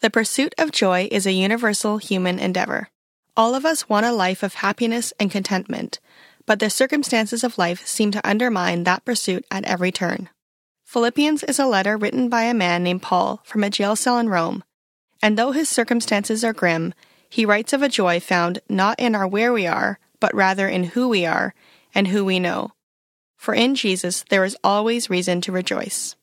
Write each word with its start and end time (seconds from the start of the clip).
The 0.00 0.08
pursuit 0.08 0.54
of 0.56 0.72
joy 0.72 1.08
is 1.10 1.26
a 1.26 1.32
universal 1.32 1.98
human 1.98 2.38
endeavor. 2.38 2.88
All 3.36 3.54
of 3.54 3.66
us 3.66 3.86
want 3.86 4.06
a 4.06 4.12
life 4.12 4.42
of 4.42 4.54
happiness 4.54 5.12
and 5.20 5.30
contentment, 5.30 6.00
but 6.46 6.58
the 6.58 6.70
circumstances 6.70 7.44
of 7.44 7.58
life 7.58 7.86
seem 7.86 8.10
to 8.12 8.26
undermine 8.26 8.84
that 8.84 9.04
pursuit 9.04 9.44
at 9.50 9.66
every 9.66 9.92
turn. 9.92 10.30
Philippians 10.86 11.42
is 11.42 11.58
a 11.58 11.66
letter 11.66 11.98
written 11.98 12.30
by 12.30 12.44
a 12.44 12.54
man 12.54 12.82
named 12.82 13.02
Paul 13.02 13.42
from 13.44 13.62
a 13.62 13.68
jail 13.68 13.94
cell 13.94 14.18
in 14.18 14.30
Rome, 14.30 14.64
and 15.20 15.36
though 15.36 15.52
his 15.52 15.68
circumstances 15.68 16.42
are 16.44 16.54
grim, 16.54 16.94
he 17.28 17.44
writes 17.44 17.74
of 17.74 17.82
a 17.82 17.88
joy 17.88 18.20
found 18.20 18.60
not 18.70 18.98
in 18.98 19.14
our 19.14 19.28
where 19.28 19.52
we 19.52 19.66
are, 19.66 19.98
but 20.18 20.34
rather 20.34 20.66
in 20.66 20.84
who 20.84 21.08
we 21.08 21.26
are 21.26 21.54
and 21.94 22.08
who 22.08 22.24
we 22.24 22.40
know. 22.40 22.72
For 23.36 23.54
in 23.54 23.74
Jesus 23.74 24.24
there 24.30 24.46
is 24.46 24.56
always 24.64 25.10
reason 25.10 25.42
to 25.42 25.52
rejoice. 25.52 26.16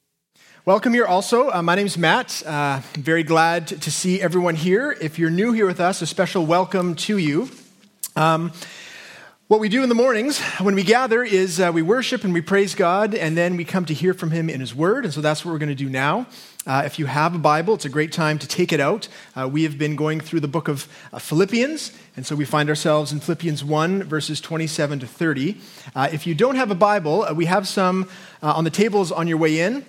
Welcome 0.67 0.93
here 0.93 1.05
also. 1.05 1.49
Uh, 1.49 1.61
my 1.61 1.75
name 1.75 1.85
is 1.85 1.97
Matt. 1.97 2.43
Uh, 2.45 2.81
very 2.95 3.23
glad 3.23 3.67
to 3.67 3.89
see 3.89 4.21
everyone 4.21 4.55
here. 4.55 4.91
If 4.99 5.17
you're 5.17 5.29
new 5.29 5.53
here 5.53 5.65
with 5.65 5.79
us, 5.79 6.01
a 6.01 6.05
special 6.05 6.45
welcome 6.45 6.95
to 6.95 7.17
you. 7.17 7.49
Um, 8.17 8.51
what 9.47 9.61
we 9.61 9.69
do 9.69 9.81
in 9.81 9.87
the 9.87 9.95
mornings 9.95 10.41
when 10.59 10.75
we 10.75 10.83
gather 10.83 11.23
is 11.23 11.61
uh, 11.61 11.71
we 11.73 11.81
worship 11.81 12.25
and 12.25 12.33
we 12.33 12.41
praise 12.41 12.75
God, 12.75 13.15
and 13.15 13.37
then 13.37 13.55
we 13.55 13.63
come 13.63 13.85
to 13.85 13.93
hear 13.93 14.13
from 14.13 14.31
Him 14.31 14.49
in 14.49 14.59
His 14.59 14.75
Word. 14.75 15.05
And 15.05 15.13
so 15.13 15.21
that's 15.21 15.45
what 15.45 15.53
we're 15.53 15.57
going 15.57 15.69
to 15.69 15.73
do 15.73 15.89
now. 15.89 16.27
Uh, 16.65 16.83
if 16.85 16.99
you 16.99 17.05
have 17.05 17.33
a 17.33 17.39
Bible, 17.39 17.75
it's 17.75 17.85
a 17.85 17.89
great 17.89 18.11
time 18.11 18.37
to 18.37 18.45
take 18.45 18.73
it 18.73 18.81
out. 18.81 19.07
Uh, 19.37 19.47
we 19.47 19.63
have 19.63 19.77
been 19.77 19.95
going 19.95 20.19
through 20.19 20.41
the 20.41 20.49
book 20.49 20.67
of 20.67 20.89
uh, 21.13 21.19
Philippians, 21.19 21.97
and 22.17 22.25
so 22.25 22.35
we 22.35 22.43
find 22.43 22.67
ourselves 22.67 23.13
in 23.13 23.21
Philippians 23.21 23.63
1, 23.63 24.03
verses 24.03 24.41
27 24.41 24.99
to 24.99 25.07
30. 25.07 25.61
Uh, 25.95 26.09
if 26.11 26.27
you 26.27 26.35
don't 26.35 26.57
have 26.57 26.71
a 26.71 26.75
Bible, 26.75 27.23
uh, 27.23 27.33
we 27.33 27.45
have 27.45 27.69
some 27.69 28.09
on 28.41 28.65
the 28.65 28.69
tables 28.69 29.13
on 29.13 29.29
your 29.29 29.37
way 29.37 29.61
in. 29.61 29.85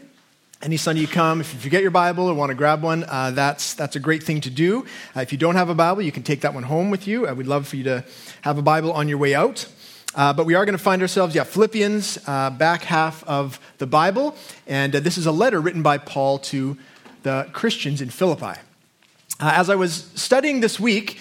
Any 0.61 0.77
Sunday 0.77 1.03
you 1.03 1.07
come, 1.07 1.41
if 1.41 1.55
you 1.55 1.61
forget 1.61 1.83
your 1.83 1.93
Bible 1.93 2.27
or 2.27 2.35
want 2.35 2.51
to 2.51 2.55
grab 2.55 2.83
one, 2.83 3.05
uh, 3.05 3.31
that's, 3.31 3.75
that's 3.75 3.95
a 3.95 4.01
great 4.01 4.25
thing 4.25 4.41
to 4.41 4.51
do. 4.51 4.85
Uh, 5.15 5.21
if 5.21 5.31
you 5.31 5.39
don't 5.39 5.55
have 5.55 5.69
a 5.69 5.75
Bible, 5.75 6.03
you 6.03 6.11
can 6.11 6.25
take 6.25 6.41
that 6.41 6.53
one 6.53 6.65
home 6.65 6.91
with 6.91 7.07
you. 7.07 7.29
Uh, 7.29 7.35
we'd 7.35 7.47
love 7.47 7.69
for 7.69 7.77
you 7.77 7.85
to 7.85 8.05
have 8.41 8.59
a 8.59 8.63
Bible 8.63 8.91
on 8.91 9.07
your 9.07 9.19
way 9.19 9.37
out. 9.37 9.69
Uh, 10.17 10.33
but 10.33 10.47
we 10.47 10.57
are 10.57 10.65
going 10.65 10.77
to 10.77 10.83
find 10.83 11.01
ourselves, 11.01 11.33
yeah, 11.33 11.45
Philippians, 11.45 12.19
uh, 12.27 12.51
back 12.51 12.83
half 12.83 13.23
of 13.23 13.61
the 13.79 13.87
Bible. 13.87 14.35
And 14.67 14.97
uh, 14.97 14.99
this 14.99 15.17
is 15.17 15.27
a 15.27 15.33
letter 15.33 15.61
written 15.61 15.83
by 15.83 15.97
Paul 15.97 16.41
to 16.41 16.77
the 17.23 17.49
Christians 17.53 18.03
in 18.03 18.11
Philippi. 18.11 18.59
as 19.39 19.71
I 19.71 19.77
was 19.77 20.11
studying 20.17 20.59
this 20.59 20.81
week, 20.81 21.21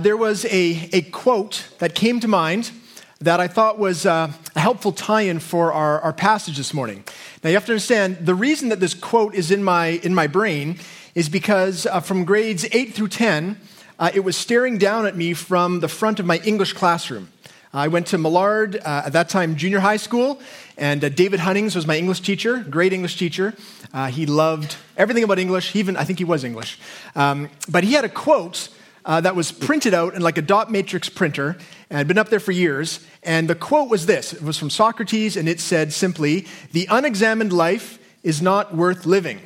there 0.00 0.16
was 0.16 0.46
a, 0.46 0.88
a 0.92 1.02
quote 1.02 1.68
that 1.78 1.94
came 1.94 2.18
to 2.18 2.26
mind 2.26 2.72
that 3.20 3.40
I 3.40 3.48
thought 3.48 3.78
was 3.78 4.06
a 4.06 4.34
helpful 4.56 4.92
tie 4.92 5.22
in 5.22 5.38
for 5.38 5.72
our, 5.72 6.00
our 6.00 6.12
passage 6.12 6.56
this 6.56 6.74
morning. 6.74 7.04
Now, 7.42 7.50
you 7.50 7.56
have 7.56 7.66
to 7.66 7.72
understand 7.72 8.18
the 8.26 8.34
reason 8.34 8.68
that 8.70 8.80
this 8.80 8.94
quote 8.94 9.34
is 9.34 9.50
in 9.50 9.62
my, 9.62 9.86
in 10.02 10.14
my 10.14 10.26
brain 10.26 10.78
is 11.14 11.28
because 11.28 11.86
uh, 11.86 12.00
from 12.00 12.24
grades 12.24 12.66
8 12.72 12.92
through 12.94 13.08
10, 13.08 13.58
uh, 13.98 14.10
it 14.14 14.20
was 14.20 14.36
staring 14.36 14.78
down 14.78 15.06
at 15.06 15.16
me 15.16 15.34
from 15.34 15.80
the 15.80 15.88
front 15.88 16.18
of 16.18 16.26
my 16.26 16.38
English 16.38 16.72
classroom. 16.72 17.28
I 17.72 17.88
went 17.88 18.06
to 18.08 18.18
Millard, 18.18 18.76
uh, 18.76 19.02
at 19.06 19.12
that 19.14 19.28
time, 19.28 19.56
junior 19.56 19.80
high 19.80 19.96
school, 19.96 20.40
and 20.76 21.04
uh, 21.04 21.08
David 21.08 21.40
Hunnings 21.40 21.74
was 21.74 21.86
my 21.86 21.96
English 21.96 22.20
teacher, 22.20 22.58
great 22.58 22.92
English 22.92 23.16
teacher. 23.16 23.54
Uh, 23.92 24.06
he 24.06 24.26
loved 24.26 24.76
everything 24.96 25.24
about 25.24 25.38
English, 25.38 25.74
even, 25.74 25.96
I 25.96 26.04
think 26.04 26.18
he 26.18 26.24
was 26.24 26.44
English. 26.44 26.78
Um, 27.16 27.50
but 27.68 27.84
he 27.84 27.94
had 27.94 28.04
a 28.04 28.08
quote 28.08 28.68
uh, 29.04 29.20
that 29.20 29.36
was 29.36 29.52
printed 29.52 29.94
out 29.94 30.14
in 30.14 30.22
like 30.22 30.38
a 30.38 30.42
dot 30.42 30.70
matrix 30.70 31.08
printer 31.08 31.56
and 31.90 31.98
had 31.98 32.08
been 32.08 32.18
up 32.18 32.28
there 32.28 32.40
for 32.40 32.52
years. 32.52 33.04
And 33.22 33.48
the 33.48 33.54
quote 33.54 33.90
was 33.90 34.06
this 34.06 34.32
it 34.32 34.42
was 34.42 34.58
from 34.58 34.70
Socrates, 34.70 35.36
and 35.36 35.48
it 35.48 35.60
said 35.60 35.92
simply, 35.92 36.46
The 36.72 36.86
unexamined 36.90 37.52
life 37.52 37.98
is 38.22 38.40
not 38.40 38.74
worth 38.74 39.06
living. 39.06 39.40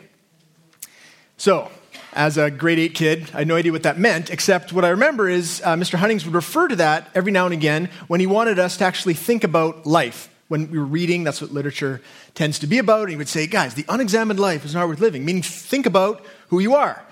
So, 1.37 1.71
as 2.13 2.39
a 2.39 2.51
grade 2.51 2.79
eight 2.79 2.95
kid, 2.95 3.31
I 3.35 3.39
had 3.39 3.49
no 3.49 3.57
idea 3.57 3.73
what 3.73 3.83
that 3.83 3.99
meant, 3.99 4.31
except 4.31 4.73
what 4.73 4.85
I 4.85 4.89
remember 4.89 5.29
is 5.29 5.61
uh, 5.65 5.75
Mr. 5.75 5.99
Hunnings 5.99 6.25
would 6.25 6.35
refer 6.35 6.69
to 6.69 6.77
that 6.77 7.09
every 7.15 7.33
now 7.33 7.45
and 7.45 7.53
again 7.53 7.91
when 8.07 8.21
he 8.21 8.27
wanted 8.27 8.59
us 8.59 8.77
to 8.79 8.85
actually 8.85 9.15
think 9.15 9.45
about 9.45 9.87
life. 9.87 10.29
When 10.49 10.71
we 10.71 10.79
were 10.79 10.85
reading, 10.85 11.25
that's 11.25 11.43
what 11.43 11.53
literature 11.53 12.01
tends 12.35 12.59
to 12.61 12.67
be 12.67 12.79
about. 12.79 13.03
And 13.03 13.11
he 13.11 13.17
would 13.17 13.29
say, 13.29 13.47
guys, 13.47 13.75
the 13.75 13.85
unexamined 13.89 14.41
life 14.41 14.65
is 14.65 14.75
not 14.75 14.89
worth 14.89 15.01
living, 15.01 15.25
meaning 15.25 15.43
think 15.43 15.85
about 15.85 16.25
who 16.49 16.59
you 16.59 16.75
are. 16.75 17.05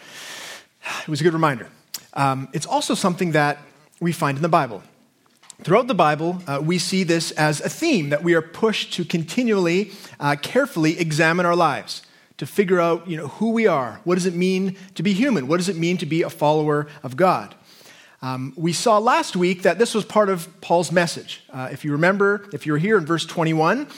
It 1.03 1.09
was 1.09 1.21
a 1.21 1.25
good 1.25 1.35
reminder. 1.35 1.69
Um, 2.17 2.49
it's 2.53 2.67
also 2.67 2.95
something 2.95 3.33
that 3.33 3.59
we 4.01 4.11
find 4.11 4.39
in 4.39 4.43
the 4.43 4.49
Bible. 4.49 4.83
Throughout 5.63 5.87
the 5.87 5.95
Bible, 5.95 6.43
uh, 6.47 6.61
we 6.63 6.79
see 6.79 7.03
this 7.03 7.31
as 7.33 7.61
a 7.61 7.69
theme 7.69 8.11
that 8.11 8.23
we 8.23 8.35
are 8.35 8.43
pushed 8.43 8.93
to 8.95 9.05
continually, 9.05 9.93
uh, 10.19 10.37
carefully 10.41 10.99
examine 10.99 11.47
our 11.47 11.57
lives, 11.57 12.03
to 12.39 12.47
figure 12.47 12.81
out 12.81 13.09
you 13.09 13.17
know, 13.17 13.29
who 13.29 13.53
we 13.53 13.67
are. 13.67 14.01
What 14.05 14.17
does 14.17 14.27
it 14.27 14.35
mean 14.35 14.77
to 14.95 15.03
be 15.03 15.13
human? 15.13 15.47
What 15.47 15.59
does 15.59 15.69
it 15.69 15.77
mean 15.77 15.97
to 15.99 16.07
be 16.07 16.23
a 16.23 16.31
follower 16.31 16.89
of 17.03 17.17
God? 17.17 17.55
Um, 18.23 18.55
we 18.57 18.73
saw 18.73 18.99
last 18.99 19.37
week 19.37 19.63
that 19.63 19.79
this 19.79 19.95
was 19.95 20.05
part 20.05 20.29
of 20.29 20.61
Paul's 20.61 20.91
message. 20.91 21.43
Uh, 21.51 21.69
if 21.71 21.85
you 21.85 21.93
remember, 21.93 22.49
if 22.53 22.67
you 22.67 22.73
were 22.73 22.79
here 22.79 22.99
in 22.99 23.07
verse 23.07 23.25
21, 23.25 23.89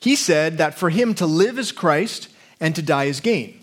he 0.00 0.14
said 0.14 0.58
that 0.58 0.74
for 0.74 0.90
him 0.90 1.14
to 1.14 1.26
live 1.26 1.58
is 1.58 1.72
Christ 1.72 2.28
and 2.60 2.74
to 2.76 2.82
die 2.82 3.04
is 3.04 3.20
gain. 3.20 3.58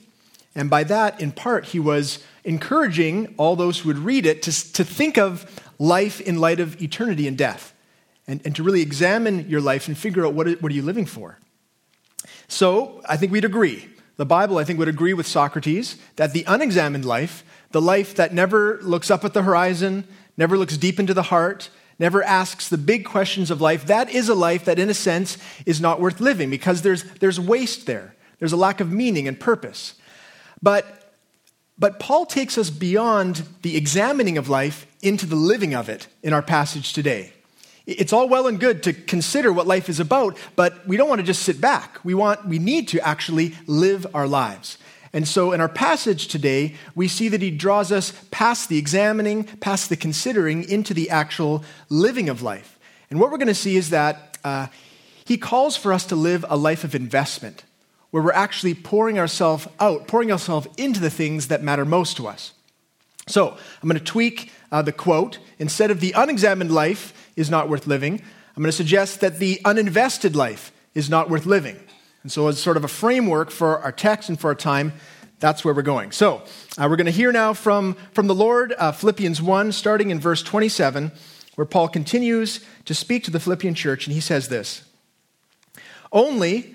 And 0.55 0.69
by 0.69 0.85
that, 0.85 1.19
in 1.19 1.31
part, 1.31 1.65
he 1.65 1.79
was 1.79 2.23
encouraging 2.45 3.35
all 3.37 3.55
those 3.55 3.79
who 3.79 3.89
would 3.89 3.99
read 3.99 4.25
it 4.25 4.41
to, 4.43 4.73
to 4.73 4.83
think 4.85 5.17
of 5.17 5.45
life 5.77 6.21
in 6.21 6.39
light 6.39 6.59
of 6.59 6.81
eternity 6.81 7.27
and 7.27 7.37
death, 7.37 7.73
and, 8.27 8.41
and 8.45 8.55
to 8.55 8.63
really 8.63 8.81
examine 8.81 9.49
your 9.49 9.61
life 9.61 9.87
and 9.87 9.97
figure 9.97 10.25
out 10.25 10.33
what, 10.33 10.47
what 10.61 10.71
are 10.71 10.75
you 10.75 10.81
living 10.81 11.05
for. 11.05 11.39
So 12.47 13.01
I 13.07 13.17
think 13.17 13.31
we'd 13.31 13.45
agree. 13.45 13.89
The 14.17 14.25
Bible, 14.25 14.57
I 14.57 14.63
think, 14.63 14.79
would 14.79 14.87
agree 14.87 15.13
with 15.13 15.27
Socrates 15.27 15.97
that 16.15 16.31
the 16.31 16.45
unexamined 16.47 17.03
life, 17.03 17.43
the 17.71 17.81
life 17.81 18.15
that 18.15 18.33
never 18.33 18.79
looks 18.81 19.11
up 19.11 19.25
at 19.25 19.33
the 19.33 19.43
horizon, 19.43 20.07
never 20.37 20.57
looks 20.57 20.77
deep 20.77 20.99
into 20.99 21.13
the 21.13 21.23
heart, 21.23 21.69
never 21.99 22.23
asks 22.23 22.69
the 22.69 22.77
big 22.77 23.03
questions 23.05 23.51
of 23.51 23.59
life, 23.61 23.85
that 23.87 24.09
is 24.09 24.29
a 24.29 24.35
life 24.35 24.65
that, 24.65 24.79
in 24.79 24.89
a 24.89 24.93
sense, 24.93 25.37
is 25.65 25.81
not 25.81 25.99
worth 25.99 26.21
living 26.21 26.49
because 26.49 26.81
there's, 26.81 27.03
there's 27.15 27.39
waste 27.39 27.85
there. 27.85 28.15
There's 28.39 28.53
a 28.53 28.57
lack 28.57 28.79
of 28.79 28.91
meaning 28.91 29.27
and 29.27 29.39
purpose. 29.39 29.95
But 30.61 31.05
but 31.77 31.99
Paul 31.99 32.25
takes 32.25 32.57
us 32.57 32.69
beyond 32.69 33.43
the 33.61 33.75
examining 33.75 34.37
of 34.37 34.47
life 34.47 34.87
into 35.01 35.25
the 35.25 35.35
living 35.35 35.75
of 35.75 35.89
it 35.89 36.07
in 36.23 36.31
our 36.31 36.41
passage 36.41 36.93
today. 36.93 37.33
It's 37.85 38.13
all 38.13 38.29
well 38.29 38.47
and 38.47 38.59
good 38.59 38.81
to 38.83 38.93
consider 38.93 39.51
what 39.51 39.67
life 39.67 39.89
is 39.89 39.99
about, 39.99 40.37
but 40.55 40.87
we 40.87 40.97
don't 40.97 41.09
want 41.09 41.19
to 41.19 41.27
just 41.27 41.43
sit 41.43 41.61
back. 41.61 41.99
We, 42.03 42.13
want, 42.13 42.47
we 42.47 42.59
need 42.59 42.87
to 42.89 43.05
actually 43.05 43.53
live 43.67 44.07
our 44.15 44.27
lives. 44.27 44.77
And 45.13 45.27
so 45.27 45.51
in 45.51 45.61
our 45.61 45.69
passage 45.69 46.27
today, 46.27 46.75
we 46.95 47.07
see 47.07 47.29
that 47.29 47.41
he 47.41 47.51
draws 47.51 47.91
us 47.91 48.11
past 48.31 48.69
the 48.69 48.77
examining, 48.77 49.43
past 49.43 49.89
the 49.89 49.95
considering, 49.95 50.67
into 50.67 50.93
the 50.93 51.09
actual 51.09 51.63
living 51.89 52.27
of 52.27 52.41
life. 52.41 52.79
And 53.09 53.19
what 53.19 53.31
we're 53.31 53.37
going 53.37 53.47
to 53.47 53.53
see 53.53 53.75
is 53.75 53.91
that 53.91 54.37
uh, 54.43 54.67
he 55.25 55.37
calls 55.37 55.77
for 55.77 55.93
us 55.93 56.05
to 56.07 56.15
live 56.15 56.43
a 56.49 56.57
life 56.57 56.83
of 56.83 56.95
investment 56.95 57.63
where 58.15 58.23
we're 58.23 58.31
actually 58.31 58.73
pouring 58.73 59.19
ourselves 59.19 59.67
out, 59.77 60.07
pouring 60.07 60.31
ourselves 60.31 60.69
into 60.77 61.01
the 61.01 61.09
things 61.09 61.49
that 61.49 61.61
matter 61.61 61.83
most 61.83 62.15
to 62.15 62.25
us. 62.25 62.53
So 63.27 63.49
I'm 63.49 63.89
going 63.89 63.99
to 63.99 64.05
tweak 64.05 64.53
uh, 64.71 64.81
the 64.83 64.93
quote. 64.93 65.39
Instead 65.59 65.91
of 65.91 65.99
the 65.99 66.13
unexamined 66.15 66.71
life 66.71 67.29
is 67.35 67.49
not 67.49 67.67
worth 67.67 67.87
living, 67.87 68.21
I'm 68.55 68.63
going 68.63 68.69
to 68.69 68.71
suggest 68.71 69.19
that 69.19 69.39
the 69.39 69.59
uninvested 69.65 70.33
life 70.33 70.71
is 70.93 71.09
not 71.09 71.29
worth 71.29 71.45
living. 71.45 71.77
And 72.23 72.31
so, 72.31 72.47
as 72.47 72.57
sort 72.57 72.77
of 72.77 72.85
a 72.85 72.87
framework 72.87 73.51
for 73.51 73.79
our 73.79 73.91
text 73.91 74.29
and 74.29 74.39
for 74.39 74.47
our 74.47 74.55
time, 74.55 74.93
that's 75.41 75.65
where 75.65 75.73
we're 75.73 75.81
going. 75.81 76.13
So, 76.13 76.41
uh, 76.77 76.87
we're 76.89 76.95
going 76.95 77.07
to 77.07 77.11
hear 77.11 77.33
now 77.33 77.53
from, 77.53 77.97
from 78.13 78.27
the 78.27 78.33
Lord, 78.33 78.73
uh, 78.77 78.93
Philippians 78.93 79.41
1, 79.41 79.73
starting 79.73 80.09
in 80.09 80.21
verse 80.21 80.41
27, 80.41 81.11
where 81.55 81.65
Paul 81.65 81.89
continues 81.89 82.65
to 82.85 82.95
speak 82.95 83.25
to 83.25 83.31
the 83.31 83.41
Philippian 83.41 83.75
church, 83.75 84.07
and 84.07 84.13
he 84.13 84.21
says 84.21 84.47
this 84.47 84.85
Only 86.13 86.74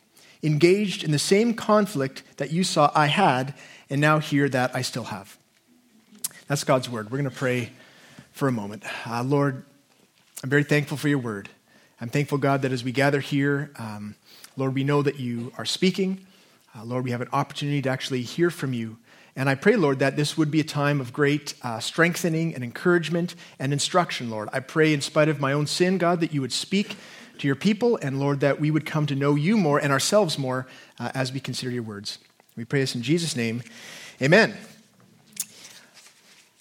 engaged 0.43 1.03
in 1.03 1.11
the 1.11 1.19
same 1.19 1.53
conflict 1.53 2.23
that 2.37 2.51
you 2.51 2.63
saw 2.63 2.91
I 2.95 3.07
had, 3.07 3.53
and 3.89 4.01
now 4.01 4.19
hear 4.19 4.49
that 4.49 4.75
I 4.75 4.81
still 4.81 5.05
have. 5.05 5.37
That's 6.47 6.63
God's 6.63 6.89
word. 6.89 7.11
We're 7.11 7.17
going 7.17 7.29
to 7.29 7.35
pray 7.35 7.71
for 8.31 8.47
a 8.47 8.51
moment. 8.51 8.83
Uh, 9.05 9.23
Lord, 9.23 9.63
I'm 10.43 10.49
very 10.49 10.63
thankful 10.63 10.97
for 10.97 11.07
your 11.07 11.19
word. 11.19 11.49
I'm 11.99 12.09
thankful, 12.09 12.39
God, 12.39 12.63
that 12.63 12.71
as 12.71 12.83
we 12.83 12.91
gather 12.91 13.19
here, 13.19 13.71
um, 13.77 14.15
Lord, 14.57 14.73
we 14.73 14.83
know 14.83 15.01
that 15.01 15.19
you 15.19 15.53
are 15.57 15.65
speaking. 15.65 16.25
Uh, 16.75 16.83
Lord, 16.83 17.03
we 17.03 17.11
have 17.11 17.21
an 17.21 17.29
opportunity 17.31 17.81
to 17.83 17.89
actually 17.89 18.23
hear 18.23 18.49
from 18.49 18.73
you. 18.73 18.97
And 19.35 19.47
I 19.47 19.55
pray, 19.55 19.75
Lord, 19.75 19.99
that 19.99 20.17
this 20.17 20.37
would 20.37 20.51
be 20.51 20.59
a 20.59 20.65
time 20.65 20.99
of 20.99 21.13
great 21.13 21.53
uh, 21.61 21.79
strengthening 21.79 22.53
and 22.53 22.63
encouragement 22.63 23.35
and 23.59 23.71
instruction, 23.71 24.29
Lord. 24.29 24.49
I 24.51 24.59
pray, 24.59 24.93
in 24.93 25.01
spite 25.01 25.29
of 25.29 25.39
my 25.39 25.53
own 25.53 25.67
sin, 25.67 25.97
God, 25.97 26.19
that 26.19 26.33
you 26.33 26.41
would 26.41 26.51
speak 26.51 26.97
to 27.41 27.47
your 27.47 27.55
people, 27.55 27.97
and 28.03 28.19
Lord, 28.19 28.39
that 28.41 28.59
we 28.59 28.69
would 28.69 28.85
come 28.85 29.07
to 29.07 29.15
know 29.15 29.33
you 29.33 29.57
more 29.57 29.79
and 29.79 29.91
ourselves 29.91 30.37
more 30.37 30.67
uh, 30.99 31.11
as 31.15 31.33
we 31.33 31.39
consider 31.39 31.71
your 31.71 31.81
words. 31.81 32.19
We 32.55 32.65
pray 32.65 32.81
this 32.81 32.93
in 32.93 33.01
Jesus' 33.01 33.35
name. 33.35 33.63
Amen. 34.21 34.55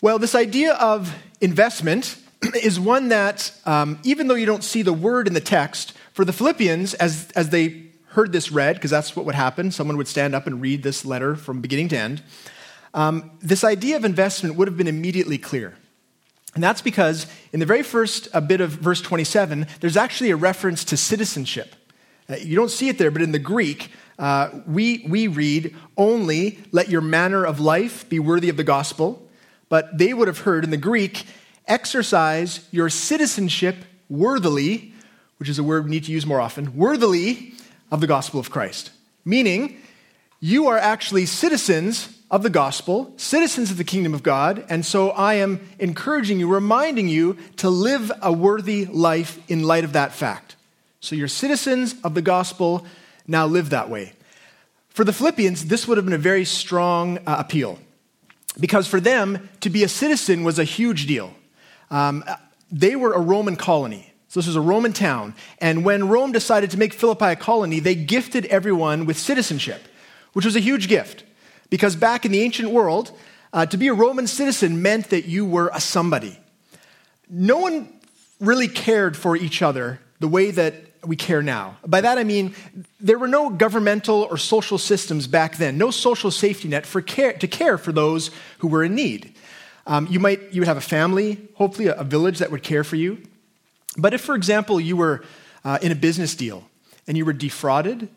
Well, 0.00 0.18
this 0.18 0.34
idea 0.34 0.72
of 0.74 1.14
investment 1.42 2.16
is 2.62 2.80
one 2.80 3.08
that, 3.08 3.52
um, 3.66 3.98
even 4.04 4.26
though 4.26 4.34
you 4.34 4.46
don't 4.46 4.64
see 4.64 4.80
the 4.80 4.94
word 4.94 5.26
in 5.26 5.34
the 5.34 5.40
text, 5.40 5.92
for 6.14 6.24
the 6.24 6.32
Philippians, 6.32 6.94
as, 6.94 7.30
as 7.32 7.50
they 7.50 7.82
heard 8.06 8.32
this 8.32 8.50
read, 8.50 8.76
because 8.76 8.90
that's 8.90 9.14
what 9.14 9.26
would 9.26 9.34
happen, 9.34 9.70
someone 9.70 9.98
would 9.98 10.08
stand 10.08 10.34
up 10.34 10.46
and 10.46 10.62
read 10.62 10.82
this 10.82 11.04
letter 11.04 11.36
from 11.36 11.60
beginning 11.60 11.88
to 11.88 11.98
end, 11.98 12.22
um, 12.94 13.30
this 13.40 13.64
idea 13.64 13.96
of 13.96 14.04
investment 14.06 14.56
would 14.56 14.66
have 14.66 14.78
been 14.78 14.88
immediately 14.88 15.36
clear. 15.36 15.76
And 16.54 16.62
that's 16.62 16.82
because 16.82 17.26
in 17.52 17.60
the 17.60 17.66
very 17.66 17.82
first 17.82 18.28
bit 18.48 18.60
of 18.60 18.70
verse 18.70 19.00
27, 19.00 19.66
there's 19.80 19.96
actually 19.96 20.30
a 20.30 20.36
reference 20.36 20.84
to 20.86 20.96
citizenship. 20.96 21.74
Uh, 22.28 22.36
you 22.36 22.56
don't 22.56 22.70
see 22.70 22.88
it 22.88 22.98
there, 22.98 23.10
but 23.10 23.22
in 23.22 23.32
the 23.32 23.38
Greek, 23.38 23.90
uh, 24.18 24.50
we, 24.66 25.04
we 25.08 25.26
read, 25.28 25.76
Only 25.96 26.58
let 26.72 26.88
your 26.88 27.00
manner 27.00 27.44
of 27.44 27.60
life 27.60 28.08
be 28.08 28.18
worthy 28.18 28.48
of 28.48 28.56
the 28.56 28.64
gospel 28.64 29.26
but 29.70 29.96
they 29.96 30.12
would 30.12 30.28
have 30.28 30.40
heard 30.40 30.64
in 30.64 30.70
the 30.70 30.76
Greek, 30.76 31.24
exercise 31.66 32.68
your 32.70 32.90
citizenship 32.90 33.76
worthily, 34.10 34.92
which 35.38 35.48
is 35.48 35.58
a 35.58 35.62
word 35.62 35.84
we 35.84 35.90
need 35.90 36.04
to 36.04 36.12
use 36.12 36.26
more 36.26 36.40
often, 36.40 36.76
worthily 36.76 37.54
of 37.90 38.02
the 38.02 38.06
gospel 38.06 38.38
of 38.38 38.50
Christ. 38.50 38.90
Meaning, 39.24 39.80
you 40.40 40.66
are 40.66 40.76
actually 40.76 41.24
citizens 41.24 42.19
of 42.30 42.42
the 42.42 42.50
gospel, 42.50 43.12
citizens 43.16 43.70
of 43.70 43.76
the 43.76 43.84
kingdom 43.84 44.14
of 44.14 44.22
God, 44.22 44.64
and 44.68 44.86
so 44.86 45.10
I 45.10 45.34
am 45.34 45.66
encouraging 45.78 46.38
you, 46.38 46.48
reminding 46.52 47.08
you 47.08 47.36
to 47.56 47.68
live 47.68 48.12
a 48.22 48.32
worthy 48.32 48.86
life 48.86 49.38
in 49.48 49.64
light 49.64 49.84
of 49.84 49.94
that 49.94 50.12
fact. 50.12 50.56
So 51.00 51.16
you're 51.16 51.28
citizens 51.28 51.94
of 52.04 52.14
the 52.14 52.22
gospel, 52.22 52.86
now 53.26 53.46
live 53.46 53.70
that 53.70 53.90
way. 53.90 54.12
For 54.90 55.04
the 55.04 55.12
Philippians, 55.12 55.66
this 55.66 55.88
would 55.88 55.96
have 55.96 56.04
been 56.04 56.14
a 56.14 56.18
very 56.18 56.44
strong 56.44 57.18
uh, 57.18 57.36
appeal 57.38 57.78
because 58.58 58.86
for 58.86 59.00
them, 59.00 59.48
to 59.60 59.70
be 59.70 59.84
a 59.84 59.88
citizen 59.88 60.44
was 60.44 60.58
a 60.58 60.64
huge 60.64 61.06
deal. 61.06 61.32
Um, 61.90 62.24
they 62.70 62.96
were 62.96 63.12
a 63.12 63.20
Roman 63.20 63.56
colony. 63.56 64.12
So 64.28 64.40
this 64.40 64.46
was 64.46 64.56
a 64.56 64.60
Roman 64.60 64.92
town. 64.92 65.34
And 65.58 65.84
when 65.84 66.08
Rome 66.08 66.32
decided 66.32 66.70
to 66.72 66.78
make 66.78 66.92
Philippi 66.92 67.26
a 67.26 67.36
colony, 67.36 67.80
they 67.80 67.94
gifted 67.94 68.46
everyone 68.46 69.06
with 69.06 69.16
citizenship, 69.16 69.82
which 70.32 70.44
was 70.44 70.56
a 70.56 70.60
huge 70.60 70.88
gift. 70.88 71.24
Because 71.70 71.96
back 71.96 72.24
in 72.24 72.32
the 72.32 72.42
ancient 72.42 72.70
world, 72.70 73.12
uh, 73.52 73.66
to 73.66 73.76
be 73.76 73.88
a 73.88 73.94
Roman 73.94 74.26
citizen 74.26 74.82
meant 74.82 75.10
that 75.10 75.24
you 75.26 75.44
were 75.44 75.70
a 75.72 75.80
somebody. 75.80 76.38
No 77.28 77.58
one 77.58 77.92
really 78.40 78.68
cared 78.68 79.16
for 79.16 79.36
each 79.36 79.62
other 79.62 80.00
the 80.18 80.28
way 80.28 80.50
that 80.50 80.74
we 81.04 81.16
care 81.16 81.42
now. 81.42 81.76
By 81.86 82.00
that 82.02 82.18
I 82.18 82.24
mean 82.24 82.54
there 83.00 83.18
were 83.18 83.28
no 83.28 83.50
governmental 83.50 84.26
or 84.30 84.36
social 84.36 84.78
systems 84.78 85.26
back 85.26 85.56
then, 85.56 85.78
no 85.78 85.90
social 85.90 86.30
safety 86.30 86.68
net 86.68 86.86
for 86.86 87.00
care, 87.00 87.32
to 87.34 87.48
care 87.48 87.78
for 87.78 87.92
those 87.92 88.30
who 88.58 88.68
were 88.68 88.84
in 88.84 88.94
need. 88.94 89.34
Um, 89.86 90.06
you 90.10 90.20
might 90.20 90.52
you 90.52 90.60
would 90.60 90.68
have 90.68 90.76
a 90.76 90.82
family, 90.82 91.48
hopefully 91.54 91.88
a, 91.88 91.94
a, 91.94 92.04
village 92.04 92.38
that 92.38 92.50
would 92.50 92.62
care 92.62 92.84
for 92.84 92.96
you. 92.96 93.22
But 93.96 94.14
if, 94.14 94.20
for 94.20 94.34
example, 94.34 94.78
you 94.78 94.96
were 94.96 95.24
uh, 95.64 95.78
in 95.82 95.90
a 95.90 95.94
business 95.94 96.34
deal 96.34 96.64
and 97.08 97.16
you 97.16 97.24
were 97.24 97.32
defrauded, 97.32 98.08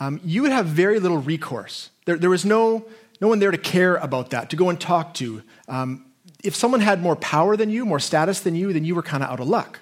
um, 0.00 0.20
you 0.24 0.42
would 0.42 0.52
have 0.52 0.66
very 0.66 0.98
little 0.98 1.18
recourse. 1.18 1.90
There, 2.06 2.16
there, 2.16 2.30
was 2.30 2.44
no 2.44 2.86
no 3.20 3.28
one 3.28 3.38
there 3.38 3.50
to 3.50 3.58
care 3.58 3.96
about 3.96 4.30
that, 4.30 4.50
to 4.50 4.56
go 4.56 4.70
and 4.70 4.80
talk 4.80 5.14
to. 5.14 5.42
Um, 5.68 6.06
if 6.42 6.56
someone 6.56 6.80
had 6.80 7.02
more 7.02 7.16
power 7.16 7.56
than 7.56 7.68
you, 7.68 7.84
more 7.84 8.00
status 8.00 8.40
than 8.40 8.54
you, 8.54 8.72
then 8.72 8.84
you 8.84 8.94
were 8.94 9.02
kind 9.02 9.22
of 9.22 9.30
out 9.30 9.40
of 9.40 9.48
luck, 9.48 9.80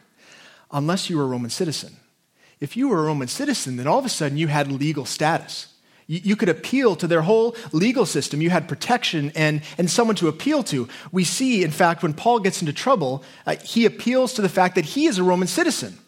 unless 0.73 1.09
you 1.09 1.17
were 1.17 1.23
a 1.23 1.29
Roman 1.29 1.51
citizen. 1.51 1.97
If 2.61 2.77
you 2.77 2.89
were 2.89 2.99
a 2.99 3.03
Roman 3.03 3.29
citizen, 3.29 3.77
then 3.77 3.87
all 3.87 4.01
of 4.01 4.05
a 4.05 4.09
sudden 4.09 4.37
you 4.37 4.49
had 4.49 4.73
legal 4.73 5.05
status. 5.05 5.69
You, 6.11 6.37
could 6.37 6.49
appeal 6.49 6.97
to 6.97 7.07
their 7.07 7.21
whole 7.21 7.55
legal 7.71 8.07
system. 8.07 8.41
You 8.41 8.49
had 8.49 8.67
protection 8.67 9.31
and, 9.37 9.61
and 9.77 9.91
someone 9.91 10.17
to 10.17 10.29
appeal 10.29 10.63
to. 10.63 10.89
We 11.13 11.23
see, 11.23 11.63
in 11.63 11.71
fact, 11.71 12.03
when 12.03 12.15
Paul 12.15 12.41
gets 12.41 12.63
into 12.63 12.73
trouble, 12.73 13.23
uh, 13.47 13.57
he 13.57 13.85
appeals 13.85 14.33
to 14.33 14.43
the 14.43 14.49
fact 14.49 14.75
that 14.77 14.87
he 14.87 15.05
is 15.05 15.19
a 15.19 15.23
Roman 15.23 15.49
citizen. 15.49 15.99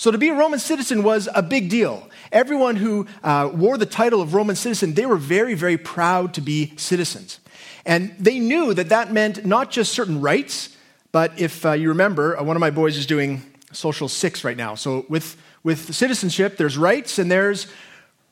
So 0.00 0.10
to 0.10 0.16
be 0.16 0.30
a 0.30 0.34
Roman 0.34 0.58
citizen 0.58 1.02
was 1.02 1.28
a 1.34 1.42
big 1.42 1.68
deal. 1.68 2.08
Everyone 2.32 2.76
who 2.76 3.06
uh, 3.22 3.50
wore 3.52 3.76
the 3.76 3.84
title 3.84 4.22
of 4.22 4.32
Roman 4.32 4.56
citizen, 4.56 4.94
they 4.94 5.04
were 5.04 5.18
very, 5.18 5.52
very 5.52 5.76
proud 5.76 6.32
to 6.32 6.40
be 6.40 6.72
citizens. 6.78 7.38
And 7.84 8.14
they 8.18 8.38
knew 8.38 8.72
that 8.72 8.88
that 8.88 9.12
meant 9.12 9.44
not 9.44 9.70
just 9.70 9.92
certain 9.92 10.22
rights, 10.22 10.74
but 11.12 11.38
if 11.38 11.66
uh, 11.66 11.72
you 11.72 11.90
remember, 11.90 12.34
uh, 12.34 12.42
one 12.42 12.56
of 12.56 12.60
my 12.60 12.70
boys 12.70 12.96
is 12.96 13.04
doing 13.04 13.42
social 13.72 14.08
six 14.08 14.42
right 14.42 14.56
now. 14.56 14.74
So 14.74 15.04
with 15.10 15.36
with 15.64 15.94
citizenship, 15.94 16.56
there's 16.56 16.78
rights 16.78 17.18
and 17.18 17.30
there's 17.30 17.66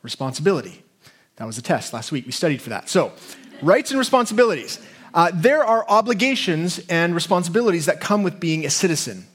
responsibility. 0.02 0.82
That 1.36 1.44
was 1.44 1.58
a 1.58 1.62
test 1.62 1.92
last 1.92 2.10
week. 2.12 2.24
We 2.24 2.32
studied 2.32 2.62
for 2.62 2.70
that. 2.70 2.88
So, 2.88 3.12
rights 3.60 3.90
and 3.90 3.98
responsibilities. 3.98 4.80
Uh, 5.12 5.32
there 5.34 5.66
are 5.66 5.84
obligations 5.86 6.78
and 6.88 7.14
responsibilities 7.14 7.84
that 7.84 8.00
come 8.00 8.22
with 8.22 8.40
being 8.40 8.64
a 8.64 8.70
citizen. 8.70 9.26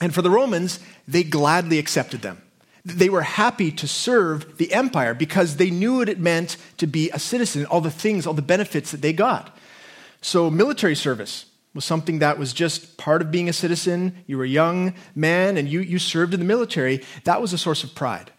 And 0.00 0.14
for 0.14 0.22
the 0.22 0.30
Romans, 0.30 0.80
they 1.06 1.22
gladly 1.22 1.78
accepted 1.78 2.22
them. 2.22 2.42
They 2.84 3.08
were 3.08 3.22
happy 3.22 3.70
to 3.72 3.88
serve 3.88 4.56
the 4.58 4.72
empire 4.72 5.12
because 5.12 5.56
they 5.56 5.70
knew 5.70 5.98
what 5.98 6.08
it 6.08 6.20
meant 6.20 6.56
to 6.78 6.86
be 6.86 7.10
a 7.10 7.18
citizen, 7.18 7.66
all 7.66 7.80
the 7.80 7.90
things, 7.90 8.26
all 8.26 8.34
the 8.34 8.42
benefits 8.42 8.92
that 8.92 9.02
they 9.02 9.12
got. 9.12 9.56
So, 10.20 10.50
military 10.50 10.94
service, 10.94 11.46
was 11.74 11.84
something 11.84 12.18
that 12.18 12.38
was 12.38 12.52
just 12.52 12.96
part 12.96 13.22
of 13.22 13.30
being 13.30 13.48
a 13.48 13.52
citizen. 13.52 14.24
You 14.26 14.38
were 14.38 14.44
a 14.44 14.48
young 14.48 14.94
man 15.14 15.56
and 15.56 15.68
you, 15.68 15.80
you 15.80 15.98
served 15.98 16.34
in 16.34 16.40
the 16.40 16.46
military. 16.46 17.04
That 17.24 17.40
was 17.40 17.52
a 17.52 17.58
source 17.58 17.84
of 17.84 17.94
pride. 17.94 18.32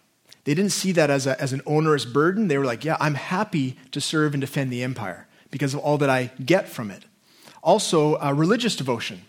They 0.44 0.54
didn't 0.54 0.72
see 0.72 0.92
that 0.92 1.08
as, 1.10 1.26
a, 1.26 1.40
as 1.40 1.52
an 1.52 1.62
onerous 1.64 2.04
burden. 2.04 2.48
They 2.48 2.58
were 2.58 2.64
like, 2.64 2.84
yeah, 2.84 2.96
I'm 3.00 3.14
happy 3.14 3.78
to 3.92 4.00
serve 4.00 4.34
and 4.34 4.40
defend 4.40 4.70
the 4.70 4.82
empire 4.82 5.26
because 5.50 5.74
of 5.74 5.80
all 5.80 5.98
that 5.98 6.10
I 6.10 6.32
get 6.44 6.68
from 6.68 6.90
it. 6.90 7.04
Also, 7.62 8.16
uh, 8.16 8.32
religious 8.32 8.76
devotion. 8.76 9.22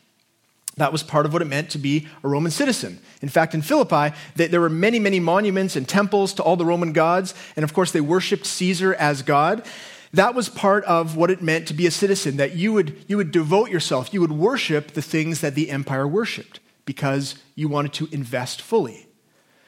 That 0.82 0.92
was 0.92 1.04
part 1.04 1.28
of 1.28 1.34
what 1.34 1.44
it 1.44 1.48
meant 1.48 1.70
to 1.70 1.78
be 1.78 2.08
a 2.24 2.28
Roman 2.28 2.52
citizen. 2.52 2.98
In 3.22 3.30
fact, 3.30 3.54
in 3.54 3.62
Philippi, 3.62 4.16
there 4.36 4.60
were 4.60 4.68
many, 4.68 4.98
many 4.98 5.20
monuments 5.20 5.76
and 5.76 5.88
temples 5.88 6.34
to 6.34 6.44
all 6.44 6.56
the 6.56 6.66
Roman 6.66 6.92
gods, 6.92 7.36
and 7.56 7.64
of 7.64 7.72
course, 7.72 7.92
they 7.92 8.02
worshiped 8.02 8.48
Caesar 8.48 8.96
as 8.96 9.22
God. 9.22 9.64
That 10.12 10.34
was 10.34 10.50
part 10.50 10.84
of 10.86 11.16
what 11.16 11.30
it 11.30 11.40
meant 11.40 11.68
to 11.68 11.76
be 11.76 11.86
a 11.86 11.92
citizen, 11.92 12.38
that 12.38 12.56
you 12.56 12.74
would, 12.74 13.06
you 13.08 13.16
would 13.18 13.32
devote 13.32 13.70
yourself, 13.70 14.12
you 14.12 14.22
would 14.22 14.32
worship 14.32 14.94
the 14.94 15.04
things 15.04 15.42
that 15.42 15.54
the 15.54 15.70
empire 15.70 16.08
worshiped 16.08 16.60
because 16.86 17.36
you 17.54 17.68
wanted 17.70 17.94
to 17.94 18.10
invest 18.12 18.60
fully. 18.60 19.06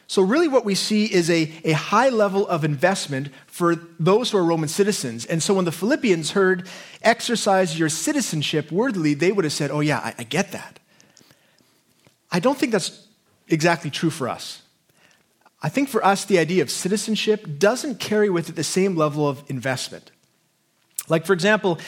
So, 0.07 0.23
really, 0.23 0.47
what 0.47 0.65
we 0.65 0.73
see 0.73 1.05
is 1.05 1.29
a, 1.29 1.51
a 1.63 1.73
high 1.73 2.09
level 2.09 2.47
of 2.47 2.65
investment 2.65 3.29
for 3.45 3.75
those 3.99 4.31
who 4.31 4.39
are 4.39 4.43
Roman 4.43 4.67
citizens. 4.67 5.27
And 5.27 5.43
so, 5.43 5.53
when 5.53 5.65
the 5.65 5.71
Philippians 5.71 6.31
heard, 6.31 6.67
exercise 7.03 7.77
your 7.77 7.89
citizenship 7.89 8.71
worthily, 8.71 9.13
they 9.13 9.31
would 9.31 9.45
have 9.45 9.53
said, 9.53 9.69
Oh, 9.69 9.79
yeah, 9.79 9.99
I, 9.99 10.15
I 10.17 10.23
get 10.23 10.53
that. 10.53 10.79
I 12.33 12.39
don't 12.39 12.57
think 12.57 12.71
that's 12.71 13.07
exactly 13.47 13.91
true 13.91 14.09
for 14.09 14.27
us. 14.27 14.63
I 15.61 15.69
think 15.69 15.87
for 15.87 16.03
us, 16.03 16.25
the 16.25 16.39
idea 16.39 16.63
of 16.63 16.71
citizenship 16.71 17.45
doesn't 17.59 17.99
carry 17.99 18.29
with 18.29 18.49
it 18.49 18.55
the 18.55 18.63
same 18.63 18.97
level 18.97 19.29
of 19.29 19.43
investment. 19.49 20.11
Like, 21.07 21.25
for 21.25 21.33
example, 21.33 21.79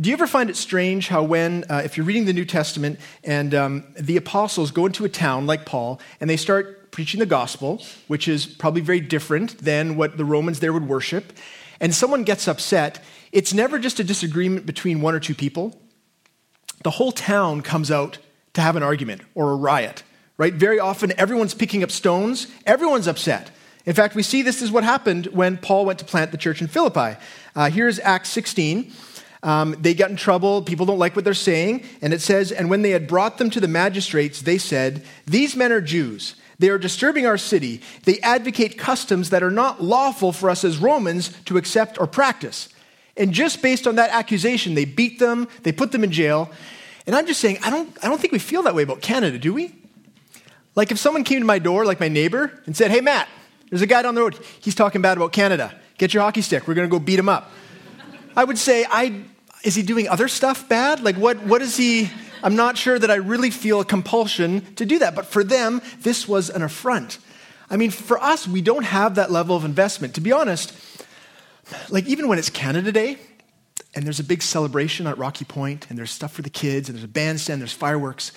do 0.00 0.08
you 0.08 0.14
ever 0.14 0.26
find 0.26 0.50
it 0.50 0.56
strange 0.56 1.08
how, 1.08 1.22
when, 1.22 1.64
uh, 1.70 1.82
if 1.84 1.96
you're 1.96 2.06
reading 2.06 2.24
the 2.24 2.32
New 2.32 2.44
Testament 2.44 2.98
and 3.22 3.54
um, 3.54 3.84
the 3.96 4.16
apostles 4.16 4.72
go 4.72 4.86
into 4.86 5.04
a 5.04 5.08
town 5.08 5.46
like 5.46 5.66
Paul 5.66 6.00
and 6.18 6.28
they 6.28 6.36
start 6.36 6.90
preaching 6.90 7.20
the 7.20 7.26
gospel, 7.26 7.84
which 8.08 8.26
is 8.26 8.46
probably 8.46 8.80
very 8.80 9.00
different 9.00 9.58
than 9.58 9.96
what 9.96 10.16
the 10.16 10.24
Romans 10.24 10.60
there 10.60 10.72
would 10.72 10.88
worship, 10.88 11.32
and 11.78 11.94
someone 11.94 12.24
gets 12.24 12.48
upset, 12.48 13.04
it's 13.32 13.52
never 13.52 13.78
just 13.78 14.00
a 14.00 14.04
disagreement 14.04 14.64
between 14.64 15.00
one 15.00 15.14
or 15.14 15.20
two 15.20 15.34
people. 15.34 15.78
The 16.82 16.90
whole 16.90 17.12
town 17.12 17.60
comes 17.62 17.90
out 17.90 18.18
to 18.54 18.60
have 18.60 18.76
an 18.76 18.82
argument 18.82 19.22
or 19.34 19.52
a 19.52 19.56
riot, 19.56 20.02
right? 20.38 20.54
Very 20.54 20.80
often, 20.80 21.12
everyone's 21.18 21.54
picking 21.54 21.82
up 21.82 21.90
stones, 21.90 22.46
everyone's 22.66 23.06
upset. 23.06 23.50
In 23.86 23.94
fact, 23.94 24.14
we 24.14 24.22
see 24.22 24.42
this 24.42 24.62
is 24.62 24.70
what 24.70 24.82
happened 24.82 25.26
when 25.26 25.58
Paul 25.58 25.84
went 25.84 25.98
to 25.98 26.04
plant 26.04 26.32
the 26.32 26.38
church 26.38 26.62
in 26.62 26.68
Philippi. 26.68 27.18
Uh, 27.54 27.68
here's 27.68 27.98
Acts 27.98 28.30
16. 28.30 28.90
Um, 29.42 29.76
they 29.78 29.92
got 29.92 30.08
in 30.08 30.16
trouble. 30.16 30.62
People 30.62 30.86
don't 30.86 30.98
like 30.98 31.14
what 31.14 31.24
they're 31.24 31.34
saying. 31.34 31.84
And 32.00 32.14
it 32.14 32.22
says, 32.22 32.50
And 32.50 32.70
when 32.70 32.80
they 32.80 32.90
had 32.90 33.06
brought 33.06 33.36
them 33.36 33.50
to 33.50 33.60
the 33.60 33.68
magistrates, 33.68 34.40
they 34.40 34.56
said, 34.56 35.04
These 35.26 35.54
men 35.54 35.70
are 35.70 35.82
Jews. 35.82 36.34
They 36.58 36.70
are 36.70 36.78
disturbing 36.78 37.26
our 37.26 37.36
city. 37.36 37.82
They 38.04 38.20
advocate 38.20 38.78
customs 38.78 39.30
that 39.30 39.42
are 39.42 39.50
not 39.50 39.82
lawful 39.82 40.32
for 40.32 40.48
us 40.48 40.64
as 40.64 40.78
Romans 40.78 41.28
to 41.44 41.58
accept 41.58 42.00
or 42.00 42.06
practice. 42.06 42.70
And 43.16 43.32
just 43.32 43.60
based 43.60 43.86
on 43.86 43.96
that 43.96 44.10
accusation, 44.10 44.74
they 44.74 44.86
beat 44.86 45.18
them, 45.18 45.48
they 45.62 45.72
put 45.72 45.92
them 45.92 46.04
in 46.04 46.10
jail. 46.10 46.50
And 47.06 47.14
I'm 47.14 47.26
just 47.26 47.40
saying, 47.40 47.58
I 47.62 47.70
don't, 47.70 47.96
I 48.02 48.08
don't 48.08 48.20
think 48.20 48.32
we 48.32 48.38
feel 48.38 48.62
that 48.62 48.74
way 48.74 48.82
about 48.82 49.00
Canada, 49.00 49.38
do 49.38 49.52
we? 49.52 49.74
Like 50.74 50.90
if 50.90 50.98
someone 50.98 51.24
came 51.24 51.40
to 51.40 51.46
my 51.46 51.58
door, 51.58 51.84
like 51.84 52.00
my 52.00 52.08
neighbor, 52.08 52.52
and 52.66 52.76
said, 52.76 52.90
Hey, 52.90 53.00
Matt, 53.00 53.28
there's 53.70 53.82
a 53.82 53.86
guy 53.86 54.02
down 54.02 54.14
the 54.14 54.20
road. 54.20 54.38
He's 54.60 54.74
talking 54.74 55.02
bad 55.02 55.16
about 55.16 55.32
Canada. 55.32 55.74
Get 55.98 56.14
your 56.14 56.22
hockey 56.22 56.42
stick. 56.42 56.66
We're 56.66 56.74
going 56.74 56.88
to 56.88 56.90
go 56.90 56.98
beat 56.98 57.18
him 57.18 57.28
up. 57.28 57.50
I 58.36 58.44
would 58.44 58.58
say, 58.58 58.84
I, 58.88 59.22
is 59.62 59.74
he 59.74 59.82
doing 59.82 60.08
other 60.08 60.28
stuff 60.28 60.68
bad? 60.68 61.00
Like, 61.00 61.16
what, 61.16 61.42
what 61.44 61.62
is 61.62 61.76
he? 61.76 62.10
I'm 62.42 62.56
not 62.56 62.76
sure 62.76 62.98
that 62.98 63.10
I 63.10 63.14
really 63.16 63.50
feel 63.50 63.80
a 63.80 63.84
compulsion 63.84 64.74
to 64.74 64.84
do 64.84 64.98
that. 64.98 65.14
But 65.14 65.26
for 65.26 65.44
them, 65.44 65.80
this 66.00 66.26
was 66.28 66.50
an 66.50 66.62
affront. 66.62 67.18
I 67.70 67.76
mean, 67.76 67.90
for 67.90 68.22
us, 68.22 68.46
we 68.46 68.60
don't 68.60 68.84
have 68.84 69.14
that 69.14 69.30
level 69.30 69.56
of 69.56 69.64
investment. 69.64 70.14
To 70.14 70.20
be 70.20 70.32
honest, 70.32 70.76
like 71.88 72.06
even 72.06 72.28
when 72.28 72.38
it's 72.38 72.50
Canada 72.50 72.92
Day 72.92 73.18
and 73.94 74.04
there's 74.04 74.20
a 74.20 74.24
big 74.24 74.42
celebration 74.42 75.06
at 75.06 75.18
Rocky 75.18 75.44
Point 75.44 75.86
and 75.88 75.98
there's 75.98 76.10
stuff 76.10 76.32
for 76.32 76.42
the 76.42 76.50
kids 76.50 76.88
and 76.88 76.96
there's 76.96 77.04
a 77.04 77.08
bandstand, 77.08 77.60
there's 77.60 77.72
fireworks, 77.72 78.32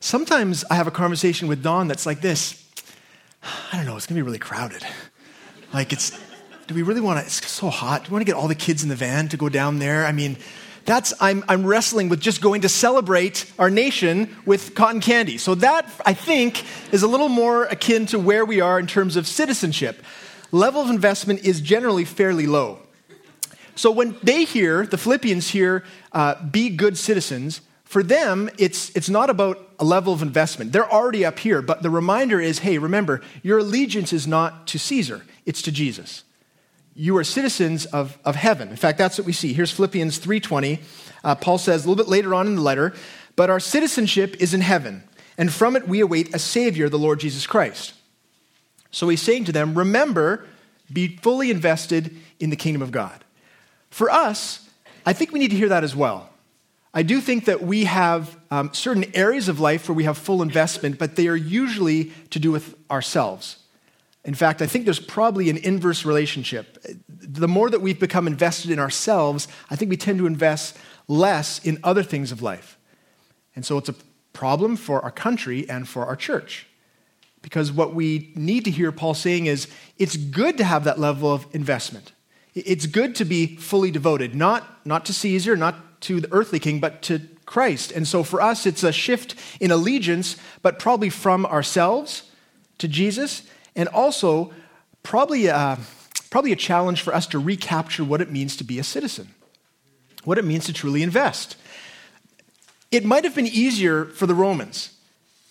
sometimes 0.00 0.64
I 0.70 0.74
have 0.74 0.86
a 0.86 0.92
conversation 0.92 1.48
with 1.48 1.62
Dawn 1.62 1.88
that's 1.88 2.06
like 2.06 2.20
this 2.20 2.62
I 3.72 3.76
don't 3.76 3.86
know, 3.86 3.96
it's 3.96 4.06
gonna 4.06 4.18
be 4.18 4.22
really 4.22 4.38
crowded. 4.38 4.84
Like, 5.72 5.92
it's, 5.92 6.18
do 6.66 6.74
we 6.74 6.82
really 6.82 7.00
wanna, 7.00 7.20
it's 7.20 7.46
so 7.46 7.68
hot. 7.68 8.04
Do 8.04 8.10
we 8.10 8.14
wanna 8.14 8.24
get 8.24 8.34
all 8.34 8.48
the 8.48 8.54
kids 8.54 8.82
in 8.82 8.88
the 8.88 8.96
van 8.96 9.28
to 9.28 9.36
go 9.36 9.48
down 9.48 9.78
there? 9.78 10.04
I 10.04 10.12
mean, 10.12 10.36
that's 10.86 11.12
I'm, 11.20 11.44
I'm 11.48 11.66
wrestling 11.66 12.08
with 12.08 12.20
just 12.20 12.40
going 12.40 12.62
to 12.62 12.68
celebrate 12.68 13.52
our 13.58 13.68
nation 13.68 14.34
with 14.46 14.74
cotton 14.74 15.00
candy 15.00 15.36
so 15.36 15.56
that 15.56 15.90
i 16.06 16.14
think 16.14 16.64
is 16.92 17.02
a 17.02 17.08
little 17.08 17.28
more 17.28 17.64
akin 17.64 18.06
to 18.06 18.18
where 18.18 18.44
we 18.44 18.60
are 18.60 18.78
in 18.78 18.86
terms 18.86 19.16
of 19.16 19.26
citizenship 19.26 20.02
level 20.52 20.80
of 20.80 20.88
investment 20.88 21.44
is 21.44 21.60
generally 21.60 22.04
fairly 22.04 22.46
low 22.46 22.78
so 23.76 23.90
when 23.90 24.16
they 24.22 24.44
hear 24.44 24.84
the 24.86 24.98
philippians 24.98 25.50
hear 25.50 25.84
uh, 26.12 26.34
be 26.44 26.70
good 26.70 26.98
citizens 26.98 27.60
for 27.84 28.02
them 28.02 28.50
it's, 28.58 28.90
it's 28.96 29.08
not 29.08 29.30
about 29.30 29.58
a 29.78 29.84
level 29.84 30.12
of 30.12 30.22
investment 30.22 30.72
they're 30.72 30.90
already 30.90 31.24
up 31.24 31.38
here 31.38 31.62
but 31.62 31.82
the 31.82 31.90
reminder 31.90 32.40
is 32.40 32.58
hey 32.60 32.78
remember 32.78 33.22
your 33.42 33.58
allegiance 33.58 34.12
is 34.12 34.26
not 34.26 34.66
to 34.66 34.78
caesar 34.78 35.24
it's 35.44 35.62
to 35.62 35.70
jesus 35.70 36.24
you 36.96 37.14
are 37.18 37.24
citizens 37.24 37.84
of, 37.84 38.18
of 38.24 38.36
heaven. 38.36 38.70
In 38.70 38.76
fact, 38.76 38.96
that's 38.96 39.18
what 39.18 39.26
we 39.26 39.34
see. 39.34 39.52
Here's 39.52 39.70
Philippians 39.70 40.18
3.20. 40.18 40.80
Uh, 41.22 41.34
Paul 41.34 41.58
says 41.58 41.84
a 41.84 41.88
little 41.88 42.02
bit 42.02 42.10
later 42.10 42.34
on 42.34 42.46
in 42.46 42.56
the 42.56 42.62
letter, 42.62 42.94
but 43.36 43.50
our 43.50 43.60
citizenship 43.60 44.36
is 44.40 44.54
in 44.54 44.62
heaven, 44.62 45.04
and 45.36 45.52
from 45.52 45.76
it 45.76 45.86
we 45.86 46.00
await 46.00 46.34
a 46.34 46.38
Savior, 46.38 46.88
the 46.88 46.98
Lord 46.98 47.20
Jesus 47.20 47.46
Christ. 47.46 47.92
So 48.90 49.08
he's 49.10 49.20
saying 49.20 49.44
to 49.44 49.52
them, 49.52 49.76
remember, 49.76 50.46
be 50.90 51.18
fully 51.18 51.50
invested 51.50 52.16
in 52.40 52.48
the 52.48 52.56
kingdom 52.56 52.80
of 52.80 52.92
God. 52.92 53.24
For 53.96 54.10
us, 54.10 54.68
I 55.06 55.14
think 55.14 55.32
we 55.32 55.38
need 55.38 55.52
to 55.52 55.56
hear 55.56 55.70
that 55.70 55.82
as 55.82 55.96
well. 55.96 56.28
I 56.92 57.02
do 57.02 57.18
think 57.18 57.46
that 57.46 57.62
we 57.62 57.84
have 57.84 58.36
um, 58.50 58.68
certain 58.74 59.06
areas 59.14 59.48
of 59.48 59.58
life 59.58 59.88
where 59.88 59.96
we 59.96 60.04
have 60.04 60.18
full 60.18 60.42
investment, 60.42 60.98
but 60.98 61.16
they 61.16 61.28
are 61.28 61.34
usually 61.34 62.12
to 62.28 62.38
do 62.38 62.52
with 62.52 62.74
ourselves. 62.90 63.56
In 64.22 64.34
fact, 64.34 64.60
I 64.60 64.66
think 64.66 64.84
there's 64.84 65.00
probably 65.00 65.48
an 65.48 65.56
inverse 65.56 66.04
relationship. 66.04 66.76
The 67.08 67.48
more 67.48 67.70
that 67.70 67.80
we've 67.80 67.98
become 67.98 68.26
invested 68.26 68.70
in 68.70 68.78
ourselves, 68.78 69.48
I 69.70 69.76
think 69.76 69.88
we 69.88 69.96
tend 69.96 70.18
to 70.18 70.26
invest 70.26 70.76
less 71.08 71.64
in 71.64 71.78
other 71.82 72.02
things 72.02 72.30
of 72.32 72.42
life. 72.42 72.76
And 73.54 73.64
so 73.64 73.78
it's 73.78 73.88
a 73.88 73.94
problem 74.34 74.76
for 74.76 75.00
our 75.00 75.10
country 75.10 75.66
and 75.70 75.88
for 75.88 76.04
our 76.04 76.16
church. 76.16 76.66
Because 77.40 77.72
what 77.72 77.94
we 77.94 78.30
need 78.34 78.66
to 78.66 78.70
hear 78.70 78.92
Paul 78.92 79.14
saying 79.14 79.46
is 79.46 79.68
it's 79.96 80.18
good 80.18 80.58
to 80.58 80.64
have 80.64 80.84
that 80.84 80.98
level 80.98 81.32
of 81.32 81.46
investment. 81.54 82.12
It's 82.56 82.86
good 82.86 83.14
to 83.16 83.26
be 83.26 83.56
fully 83.56 83.90
devoted, 83.90 84.34
not, 84.34 84.86
not 84.86 85.04
to 85.06 85.12
Caesar, 85.12 85.56
not 85.56 86.00
to 86.02 86.22
the 86.22 86.32
earthly 86.32 86.58
king, 86.58 86.80
but 86.80 87.02
to 87.02 87.20
Christ. 87.44 87.92
And 87.92 88.08
so 88.08 88.22
for 88.22 88.40
us, 88.40 88.64
it's 88.64 88.82
a 88.82 88.92
shift 88.92 89.34
in 89.60 89.70
allegiance, 89.70 90.36
but 90.62 90.78
probably 90.78 91.10
from 91.10 91.44
ourselves 91.44 92.30
to 92.78 92.88
Jesus 92.88 93.42
and 93.76 93.88
also 93.90 94.54
probably, 95.02 95.50
uh, 95.50 95.76
probably 96.30 96.50
a 96.50 96.56
challenge 96.56 97.02
for 97.02 97.14
us 97.14 97.26
to 97.28 97.38
recapture 97.38 98.04
what 98.04 98.22
it 98.22 98.32
means 98.32 98.56
to 98.56 98.64
be 98.64 98.78
a 98.78 98.84
citizen, 98.84 99.34
what 100.24 100.38
it 100.38 100.44
means 100.44 100.64
to 100.64 100.72
truly 100.72 101.02
invest. 101.02 101.56
It 102.90 103.04
might 103.04 103.24
have 103.24 103.34
been 103.34 103.46
easier 103.46 104.06
for 104.06 104.26
the 104.26 104.34
Romans, 104.34 104.96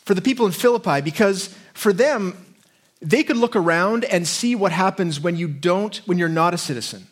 for 0.05 0.15
the 0.15 0.21
people 0.21 0.47
in 0.47 0.53
Philippi, 0.53 1.01
because 1.01 1.55
for 1.75 1.93
them, 1.93 2.44
they 3.01 3.23
could 3.23 3.37
look 3.37 3.55
around 3.55 4.05
and 4.05 4.27
see 4.27 4.55
what 4.55 4.71
happens 4.71 5.19
when 5.19 5.35
you 5.35 5.47
don't, 5.47 5.97
when 6.05 6.17
you're 6.17 6.29
not 6.29 6.53
a 6.53 6.57
citizen. 6.57 7.07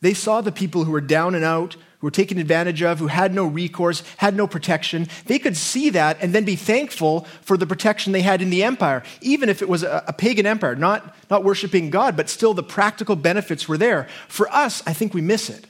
They 0.00 0.14
saw 0.14 0.40
the 0.40 0.52
people 0.52 0.84
who 0.84 0.92
were 0.92 1.00
down 1.00 1.34
and 1.34 1.44
out, 1.44 1.74
who 1.74 2.06
were 2.08 2.10
taken 2.10 2.38
advantage 2.38 2.82
of, 2.82 2.98
who 2.98 3.06
had 3.06 3.32
no 3.32 3.46
recourse, 3.46 4.02
had 4.16 4.34
no 4.34 4.48
protection. 4.48 5.06
They 5.26 5.38
could 5.38 5.56
see 5.56 5.90
that 5.90 6.18
and 6.20 6.34
then 6.34 6.44
be 6.44 6.56
thankful 6.56 7.26
for 7.40 7.56
the 7.56 7.66
protection 7.66 8.12
they 8.12 8.22
had 8.22 8.42
in 8.42 8.50
the 8.50 8.64
empire, 8.64 9.04
even 9.20 9.48
if 9.48 9.62
it 9.62 9.68
was 9.68 9.84
a, 9.84 10.04
a, 10.08 10.12
pagan 10.12 10.44
empire, 10.44 10.74
not, 10.74 11.14
not 11.30 11.44
worshiping 11.44 11.90
God, 11.90 12.16
but 12.16 12.28
still 12.28 12.52
the 12.52 12.64
practical 12.64 13.14
benefits 13.14 13.68
were 13.68 13.78
there. 13.78 14.08
For 14.26 14.52
us, 14.52 14.82
I 14.86 14.92
think 14.92 15.14
we 15.14 15.20
miss 15.20 15.48
it. 15.48 15.66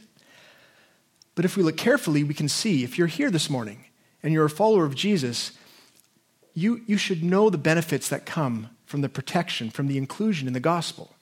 But 1.34 1.44
if 1.44 1.56
we 1.56 1.62
look 1.62 1.76
carefully, 1.76 2.24
we 2.24 2.34
can 2.34 2.48
see 2.48 2.84
if 2.84 2.96
you're 2.96 3.06
here 3.06 3.30
this 3.30 3.48
morning 3.50 3.84
and 4.22 4.32
you're 4.32 4.46
a 4.46 4.50
follower 4.50 4.86
of 4.86 4.94
Jesus, 4.94 5.52
you, 6.54 6.80
you 6.86 6.96
should 6.96 7.22
know 7.22 7.50
the 7.50 7.58
benefits 7.58 8.08
that 8.08 8.24
come 8.24 8.70
from 8.92 9.00
the 9.00 9.08
protection, 9.08 9.70
from 9.70 9.86
the 9.86 9.96
inclusion 9.96 10.46
in 10.46 10.52
the 10.52 10.60
gospel. 10.60 11.14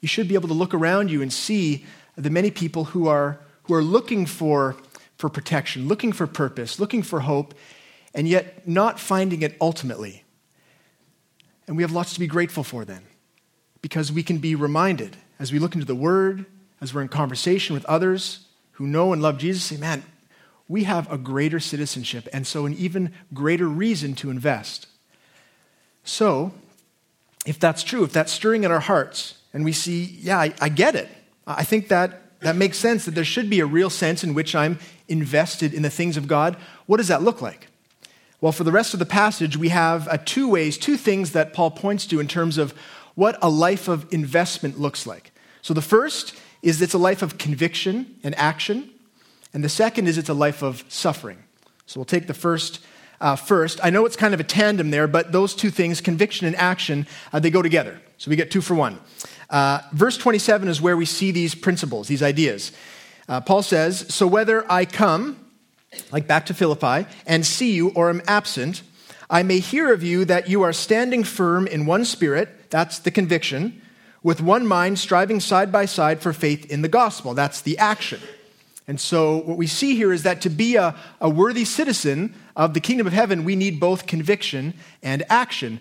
You 0.00 0.08
should 0.08 0.26
be 0.26 0.34
able 0.34 0.48
to 0.48 0.54
look 0.54 0.74
around 0.74 1.08
you 1.08 1.22
and 1.22 1.32
see 1.32 1.86
the 2.16 2.28
many 2.28 2.50
people 2.50 2.86
who 2.86 3.06
are 3.06 3.38
who 3.62 3.74
are 3.74 3.84
looking 3.84 4.26
for, 4.26 4.74
for 5.16 5.28
protection, 5.28 5.86
looking 5.86 6.12
for 6.12 6.26
purpose, 6.26 6.80
looking 6.80 7.04
for 7.04 7.20
hope, 7.20 7.54
and 8.14 8.26
yet 8.26 8.66
not 8.66 8.98
finding 8.98 9.42
it 9.42 9.56
ultimately. 9.60 10.24
And 11.68 11.76
we 11.76 11.84
have 11.84 11.92
lots 11.92 12.14
to 12.14 12.20
be 12.20 12.26
grateful 12.26 12.64
for 12.64 12.84
then, 12.84 13.04
because 13.80 14.10
we 14.10 14.24
can 14.24 14.38
be 14.38 14.56
reminded 14.56 15.16
as 15.38 15.52
we 15.52 15.60
look 15.60 15.74
into 15.74 15.86
the 15.86 15.94
Word, 15.94 16.46
as 16.80 16.92
we're 16.92 17.02
in 17.02 17.08
conversation 17.08 17.74
with 17.74 17.84
others 17.84 18.48
who 18.72 18.88
know 18.88 19.12
and 19.12 19.22
love 19.22 19.38
Jesus, 19.38 19.62
say, 19.62 19.76
man, 19.76 20.02
we 20.66 20.82
have 20.82 21.12
a 21.12 21.16
greater 21.16 21.60
citizenship, 21.60 22.26
and 22.32 22.44
so 22.44 22.66
an 22.66 22.74
even 22.74 23.12
greater 23.32 23.68
reason 23.68 24.16
to 24.16 24.30
invest. 24.30 24.88
So, 26.10 26.52
if 27.46 27.60
that's 27.60 27.84
true, 27.84 28.02
if 28.02 28.12
that's 28.12 28.32
stirring 28.32 28.64
in 28.64 28.72
our 28.72 28.80
hearts, 28.80 29.36
and 29.54 29.64
we 29.64 29.70
see, 29.70 30.18
yeah, 30.20 30.40
I, 30.40 30.52
I 30.60 30.68
get 30.68 30.96
it. 30.96 31.08
I 31.46 31.62
think 31.62 31.86
that 31.86 32.40
that 32.40 32.56
makes 32.56 32.78
sense 32.78 33.04
that 33.04 33.14
there 33.14 33.24
should 33.24 33.48
be 33.48 33.60
a 33.60 33.64
real 33.64 33.90
sense 33.90 34.24
in 34.24 34.34
which 34.34 34.56
I'm 34.56 34.80
invested 35.06 35.72
in 35.72 35.82
the 35.82 35.88
things 35.88 36.16
of 36.16 36.26
God. 36.26 36.56
What 36.86 36.96
does 36.96 37.06
that 37.06 37.22
look 37.22 37.40
like? 37.40 37.68
Well, 38.40 38.50
for 38.50 38.64
the 38.64 38.72
rest 38.72 38.92
of 38.92 38.98
the 38.98 39.06
passage, 39.06 39.56
we 39.56 39.68
have 39.68 40.08
uh, 40.08 40.18
two 40.24 40.48
ways, 40.48 40.76
two 40.76 40.96
things 40.96 41.30
that 41.30 41.52
Paul 41.52 41.70
points 41.70 42.06
to 42.06 42.18
in 42.18 42.26
terms 42.26 42.58
of 42.58 42.74
what 43.14 43.38
a 43.40 43.48
life 43.48 43.86
of 43.86 44.12
investment 44.12 44.80
looks 44.80 45.06
like. 45.06 45.30
So 45.62 45.74
the 45.74 45.80
first 45.80 46.34
is 46.60 46.82
it's 46.82 46.92
a 46.92 46.98
life 46.98 47.22
of 47.22 47.38
conviction 47.38 48.16
and 48.24 48.34
action, 48.34 48.90
and 49.54 49.62
the 49.62 49.68
second 49.68 50.08
is 50.08 50.18
it's 50.18 50.28
a 50.28 50.34
life 50.34 50.60
of 50.60 50.84
suffering. 50.88 51.38
So 51.86 52.00
we'll 52.00 52.04
take 52.04 52.26
the 52.26 52.34
first 52.34 52.80
uh, 53.20 53.36
first. 53.36 53.80
I 53.82 53.90
know 53.90 54.06
it's 54.06 54.16
kind 54.16 54.34
of 54.34 54.40
a 54.40 54.44
tandem 54.44 54.90
there, 54.90 55.06
but 55.06 55.32
those 55.32 55.54
two 55.54 55.70
things, 55.70 56.00
conviction 56.00 56.46
and 56.46 56.56
action, 56.56 57.06
uh, 57.32 57.40
they 57.40 57.50
go 57.50 57.62
together. 57.62 58.00
So 58.18 58.30
we 58.30 58.36
get 58.36 58.50
two 58.50 58.60
for 58.60 58.74
one. 58.74 58.98
Uh, 59.48 59.80
verse 59.92 60.16
27 60.16 60.68
is 60.68 60.80
where 60.80 60.96
we 60.96 61.04
see 61.04 61.30
these 61.30 61.54
principles, 61.54 62.08
these 62.08 62.22
ideas. 62.22 62.72
Uh, 63.28 63.40
Paul 63.40 63.62
says, 63.62 64.06
So 64.14 64.26
whether 64.26 64.70
I 64.70 64.84
come, 64.84 65.44
like 66.12 66.26
back 66.26 66.46
to 66.46 66.54
Philippi, 66.54 67.06
and 67.26 67.44
see 67.44 67.72
you 67.72 67.90
or 67.90 68.10
am 68.10 68.22
absent, 68.26 68.82
I 69.28 69.42
may 69.42 69.60
hear 69.60 69.92
of 69.92 70.02
you 70.02 70.24
that 70.24 70.48
you 70.48 70.62
are 70.62 70.72
standing 70.72 71.24
firm 71.24 71.66
in 71.66 71.86
one 71.86 72.04
spirit, 72.04 72.70
that's 72.70 72.98
the 72.98 73.10
conviction, 73.10 73.80
with 74.22 74.40
one 74.40 74.66
mind 74.66 74.98
striving 74.98 75.40
side 75.40 75.72
by 75.72 75.86
side 75.86 76.20
for 76.20 76.32
faith 76.32 76.70
in 76.70 76.82
the 76.82 76.88
gospel, 76.88 77.34
that's 77.34 77.60
the 77.60 77.78
action. 77.78 78.20
And 78.90 79.00
so, 79.00 79.38
what 79.38 79.56
we 79.56 79.68
see 79.68 79.94
here 79.94 80.12
is 80.12 80.24
that 80.24 80.40
to 80.42 80.50
be 80.50 80.74
a, 80.74 80.96
a 81.20 81.30
worthy 81.30 81.64
citizen 81.64 82.34
of 82.56 82.74
the 82.74 82.80
kingdom 82.80 83.06
of 83.06 83.12
heaven, 83.12 83.44
we 83.44 83.54
need 83.54 83.78
both 83.78 84.06
conviction 84.06 84.74
and 85.00 85.22
action 85.30 85.80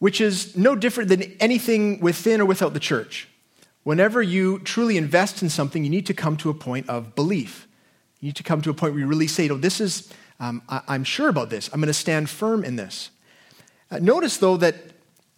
which 0.00 0.20
is 0.20 0.56
no 0.56 0.74
different 0.74 1.08
than 1.10 1.22
anything 1.38 2.00
within 2.00 2.40
or 2.40 2.46
without 2.46 2.72
the 2.74 2.80
church. 2.80 3.28
Whenever 3.84 4.20
you 4.20 4.58
truly 4.60 4.96
invest 4.96 5.42
in 5.42 5.48
something, 5.48 5.84
you 5.84 5.90
need 5.90 6.06
to 6.06 6.14
come 6.14 6.36
to 6.38 6.50
a 6.50 6.54
point 6.54 6.88
of 6.88 7.14
belief. 7.14 7.68
You 8.18 8.26
need 8.28 8.36
to 8.36 8.42
come 8.42 8.62
to 8.62 8.70
a 8.70 8.74
point 8.74 8.94
where 8.94 9.00
you 9.00 9.06
really 9.06 9.26
say, 9.26 9.48
oh, 9.50 9.56
this 9.56 9.80
is, 9.80 10.12
um, 10.40 10.62
I- 10.68 10.94
am 10.94 11.04
sure 11.04 11.28
about 11.28 11.50
this. 11.50 11.70
I'm 11.72 11.80
going 11.80 11.86
to 11.86 11.94
stand 11.94 12.28
firm 12.28 12.64
in 12.64 12.76
this. 12.76 13.10
Uh, 13.90 13.98
notice, 13.98 14.38
though, 14.38 14.56
that 14.56 14.74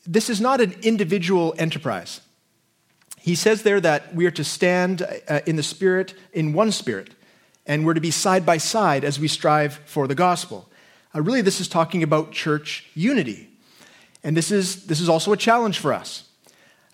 this 0.07 0.31
is 0.31 0.41
not 0.41 0.61
an 0.61 0.75
individual 0.83 1.55
enterprise. 1.59 2.21
He 3.23 3.37
says 3.37 3.63
there 3.63 3.81
that 3.81 4.13
we 4.17 4.27
are 4.27 4.33
to 4.33 4.43
stand 4.43 5.07
uh, 5.29 5.41
in 5.47 5.55
the 5.55 5.63
Spirit, 5.63 6.15
in 6.33 6.53
one 6.53 6.73
Spirit, 6.73 7.11
and 7.65 7.87
we're 7.87 7.95
to 7.95 8.01
be 8.01 8.11
side 8.11 8.45
by 8.45 8.59
side 8.59 9.05
as 9.05 9.21
we 9.21 9.29
strive 9.29 9.75
for 9.87 10.09
the 10.09 10.17
gospel. 10.17 10.69
Uh, 11.15 11.23
really, 11.23 11.41
this 11.41 11.61
is 11.61 11.69
talking 11.69 12.03
about 12.03 12.33
church 12.33 12.91
unity. 12.95 13.49
And 14.25 14.37
this 14.37 14.51
is, 14.51 14.87
this 14.87 15.01
is 15.01 15.09
also 15.09 15.33
a 15.33 15.37
challenge 15.37 15.79
for 15.79 15.93
us 15.93 16.25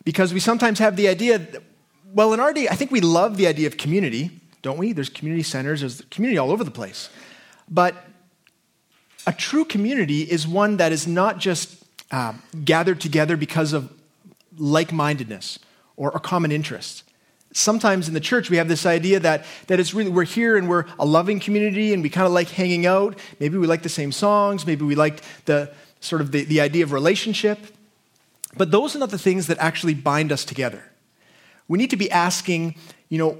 because 0.04 0.34
we 0.34 0.40
sometimes 0.40 0.78
have 0.80 0.96
the 0.96 1.08
idea, 1.08 1.38
that, 1.38 1.62
well, 2.12 2.34
in 2.34 2.40
our 2.40 2.52
day, 2.52 2.68
I 2.68 2.74
think 2.74 2.90
we 2.90 3.00
love 3.00 3.38
the 3.38 3.46
idea 3.46 3.66
of 3.66 3.78
community, 3.78 4.30
don't 4.60 4.76
we? 4.76 4.92
There's 4.92 5.08
community 5.08 5.42
centers, 5.42 5.80
there's 5.80 6.02
community 6.10 6.36
all 6.36 6.50
over 6.50 6.62
the 6.62 6.70
place. 6.70 7.08
But 7.70 8.04
a 9.26 9.32
true 9.32 9.64
community 9.64 10.22
is 10.22 10.46
one 10.46 10.76
that 10.76 10.92
is 10.92 11.06
not 11.06 11.38
just 11.38 11.82
uh, 12.10 12.34
gathered 12.66 13.00
together 13.00 13.38
because 13.38 13.72
of 13.72 13.90
like 14.58 14.92
mindedness 14.92 15.58
or, 15.98 16.12
or 16.12 16.20
common 16.20 16.50
interests. 16.50 17.02
sometimes 17.52 18.08
in 18.08 18.14
the 18.14 18.20
church 18.20 18.48
we 18.50 18.56
have 18.56 18.68
this 18.68 18.86
idea 18.86 19.18
that, 19.20 19.44
that 19.66 19.80
it's 19.80 19.92
really 19.92 20.10
we're 20.10 20.24
here 20.24 20.56
and 20.56 20.68
we're 20.68 20.86
a 20.98 21.04
loving 21.04 21.40
community 21.40 21.92
and 21.92 22.02
we 22.02 22.08
kind 22.08 22.26
of 22.26 22.32
like 22.32 22.48
hanging 22.48 22.86
out. 22.86 23.18
Maybe 23.40 23.58
we 23.58 23.66
like 23.66 23.82
the 23.82 23.88
same 23.88 24.12
songs 24.12 24.64
maybe 24.64 24.84
we 24.84 24.94
like 24.94 25.22
the 25.44 25.70
sort 26.00 26.22
of 26.22 26.30
the, 26.30 26.44
the 26.44 26.60
idea 26.60 26.84
of 26.84 26.92
relationship. 26.92 27.58
But 28.56 28.70
those 28.70 28.96
are 28.96 28.98
not 28.98 29.10
the 29.10 29.18
things 29.18 29.48
that 29.48 29.58
actually 29.58 29.94
bind 29.94 30.32
us 30.32 30.44
together. 30.44 30.82
We 31.66 31.78
need 31.78 31.90
to 31.90 31.96
be 31.96 32.10
asking 32.10 32.76
you 33.08 33.18
know 33.18 33.38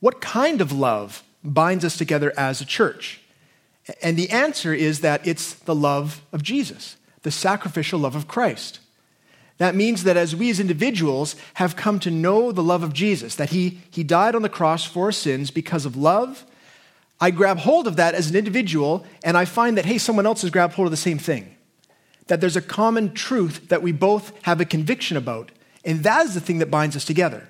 what 0.00 0.20
kind 0.20 0.60
of 0.60 0.72
love 0.72 1.22
binds 1.44 1.84
us 1.84 1.96
together 1.96 2.32
as 2.36 2.60
a 2.60 2.64
church? 2.64 3.20
And 4.02 4.16
the 4.16 4.30
answer 4.30 4.72
is 4.74 5.00
that 5.00 5.26
it's 5.26 5.54
the 5.54 5.74
love 5.74 6.22
of 6.32 6.42
jesus 6.42 6.96
the 7.22 7.30
sacrificial 7.30 7.98
love 7.98 8.14
of 8.14 8.28
christ 8.28 8.80
that 9.58 9.74
means 9.74 10.04
that 10.04 10.16
as 10.16 10.34
we 10.34 10.50
as 10.50 10.60
individuals 10.60 11.34
have 11.54 11.76
come 11.76 11.98
to 12.00 12.10
know 12.10 12.52
the 12.52 12.62
love 12.62 12.84
of 12.84 12.92
Jesus, 12.92 13.34
that 13.34 13.50
he, 13.50 13.80
he 13.90 14.04
died 14.04 14.34
on 14.34 14.42
the 14.42 14.48
cross 14.48 14.84
for 14.84 15.06
our 15.06 15.12
sins 15.12 15.50
because 15.50 15.84
of 15.84 15.96
love, 15.96 16.44
I 17.20 17.32
grab 17.32 17.58
hold 17.58 17.88
of 17.88 17.96
that 17.96 18.14
as 18.14 18.30
an 18.30 18.36
individual 18.36 19.04
and 19.24 19.36
I 19.36 19.44
find 19.44 19.76
that, 19.76 19.84
hey, 19.84 19.98
someone 19.98 20.26
else 20.26 20.42
has 20.42 20.50
grabbed 20.50 20.74
hold 20.74 20.86
of 20.86 20.92
the 20.92 20.96
same 20.96 21.18
thing. 21.18 21.56
That 22.28 22.40
there's 22.40 22.56
a 22.56 22.62
common 22.62 23.14
truth 23.14 23.68
that 23.68 23.82
we 23.82 23.90
both 23.90 24.32
have 24.42 24.60
a 24.60 24.64
conviction 24.64 25.16
about. 25.16 25.50
And 25.84 26.04
that 26.04 26.26
is 26.26 26.34
the 26.34 26.40
thing 26.40 26.58
that 26.58 26.70
binds 26.70 26.94
us 26.94 27.04
together. 27.04 27.48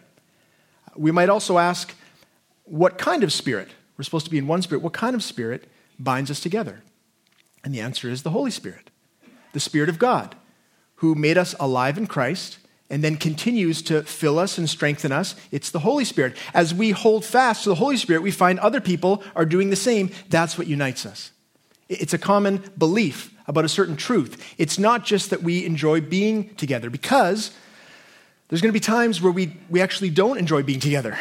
We 0.96 1.12
might 1.12 1.28
also 1.28 1.58
ask, 1.58 1.94
what 2.64 2.96
kind 2.96 3.22
of 3.22 3.32
spirit? 3.32 3.68
We're 3.96 4.04
supposed 4.04 4.24
to 4.24 4.30
be 4.30 4.38
in 4.38 4.46
one 4.46 4.62
spirit. 4.62 4.82
What 4.82 4.94
kind 4.94 5.14
of 5.14 5.22
spirit 5.22 5.68
binds 5.98 6.30
us 6.30 6.40
together? 6.40 6.80
And 7.64 7.74
the 7.74 7.80
answer 7.80 8.08
is 8.08 8.22
the 8.22 8.30
Holy 8.30 8.50
Spirit, 8.50 8.90
the 9.52 9.60
Spirit 9.60 9.90
of 9.90 9.98
God 9.98 10.34
who 10.98 11.14
made 11.14 11.36
us 11.38 11.54
alive 11.58 11.98
in 11.98 12.06
Christ 12.06 12.58
and 12.90 13.04
then 13.04 13.16
continues 13.16 13.82
to 13.82 14.02
fill 14.02 14.38
us 14.38 14.56
and 14.58 14.68
strengthen 14.68 15.12
us. 15.12 15.34
It's 15.50 15.70
the 15.70 15.80
Holy 15.80 16.04
Spirit. 16.04 16.36
As 16.54 16.72
we 16.72 16.90
hold 16.90 17.24
fast 17.24 17.64
to 17.64 17.68
the 17.68 17.74
Holy 17.74 17.96
Spirit, 17.96 18.22
we 18.22 18.30
find 18.30 18.58
other 18.58 18.80
people 18.80 19.22
are 19.36 19.44
doing 19.44 19.70
the 19.70 19.76
same. 19.76 20.10
That's 20.28 20.56
what 20.56 20.66
unites 20.66 21.04
us. 21.04 21.32
It's 21.88 22.14
a 22.14 22.18
common 22.18 22.62
belief 22.76 23.34
about 23.46 23.64
a 23.64 23.68
certain 23.68 23.96
truth. 23.96 24.54
It's 24.58 24.78
not 24.78 25.04
just 25.04 25.30
that 25.30 25.42
we 25.42 25.64
enjoy 25.64 26.00
being 26.00 26.54
together, 26.56 26.90
because 26.90 27.50
there's 28.48 28.60
going 28.60 28.70
to 28.70 28.76
be 28.76 28.80
times 28.80 29.22
where 29.22 29.32
we, 29.32 29.56
we 29.70 29.80
actually 29.80 30.10
don't 30.10 30.38
enjoy 30.38 30.62
being 30.62 30.80
together. 30.80 31.18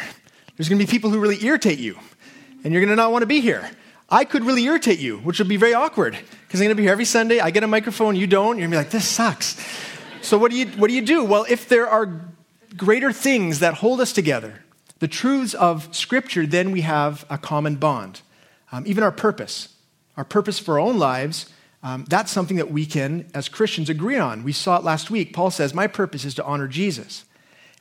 There's 0.56 0.70
going 0.70 0.80
to 0.80 0.86
be 0.86 0.90
people 0.90 1.10
who 1.10 1.20
really 1.20 1.44
irritate 1.46 1.80
you, 1.80 1.98
and 2.64 2.74
you're 2.74 2.82
going 2.82 2.90
to 2.90 2.96
not 2.96 3.12
want 3.12 3.22
to 3.22 3.28
be 3.28 3.42
here. 3.42 3.70
I 4.10 4.24
could 4.24 4.46
really 4.46 4.64
irritate 4.64 5.00
you, 5.00 5.18
which 5.18 5.40
would 5.40 5.50
be 5.50 5.58
very 5.58 5.74
awkward 5.74 6.18
because 6.48 6.62
I'm 6.62 6.66
going 6.66 6.70
to 6.70 6.76
be 6.76 6.84
here 6.84 6.94
every 6.94 7.06
Sunday. 7.06 7.40
I 7.40 7.52
get 7.52 7.64
a 7.64 7.68
microphone, 7.68 8.16
you 8.16 8.26
don't. 8.26 8.58
You're 8.58 8.70
going 8.70 8.72
to 8.72 8.76
be 8.76 8.78
like, 8.78 8.90
this 8.90 9.08
sucks. 9.08 9.62
So, 10.22 10.38
what 10.38 10.52
do, 10.52 10.58
you, 10.58 10.68
what 10.68 10.88
do 10.88 10.94
you 10.94 11.02
do? 11.02 11.26
Well, 11.26 11.46
if 11.50 11.68
there 11.68 11.88
are 11.88 12.22
greater 12.76 13.12
things 13.12 13.60
that 13.60 13.76
hold 13.76 14.00
us 14.00 14.14
together, 14.14 14.64
the 15.00 15.08
truths 15.08 15.54
of 15.54 15.94
Scripture, 15.94 16.46
then 16.46 16.72
we 16.72 16.82
have 16.82 17.26
a 17.30 17.38
common 17.38 17.76
bond. 17.76 18.22
Um, 18.72 18.84
even 18.88 19.04
our 19.04 19.12
purpose, 19.12 19.76
our 20.16 20.24
purpose 20.24 20.58
for 20.58 20.76
our 20.76 20.80
own 20.80 20.98
lives, 20.98 21.52
um, 21.84 22.06
that's 22.10 22.32
something 22.32 22.58
that 22.58 22.72
we 22.72 22.86
can, 22.86 23.30
as 23.34 23.50
Christians, 23.50 23.90
agree 23.90 24.18
on. 24.18 24.44
We 24.44 24.52
saw 24.54 24.78
it 24.78 24.84
last 24.84 25.12
week. 25.12 25.34
Paul 25.34 25.52
says, 25.52 25.74
My 25.74 25.88
purpose 25.88 26.26
is 26.26 26.34
to 26.36 26.46
honor 26.46 26.68
Jesus. 26.68 27.26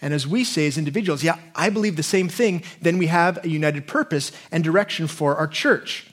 And 0.02 0.12
as 0.12 0.26
we 0.26 0.45
say 0.45 0.66
as 0.66 0.76
individuals, 0.76 1.23
yeah, 1.23 1.38
I 1.54 1.71
believe 1.71 1.97
the 1.97 2.02
same 2.02 2.28
thing, 2.28 2.62
then 2.83 2.99
we 2.99 3.06
have 3.06 3.42
a 3.45 3.49
united 3.49 3.87
purpose 3.87 4.30
and 4.52 4.62
direction 4.62 5.06
for 5.06 5.37
our 5.37 5.47
church. 5.47 6.06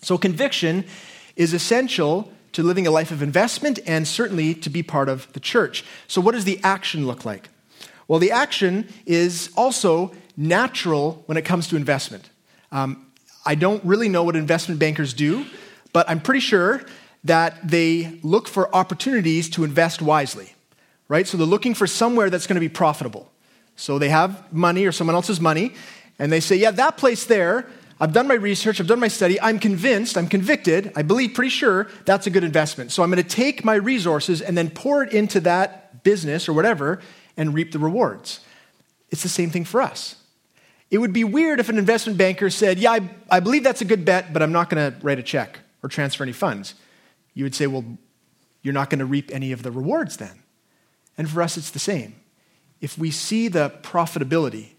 So, 0.00 0.18
conviction 0.18 0.84
is 1.36 1.52
essential 1.52 2.32
to 2.52 2.62
living 2.62 2.86
a 2.86 2.90
life 2.90 3.10
of 3.10 3.22
investment 3.22 3.78
and 3.86 4.06
certainly 4.06 4.54
to 4.54 4.70
be 4.70 4.82
part 4.82 5.08
of 5.08 5.32
the 5.32 5.40
church. 5.40 5.84
So, 6.08 6.20
what 6.20 6.32
does 6.32 6.44
the 6.44 6.60
action 6.62 7.06
look 7.06 7.24
like? 7.24 7.48
Well, 8.08 8.18
the 8.18 8.32
action 8.32 8.88
is 9.06 9.50
also 9.56 10.12
natural 10.36 11.22
when 11.26 11.36
it 11.36 11.44
comes 11.44 11.68
to 11.68 11.76
investment. 11.76 12.28
Um, 12.72 13.06
I 13.46 13.54
don't 13.54 13.82
really 13.84 14.08
know 14.08 14.24
what 14.24 14.36
investment 14.36 14.80
bankers 14.80 15.14
do, 15.14 15.46
but 15.92 16.08
I'm 16.08 16.20
pretty 16.20 16.40
sure 16.40 16.82
that 17.24 17.56
they 17.68 18.18
look 18.22 18.48
for 18.48 18.74
opportunities 18.74 19.50
to 19.50 19.64
invest 19.64 20.02
wisely, 20.02 20.54
right? 21.08 21.26
So 21.26 21.36
they're 21.36 21.46
looking 21.46 21.74
for 21.74 21.86
somewhere 21.86 22.30
that's 22.30 22.46
going 22.46 22.56
to 22.56 22.60
be 22.60 22.68
profitable. 22.68 23.30
So 23.76 23.98
they 23.98 24.08
have 24.08 24.52
money 24.52 24.86
or 24.86 24.92
someone 24.92 25.14
else's 25.14 25.40
money, 25.40 25.74
and 26.18 26.30
they 26.32 26.40
say, 26.40 26.56
yeah, 26.56 26.70
that 26.72 26.96
place 26.96 27.24
there, 27.24 27.66
I've 28.00 28.14
done 28.14 28.26
my 28.26 28.34
research, 28.34 28.80
I've 28.80 28.86
done 28.86 28.98
my 28.98 29.08
study, 29.08 29.38
I'm 29.40 29.58
convinced, 29.58 30.16
I'm 30.16 30.26
convicted, 30.26 30.90
I 30.96 31.02
believe 31.02 31.34
pretty 31.34 31.50
sure 31.50 31.86
that's 32.06 32.26
a 32.26 32.30
good 32.30 32.44
investment. 32.44 32.92
So 32.92 33.02
I'm 33.02 33.10
going 33.10 33.22
to 33.22 33.28
take 33.28 33.62
my 33.62 33.74
resources 33.74 34.40
and 34.40 34.56
then 34.56 34.70
pour 34.70 35.02
it 35.02 35.12
into 35.12 35.38
that 35.40 36.02
business 36.02 36.48
or 36.48 36.54
whatever 36.54 37.00
and 37.36 37.52
reap 37.52 37.72
the 37.72 37.78
rewards. 37.78 38.40
It's 39.10 39.22
the 39.22 39.28
same 39.28 39.50
thing 39.50 39.66
for 39.66 39.82
us. 39.82 40.16
It 40.90 40.98
would 40.98 41.12
be 41.12 41.24
weird 41.24 41.60
if 41.60 41.68
an 41.68 41.78
investment 41.78 42.18
banker 42.18 42.48
said, 42.48 42.78
Yeah, 42.78 42.92
I, 42.92 43.10
I 43.30 43.40
believe 43.40 43.62
that's 43.62 43.82
a 43.82 43.84
good 43.84 44.04
bet, 44.04 44.32
but 44.32 44.42
I'm 44.42 44.52
not 44.52 44.70
going 44.70 44.92
to 44.92 44.98
write 45.04 45.18
a 45.18 45.22
check 45.22 45.58
or 45.82 45.88
transfer 45.88 46.24
any 46.24 46.32
funds. 46.32 46.74
You 47.34 47.44
would 47.44 47.54
say, 47.54 47.66
Well, 47.66 47.84
you're 48.62 48.74
not 48.74 48.90
going 48.90 48.98
to 48.98 49.04
reap 49.04 49.30
any 49.32 49.52
of 49.52 49.62
the 49.62 49.70
rewards 49.70 50.16
then. 50.16 50.42
And 51.16 51.28
for 51.28 51.42
us, 51.42 51.56
it's 51.56 51.70
the 51.70 51.78
same. 51.78 52.16
If 52.80 52.96
we 52.96 53.10
see 53.10 53.48
the 53.48 53.70
profitability 53.82 54.70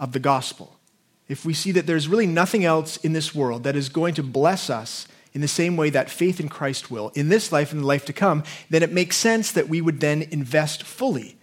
of 0.00 0.12
the 0.12 0.18
gospel, 0.18 0.78
if 1.28 1.44
we 1.44 1.54
see 1.54 1.72
that 1.72 1.86
there's 1.86 2.08
really 2.08 2.26
nothing 2.26 2.64
else 2.64 2.96
in 2.98 3.12
this 3.12 3.34
world 3.34 3.64
that 3.64 3.76
is 3.76 3.88
going 3.88 4.14
to 4.14 4.22
bless 4.22 4.68
us 4.68 5.08
in 5.32 5.40
the 5.40 5.48
same 5.48 5.76
way 5.76 5.90
that 5.90 6.10
faith 6.10 6.38
in 6.38 6.48
Christ 6.48 6.90
will, 6.90 7.10
in 7.14 7.28
this 7.28 7.50
life 7.50 7.72
and 7.72 7.82
the 7.82 7.86
life 7.86 8.04
to 8.06 8.12
come, 8.12 8.44
then 8.70 8.82
it 8.82 8.92
makes 8.92 9.16
sense 9.16 9.50
that 9.52 9.68
we 9.68 9.80
would 9.80 10.00
then 10.00 10.22
invest 10.22 10.84
fully 10.84 11.36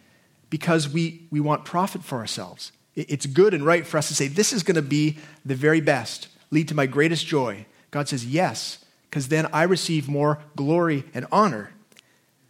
because 0.50 0.88
we, 0.88 1.28
we 1.30 1.40
want 1.40 1.66
profit 1.66 2.04
for 2.04 2.20
ourselves. 2.20 2.72
It's 2.96 3.26
good 3.26 3.54
and 3.54 3.66
right 3.66 3.86
for 3.86 3.98
us 3.98 4.08
to 4.10 4.16
say, 4.16 4.28
This 4.28 4.54
is 4.54 4.64
going 4.64 4.76
to 4.76 4.82
be 4.82 5.18
the 5.46 5.56
very 5.56 5.82
best, 5.82 6.28
lead 6.52 6.68
to 6.70 6.76
my 6.76 6.86
greatest 6.86 7.26
joy. 7.26 7.66
God 7.90 8.08
says, 8.08 8.26
Yes, 8.26 8.84
because 9.10 9.30
then 9.30 9.48
I 9.54 9.64
receive 9.64 10.08
more 10.08 10.40
glory 10.56 11.06
and 11.14 11.26
honor. 11.32 11.72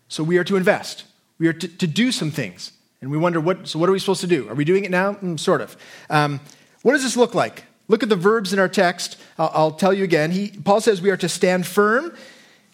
So 0.08 0.24
we 0.24 0.38
are 0.38 0.44
to 0.44 0.58
invest, 0.58 1.06
we 1.39 1.48
are 1.48 1.54
to, 1.54 1.67
to 1.67 1.88
do 1.88 2.12
some 2.12 2.32
things. 2.32 2.74
And 3.02 3.10
we 3.10 3.17
wonder, 3.17 3.39
what, 3.41 3.67
so 3.67 3.80
what 3.80 3.89
are 3.89 3.91
we 3.91 3.98
supposed 3.98 4.22
to 4.22 4.28
do? 4.28 4.48
Are 4.48 4.54
we 4.54 4.63
doing 4.63 4.86
it 4.86 4.91
now? 4.91 5.13
Mm, 5.15 5.39
sort 5.39 5.62
of. 5.62 5.76
Um, 6.08 6.39
what 6.82 6.94
does 6.94 7.04
this 7.04 7.17
look 7.17 7.36
like? 7.36 7.63
Look 7.88 8.04
at 8.04 8.10
the 8.10 8.15
verbs 8.15 8.54
in 8.54 8.60
our 8.60 8.70
text. 8.70 9.17
I'll, 9.38 9.52
I'll 9.54 9.72
tell 9.72 9.94
you 9.94 10.04
again. 10.04 10.32
He, 10.32 10.50
Paul 10.50 10.82
says 10.82 11.02
we 11.02 11.10
are 11.10 11.17
to 11.17 11.30
stand 11.30 11.67
firm 11.67 12.15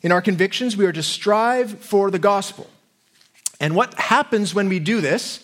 in 0.03 0.11
our 0.11 0.21
convictions, 0.21 0.77
we 0.77 0.85
are 0.85 0.91
to 0.91 1.03
strive 1.03 1.79
for 1.79 2.11
the 2.11 2.19
gospel. 2.19 2.69
And 3.59 3.75
what 3.75 3.95
happens 3.95 4.53
when 4.53 4.69
we 4.69 4.79
do 4.79 5.01
this 5.01 5.43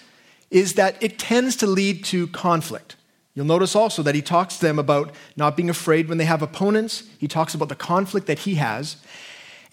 is 0.51 0.75
that 0.75 1.01
it 1.01 1.17
tends 1.17 1.55
to 1.57 1.67
lead 1.67 2.05
to 2.05 2.27
conflict. 2.27 2.95
You'll 3.33 3.47
notice 3.47 3.75
also 3.75 4.03
that 4.03 4.13
he 4.13 4.21
talks 4.21 4.57
to 4.57 4.65
them 4.65 4.77
about 4.77 5.15
not 5.35 5.57
being 5.57 5.69
afraid 5.69 6.07
when 6.07 6.19
they 6.19 6.25
have 6.25 6.43
opponents. 6.43 7.03
He 7.17 7.27
talks 7.27 7.55
about 7.55 7.69
the 7.69 7.75
conflict 7.75 8.27
that 8.27 8.39
he 8.39 8.55
has. 8.55 8.97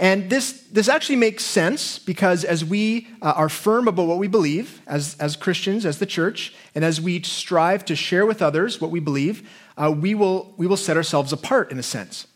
And 0.01 0.31
this, 0.31 0.63
this 0.73 0.89
actually 0.89 1.17
makes 1.17 1.45
sense 1.45 1.99
because 1.99 2.43
as 2.43 2.65
we 2.65 3.07
uh, 3.21 3.35
are 3.37 3.51
firm 3.51 3.87
about 3.87 4.07
what 4.07 4.17
we 4.17 4.29
believe 4.29 4.81
as, 4.87 5.15
as 5.21 5.37
Christians, 5.37 5.85
as 5.85 5.99
the 5.99 6.07
church, 6.07 6.55
and 6.75 6.87
as 6.87 7.03
we 7.03 7.21
strive 7.21 7.85
to 7.85 7.95
share 7.95 8.25
with 8.25 8.41
others 8.41 8.81
what 8.81 8.91
we 8.91 8.99
believe, 8.99 9.47
uh, 9.77 9.93
we, 9.95 10.15
will, 10.15 10.55
we 10.57 10.67
will 10.67 10.79
set 10.79 10.97
ourselves 10.97 11.35
apart 11.35 11.71
in 11.71 11.79
a 11.79 11.83
sense. 11.83 12.27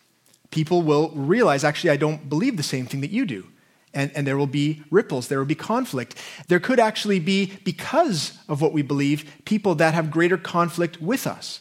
People 0.51 0.83
will 0.83 1.09
realize, 1.13 1.65
actually, 1.65 1.89
I 1.89 1.97
don't 1.97 2.29
believe 2.29 2.59
the 2.59 2.63
same 2.63 2.85
thing 2.85 3.01
that 3.01 3.11
you 3.11 3.25
do. 3.25 3.47
And, 3.95 4.13
and 4.15 4.27
there 4.27 4.37
will 4.37 4.47
be 4.47 4.83
ripples, 4.91 5.29
there 5.29 5.39
will 5.39 5.47
be 5.47 5.55
conflict. 5.55 6.17
There 6.49 6.61
could 6.61 6.79
actually 6.79 7.19
be, 7.19 7.57
because 7.65 8.37
of 8.47 8.61
what 8.61 8.75
we 8.75 8.83
believe, 8.83 9.25
people 9.47 9.75
that 9.77 9.95
have 9.95 10.11
greater 10.11 10.37
conflict 10.37 11.01
with 11.01 11.27
us. 11.27 11.61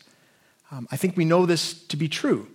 Um, 0.70 0.86
I 0.92 0.98
think 0.98 1.16
we 1.16 1.24
know 1.24 1.46
this 1.46 1.82
to 1.88 1.96
be 1.96 2.10
true. 2.10 2.50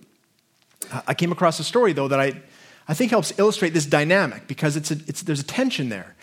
I 1.07 1.15
came 1.15 1.31
across 1.31 1.59
a 1.59 1.63
story, 1.63 1.93
though, 1.93 2.07
that 2.09 2.19
I, 2.19 2.43
I 2.89 2.95
think 2.95 3.11
helps 3.11 3.37
illustrate 3.37 3.75
this 3.75 3.85
dynamic 3.85 4.47
because 4.47 4.75
it's 4.75 4.89
a, 4.89 4.95
it's, 5.05 5.21
there's 5.21 5.39
a 5.39 5.43
tension 5.43 5.89
there. 5.89 6.15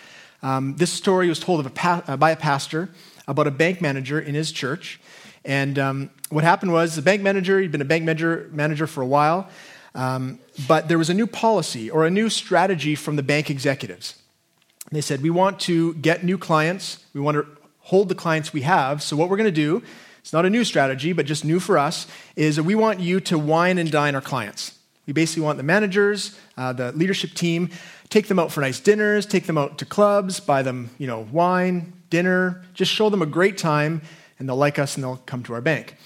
Um, 0.42 0.74
this 0.76 0.92
story 0.92 1.29
was 1.29 1.38
told 1.38 1.64
a 1.64 1.70
pa- 1.70 2.02
uh, 2.09 2.16
by 2.16 2.33
a 2.33 2.37
pastor 2.37 2.90
about 3.29 3.46
a 3.46 3.52
bank 3.52 3.81
manager 3.81 4.18
in 4.18 4.35
his 4.35 4.50
church. 4.50 5.00
And 5.44 5.79
um, 5.79 6.11
what 6.29 6.42
happened 6.42 6.72
was 6.72 6.96
the 6.96 7.02
bank 7.02 7.22
manager, 7.22 7.61
he'd 7.61 7.70
been 7.70 7.81
a 7.81 7.85
bank 7.85 8.05
manager, 8.05 8.50
manager 8.52 8.88
for 8.88 9.00
a 9.00 9.07
while, 9.07 9.48
um, 9.94 10.40
but 10.66 10.88
there 10.88 10.98
was 10.98 11.09
a 11.09 11.14
new 11.14 11.29
policy 11.29 11.88
or 11.88 12.05
a 12.05 12.11
new 12.11 12.29
strategy 12.29 12.96
from 12.96 13.14
the 13.14 13.22
bank 13.22 13.48
executives. 13.48 14.20
They 14.90 15.00
said, 15.00 15.22
We 15.22 15.31
want 15.31 15.61
to 15.61 15.94
get 15.94 16.24
new 16.24 16.37
clients, 16.37 17.05
we 17.14 17.20
want 17.20 17.37
to 17.37 17.46
hold 17.79 18.09
the 18.09 18.16
clients 18.16 18.52
we 18.52 18.62
have. 18.62 19.05
So, 19.05 19.16
what 19.16 19.31
we're 19.31 19.37
going 19.37 19.46
to 19.46 19.52
do, 19.52 19.85
it's 20.18 20.33
not 20.33 20.44
a 20.44 20.50
new 20.50 20.64
strategy, 20.64 21.12
but 21.12 21.26
just 21.26 21.44
new 21.44 21.61
for 21.61 21.79
us, 21.79 22.09
is 22.35 22.61
we 22.61 22.74
want 22.74 22.98
you 22.98 23.20
to 23.20 23.38
wine 23.38 23.79
and 23.79 23.90
dine 23.90 24.16
our 24.16 24.20
clients. 24.20 24.76
We 25.07 25.12
basically 25.12 25.45
want 25.45 25.57
the 25.57 25.62
managers, 25.62 26.37
uh, 26.57 26.73
the 26.73 26.92
leadership 26.92 27.35
team, 27.35 27.71
take 28.09 28.27
them 28.29 28.38
out 28.38 28.51
for 28.53 28.61
nice 28.61 28.81
dinners, 28.81 29.25
take 29.25 29.47
them 29.47 29.57
out 29.57 29.79
to 29.79 29.85
clubs, 29.85 30.40
buy 30.40 30.62
them, 30.62 30.90
you 30.99 31.07
know, 31.07 31.27
wine, 31.31 31.92
dinner, 32.11 32.64
just 32.75 32.92
show 32.92 33.09
them 33.09 33.23
a 33.23 33.27
great 33.27 33.57
time, 33.57 34.03
and 34.38 34.49
they'll 34.49 34.57
like 34.57 34.79
us 34.79 34.97
and 34.97 35.05
they'll 35.05 35.23
come 35.27 35.42
to 35.45 35.55
our 35.55 35.61
bank. 35.61 35.97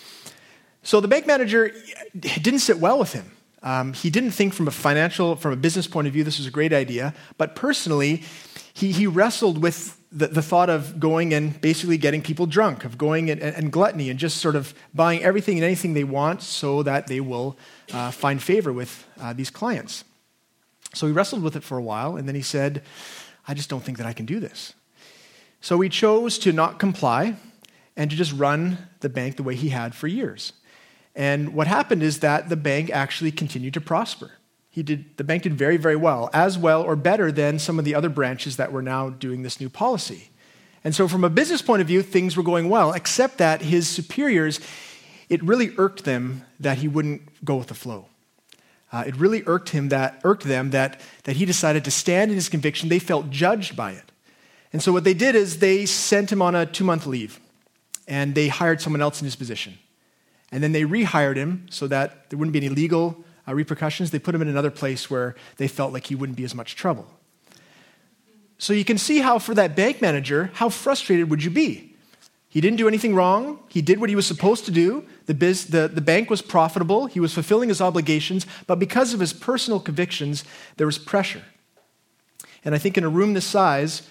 So 0.83 1.01
the 1.01 1.09
bank 1.09 1.27
manager 1.27 1.73
didn't 2.19 2.61
sit 2.61 2.79
well 2.79 2.99
with 2.99 3.13
him. 3.13 3.31
Um, 3.63 3.93
he 3.93 4.09
didn't 4.09 4.31
think 4.31 4.55
from 4.55 4.69
a 4.69 4.71
financial, 4.71 5.37
from 5.37 5.53
a 5.53 5.57
business 5.57 5.87
point 5.87 6.07
of 6.07 6.13
view, 6.13 6.25
this 6.25 6.39
was 6.39 6.47
a 6.47 6.51
great 6.51 6.73
idea. 6.73 7.15
But 7.37 7.55
personally, 7.55 8.25
he, 8.73 8.93
he 8.93 9.07
wrestled 9.07 9.63
with 9.63 10.00
the, 10.13 10.27
the 10.27 10.43
thought 10.43 10.69
of 10.69 10.99
going 10.99 11.33
and 11.33 11.61
basically 11.61 11.97
getting 11.97 12.23
people 12.23 12.47
drunk, 12.47 12.85
of 12.85 12.99
going 12.99 13.31
and, 13.31 13.41
and, 13.41 13.71
gluttony, 13.71 14.11
and 14.11 14.19
just 14.19 14.39
sort 14.39 14.57
of 14.57 14.75
buying 14.93 15.23
everything 15.23 15.57
and 15.57 15.65
anything 15.65 15.95
they 15.95 16.05
want 16.05 16.43
so 16.43 16.83
that 16.83 17.07
they 17.07 17.21
will 17.21 17.57
uh, 17.93 18.11
find 18.11 18.43
favor 18.43 18.73
with 18.73 19.07
uh, 19.21 19.33
these 19.33 19.51
clients. 19.51 20.05
So 20.95 21.07
he 21.07 21.13
wrestled 21.13 21.43
with 21.43 21.55
it 21.55 21.63
for 21.63 21.79
a 21.79 21.83
while, 21.83 22.17
and 22.17 22.27
then 22.27 22.35
he 22.35 22.43
said, 22.43 22.83
I 23.47 23.55
just 23.55 23.71
don't 23.71 23.83
think 23.83 23.99
that 23.99 24.07
I 24.07 24.13
can 24.13 24.27
do 24.27 24.41
this. 24.41 24.75
So 25.61 25.81
he 25.81 25.89
chose 25.89 26.39
to 26.41 26.53
not 26.53 26.79
comply 26.79 27.37
and 27.97 28.11
to 28.11 28.17
just 28.17 28.33
run 28.33 28.79
the 29.01 29.09
bank 29.09 29.37
the 29.37 29.43
way 29.43 29.55
he 29.55 29.69
had 29.69 29.95
for 29.95 30.09
years. 30.09 30.53
And 31.15 31.55
what 31.55 31.67
happened 31.67 32.03
is 32.03 32.21
that 32.21 32.49
the 32.49 32.57
bank 32.57 32.91
actually 32.91 33.31
continued 33.31 33.75
to 33.75 33.81
prosper. 33.81 34.33
He 34.81 34.85
did, 34.85 35.19
the 35.19 35.25
bank 35.25 35.43
did 35.43 35.53
very, 35.53 35.77
very 35.77 35.95
well, 35.95 36.31
as 36.33 36.57
well 36.57 36.81
or 36.81 36.97
better 36.97 37.31
than 37.31 37.59
some 37.59 37.79
of 37.79 37.85
the 37.85 37.95
other 37.95 38.09
branches 38.09 38.57
that 38.57 38.73
were 38.73 38.81
now 38.81 39.11
doing 39.11 39.43
this 39.43 39.61
new 39.61 39.69
policy. 39.69 40.31
And 40.83 40.95
so, 40.95 41.07
from 41.07 41.23
a 41.23 41.29
business 41.29 41.61
point 41.61 41.83
of 41.83 41.87
view, 41.87 42.01
things 42.01 42.35
were 42.35 42.43
going 42.43 42.71
well, 42.71 42.95
except 42.95 43.37
that 43.37 43.61
his 43.61 43.87
superiors, 43.87 44.59
it 45.29 45.43
really 45.43 45.75
irked 45.77 46.05
them 46.05 46.47
that 46.61 46.79
he 46.79 46.89
wouldn't 46.89 47.45
go 47.45 47.57
with 47.57 47.67
the 47.67 47.75
flow. 47.75 48.07
Uh, 48.91 49.05
it 49.07 49.15
really 49.17 49.43
irked 49.45 49.69
him 49.69 49.91
that 49.91 50.19
irked 50.25 50.45
them 50.45 50.71
that, 50.71 50.99
that 51.25 51.37
he 51.37 51.45
decided 51.45 51.85
to 51.85 51.91
stand 51.91 52.31
in 52.31 52.37
his 52.37 52.49
conviction. 52.49 52.89
They 52.89 52.99
felt 52.99 53.29
judged 53.29 53.77
by 53.77 53.93
it. 53.93 54.11
And 54.73 54.83
so 54.83 54.93
what 54.93 55.05
they 55.05 55.13
did 55.13 55.35
is 55.35 55.59
they 55.59 55.85
sent 55.85 56.33
him 56.33 56.41
on 56.41 56.55
a 56.55 56.65
two-month 56.65 57.05
leave 57.05 57.39
and 58.09 58.35
they 58.35 58.49
hired 58.49 58.81
someone 58.81 59.03
else 59.03 59.21
in 59.21 59.27
his 59.27 59.37
position. 59.37 59.77
And 60.51 60.63
then 60.63 60.73
they 60.73 60.85
rehired 60.85 61.37
him 61.37 61.67
so 61.69 61.87
that 61.89 62.31
there 62.31 62.39
wouldn't 62.39 62.55
be 62.55 62.61
any 62.61 62.71
legal 62.71 63.27
uh, 63.51 63.55
repercussions. 63.55 64.11
They 64.11 64.19
put 64.19 64.35
him 64.35 64.43
in 64.43 64.49
another 64.49 64.71
place 64.71 65.11
where 65.11 65.35
they 65.57 65.69
felt 65.69 65.93
like 65.93 66.07
he 66.07 66.15
wouldn't 66.15 66.37
be 66.37 66.45
as 66.45 66.55
much 66.55 66.77
trouble. 66.77 67.07
So 68.59 68.73
you 68.73 68.85
can 68.85 68.99
see 68.99 69.19
how, 69.19 69.39
for 69.39 69.55
that 69.55 69.75
bank 69.75 70.01
manager, 70.01 70.51
how 70.55 70.69
frustrated 70.69 71.31
would 71.31 71.43
you 71.43 71.51
be? 71.51 71.95
He 72.49 72.61
didn't 72.61 72.79
do 72.79 72.89
anything 72.89 73.15
wrong. 73.15 73.61
He 73.69 73.81
did 73.81 74.01
what 74.01 74.09
he 74.09 74.17
was 74.17 74.27
supposed 74.27 74.65
to 74.67 74.71
do. 74.71 75.05
The, 75.27 75.35
biz, 75.35 75.67
the, 75.67 75.89
the 75.89 76.01
bank 76.01 76.29
was 76.29 76.43
profitable. 76.43 77.07
He 77.07 77.21
was 77.21 77.33
fulfilling 77.33 77.69
his 77.69 77.81
obligations. 77.81 78.47
But 78.67 78.79
because 78.79 79.15
of 79.15 79.21
his 79.21 79.33
personal 79.33 79.81
convictions, 79.81 80.45
there 80.77 80.87
was 80.87 80.99
pressure. 80.99 81.45
And 82.65 82.75
I 82.75 82.79
think 82.79 82.99
in 82.99 83.05
a 83.05 83.09
room 83.09 83.35
this 83.35 83.47
size, 83.47 84.03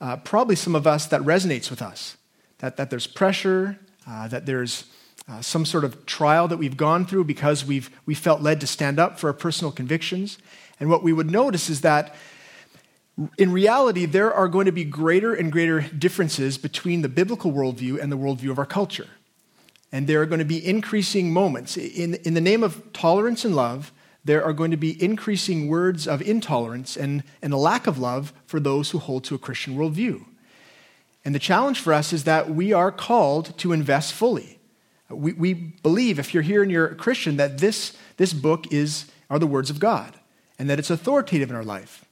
uh, 0.00 0.16
probably 0.18 0.56
some 0.56 0.74
of 0.74 0.86
us 0.86 1.06
that 1.06 1.20
resonates 1.22 1.70
with 1.70 1.80
us 1.80 2.16
that, 2.58 2.76
that 2.76 2.90
there's 2.90 3.06
pressure, 3.06 3.78
uh, 4.06 4.28
that 4.28 4.44
there's 4.44 4.84
uh, 5.28 5.40
some 5.40 5.64
sort 5.64 5.84
of 5.84 6.04
trial 6.06 6.48
that 6.48 6.58
we've 6.58 6.76
gone 6.76 7.06
through 7.06 7.24
because 7.24 7.64
we've, 7.64 7.90
we 8.06 8.14
felt 8.14 8.42
led 8.42 8.60
to 8.60 8.66
stand 8.66 8.98
up 8.98 9.18
for 9.18 9.28
our 9.28 9.32
personal 9.32 9.72
convictions. 9.72 10.38
And 10.78 10.90
what 10.90 11.02
we 11.02 11.12
would 11.12 11.30
notice 11.30 11.70
is 11.70 11.80
that 11.80 12.14
in 13.38 13.52
reality, 13.52 14.06
there 14.06 14.32
are 14.32 14.48
going 14.48 14.66
to 14.66 14.72
be 14.72 14.84
greater 14.84 15.34
and 15.34 15.52
greater 15.52 15.80
differences 15.80 16.58
between 16.58 17.02
the 17.02 17.08
biblical 17.08 17.52
worldview 17.52 18.00
and 18.00 18.10
the 18.10 18.18
worldview 18.18 18.50
of 18.50 18.58
our 18.58 18.66
culture. 18.66 19.06
And 19.92 20.08
there 20.08 20.20
are 20.20 20.26
going 20.26 20.40
to 20.40 20.44
be 20.44 20.66
increasing 20.66 21.32
moments. 21.32 21.76
In, 21.76 22.14
in 22.24 22.34
the 22.34 22.40
name 22.40 22.64
of 22.64 22.92
tolerance 22.92 23.44
and 23.44 23.54
love, 23.54 23.92
there 24.24 24.42
are 24.42 24.52
going 24.52 24.72
to 24.72 24.76
be 24.76 25.00
increasing 25.02 25.68
words 25.68 26.08
of 26.08 26.22
intolerance 26.22 26.96
and, 26.96 27.22
and 27.40 27.52
a 27.52 27.56
lack 27.56 27.86
of 27.86 27.98
love 27.98 28.32
for 28.46 28.58
those 28.58 28.90
who 28.90 28.98
hold 28.98 29.22
to 29.24 29.34
a 29.34 29.38
Christian 29.38 29.76
worldview. 29.76 30.24
And 31.24 31.34
the 31.34 31.38
challenge 31.38 31.78
for 31.78 31.92
us 31.92 32.12
is 32.12 32.24
that 32.24 32.50
we 32.50 32.72
are 32.72 32.90
called 32.90 33.56
to 33.58 33.72
invest 33.72 34.12
fully. 34.12 34.53
We, 35.10 35.32
we 35.34 35.54
believe, 35.54 36.18
if 36.18 36.32
you're 36.32 36.42
here 36.42 36.62
and 36.62 36.70
you're 36.70 36.86
a 36.86 36.94
Christian, 36.94 37.36
that 37.36 37.58
this, 37.58 37.96
this 38.16 38.32
book 38.32 38.72
is, 38.72 39.06
are 39.28 39.38
the 39.38 39.46
words 39.46 39.70
of 39.70 39.78
God 39.78 40.14
and 40.58 40.70
that 40.70 40.78
it's 40.78 40.90
authoritative 40.90 41.50
in 41.50 41.56
our 41.56 41.64
life 41.64 42.04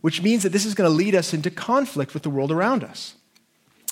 which 0.00 0.22
means 0.22 0.42
that 0.42 0.50
this 0.50 0.64
is 0.64 0.74
going 0.74 0.90
to 0.90 0.94
lead 0.94 1.14
us 1.14 1.34
into 1.34 1.50
conflict 1.50 2.14
with 2.14 2.22
the 2.22 2.30
world 2.30 2.52
around 2.52 2.84
us. 2.84 3.14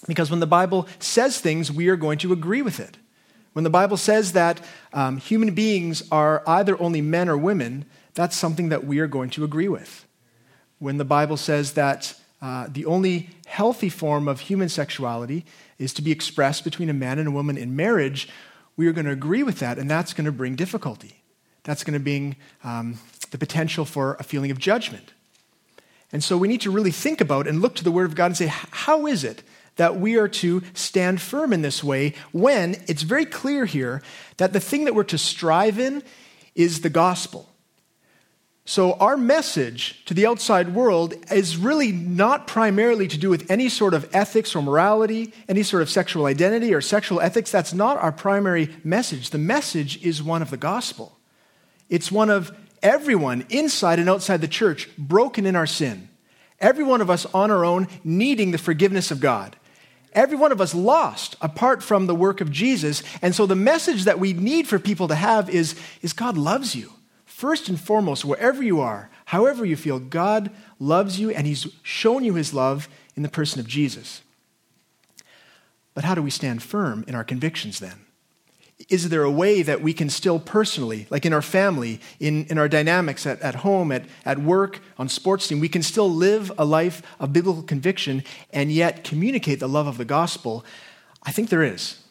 Because 0.07 0.31
when 0.31 0.41
the 0.41 0.47
Bible 0.47 0.87
says 0.99 1.41
things, 1.41 1.73
we 1.73 1.89
are 1.89 1.97
going 1.97 2.19
to 2.19 2.33
agree 2.33 2.63
with 2.63 2.79
it. 2.79 2.97
When 3.55 3.65
the 3.65 3.71
Bible 3.71 3.97
says 3.97 4.33
that 4.33 4.61
um, 4.93 5.17
human 5.17 5.55
beings 5.55 6.03
are 6.13 6.43
either 6.47 6.81
only 6.81 7.01
men 7.01 7.29
or 7.29 7.37
women, 7.37 7.87
that's 8.15 8.37
something 8.37 8.69
that 8.69 8.85
we 8.85 8.99
are 8.99 9.07
going 9.07 9.31
to 9.31 9.45
agree 9.45 9.69
with. 9.69 10.07
When 10.79 10.99
the 10.99 11.05
Bible 11.05 11.39
says 11.39 11.73
that 11.73 12.15
uh, 12.43 12.69
the 12.71 12.85
only 12.85 13.31
healthy 13.47 13.89
form 13.89 14.29
of 14.29 14.41
human 14.41 14.69
sexuality 14.69 15.47
is 15.79 15.95
to 15.95 16.03
be 16.03 16.13
expressed 16.13 16.65
between 16.65 16.91
a 16.91 16.95
man 16.95 17.19
and 17.19 17.29
a 17.29 17.33
woman 17.33 17.57
in 17.57 17.75
marriage, 17.75 18.29
we 18.77 18.87
are 18.87 18.93
going 18.93 19.07
to 19.07 19.13
agree 19.13 19.43
with 19.43 19.59
that, 19.61 19.79
and 19.79 19.91
that's 19.91 20.13
going 20.13 20.27
to 20.27 20.33
bring 20.33 20.55
difficulty. 20.55 21.23
That's 21.65 21.83
going 21.83 21.95
to 21.95 22.01
bring 22.01 22.37
um, 22.63 22.99
the 23.31 23.39
potential 23.39 23.85
for 23.85 24.15
a 24.21 24.23
feeling 24.23 24.51
of 24.51 24.59
judgment. 24.59 25.13
And 26.13 26.23
so 26.23 26.37
we 26.37 26.49
need 26.49 26.61
to 26.61 26.71
really 26.71 26.93
think 26.93 27.21
about 27.21 27.47
and 27.47 27.61
look 27.61 27.75
to 27.77 27.85
the 27.85 27.91
Word 27.91 28.07
of 28.07 28.15
God 28.15 28.27
and 28.27 28.37
say, 28.37 28.47
how 28.47 29.07
is 29.07 29.25
it 29.25 29.43
that 29.77 29.97
we 29.99 30.17
are 30.17 30.29
to 30.29 30.63
stand 30.73 31.21
firm 31.21 31.53
in 31.53 31.63
this 31.63 31.83
way 31.83 32.15
when 32.33 32.83
it's 32.87 33.03
very 33.03 33.27
clear 33.27 33.65
here 33.65 34.03
that 34.37 34.53
the 34.53 34.61
thing 34.61 34.85
that 34.85 34.95
we're 34.95 35.05
to 35.05 35.19
strive 35.19 35.79
in 35.79 36.03
is 36.55 36.83
the 36.83 36.91
gospel? 36.91 37.49
So, 38.69 38.95
our 38.95 39.17
message 39.17 40.05
to 40.07 40.13
the 40.13 40.27
outside 40.27 40.75
world 40.75 41.15
is 41.31 41.57
really 41.57 41.93
not 41.93 42.49
primarily 42.49 43.07
to 43.07 43.17
do 43.17 43.31
with 43.31 43.49
any 43.49 43.69
sort 43.69 43.95
of 43.95 44.13
ethics 44.13 44.57
or 44.57 44.63
morality, 44.63 45.33
any 45.49 45.63
sort 45.63 45.83
of 45.83 45.89
sexual 45.89 46.27
identity 46.27 46.75
or 46.75 46.81
sexual 46.81 47.21
ethics. 47.21 47.53
That's 47.53 47.73
not 47.73 47.97
our 47.99 48.11
primary 48.11 48.75
message. 48.83 49.31
The 49.31 49.39
message 49.39 50.05
is 50.05 50.21
one 50.21 50.43
of 50.43 50.51
the 50.51 50.57
gospel. 50.57 51.17
It's 51.89 52.11
one 52.11 52.29
of 52.29 52.51
everyone 52.83 53.47
inside 53.51 54.01
and 54.01 54.11
outside 54.11 54.41
the 54.41 54.49
church 54.49 54.89
broken 54.99 55.47
in 55.47 55.55
our 55.55 55.69
sin. 55.69 56.09
Every 56.59 56.83
one 56.83 57.01
of 57.01 57.09
us 57.09 57.25
on 57.27 57.53
our 57.53 57.65
own 57.65 57.87
needing 58.03 58.51
the 58.51 58.59
forgiveness 58.59 59.13
of 59.13 59.21
God. 59.21 59.55
Every 60.13 60.37
one 60.37 60.51
of 60.51 60.61
us 60.61 60.75
lost 60.75 61.37
apart 61.41 61.85
from 61.85 62.07
the 62.07 62.17
work 62.17 62.41
of 62.41 62.51
Jesus. 62.51 63.05
And 63.23 63.33
so 63.33 63.47
the 63.47 63.55
message 63.55 64.07
that 64.07 64.19
we 64.19 64.33
need 64.33 64.67
for 64.67 64.81
people 64.81 65.07
to 65.07 65.15
have 65.15 65.49
is, 65.49 65.79
is 66.03 66.13
God 66.13 66.37
loves 66.37 66.75
you. 66.75 66.96
First 67.37 67.69
and 67.69 67.79
foremost, 67.79 68.25
wherever 68.25 68.63
you 68.63 68.81
are, 68.81 69.11
however 69.27 69.67
you 69.67 69.77
feel, 69.77 69.99
God 69.99 70.51
loves 70.79 71.21
you 71.21 71.29
and 71.29 71.47
He's 71.47 71.67
shown 71.83 72.25
you 72.25 72.33
His 72.33 72.55
love 72.55 72.89
in 73.15 73.23
the 73.23 73.29
person 73.29 73.61
of 73.61 73.67
Jesus. 73.67 74.23
But 75.93 76.05
how 76.05 76.15
do 76.15 76.23
we 76.23 76.31
stand 76.31 76.63
firm 76.63 77.05
in 77.07 77.15
our 77.15 77.25
convictions 77.25 77.79
then? 77.79 78.07
is 78.89 79.09
there 79.11 79.23
a 79.23 79.31
way 79.31 79.63
that 79.63 79.83
we 79.83 79.93
can 79.93 80.09
still 80.09 80.39
personally, 80.39 81.07
like 81.11 81.27
in 81.27 81.33
our 81.33 81.43
family, 81.43 82.01
in, 82.21 82.47
in 82.47 82.57
our 82.57 82.69
dynamics 82.69 83.27
at, 83.27 83.41
at 83.43 83.57
home, 83.57 83.93
at, 83.93 84.05
at 84.25 84.39
work, 84.39 84.81
on 84.99 85.09
sports 85.09 85.49
team, 85.49 85.61
we 85.61 85.69
can 85.69 85.83
still 85.83 86.11
live 86.11 86.51
a 86.57 86.65
life 86.65 87.03
of 87.19 87.33
biblical 87.35 87.63
conviction 87.63 88.23
and 88.51 88.71
yet 88.73 89.05
communicate 89.05 89.61
the 89.61 89.69
love 89.69 89.87
of 89.87 89.99
the 89.99 90.05
gospel? 90.07 90.65
I 91.23 91.33
think 91.33 91.51
there 91.51 91.63
is. 91.63 92.03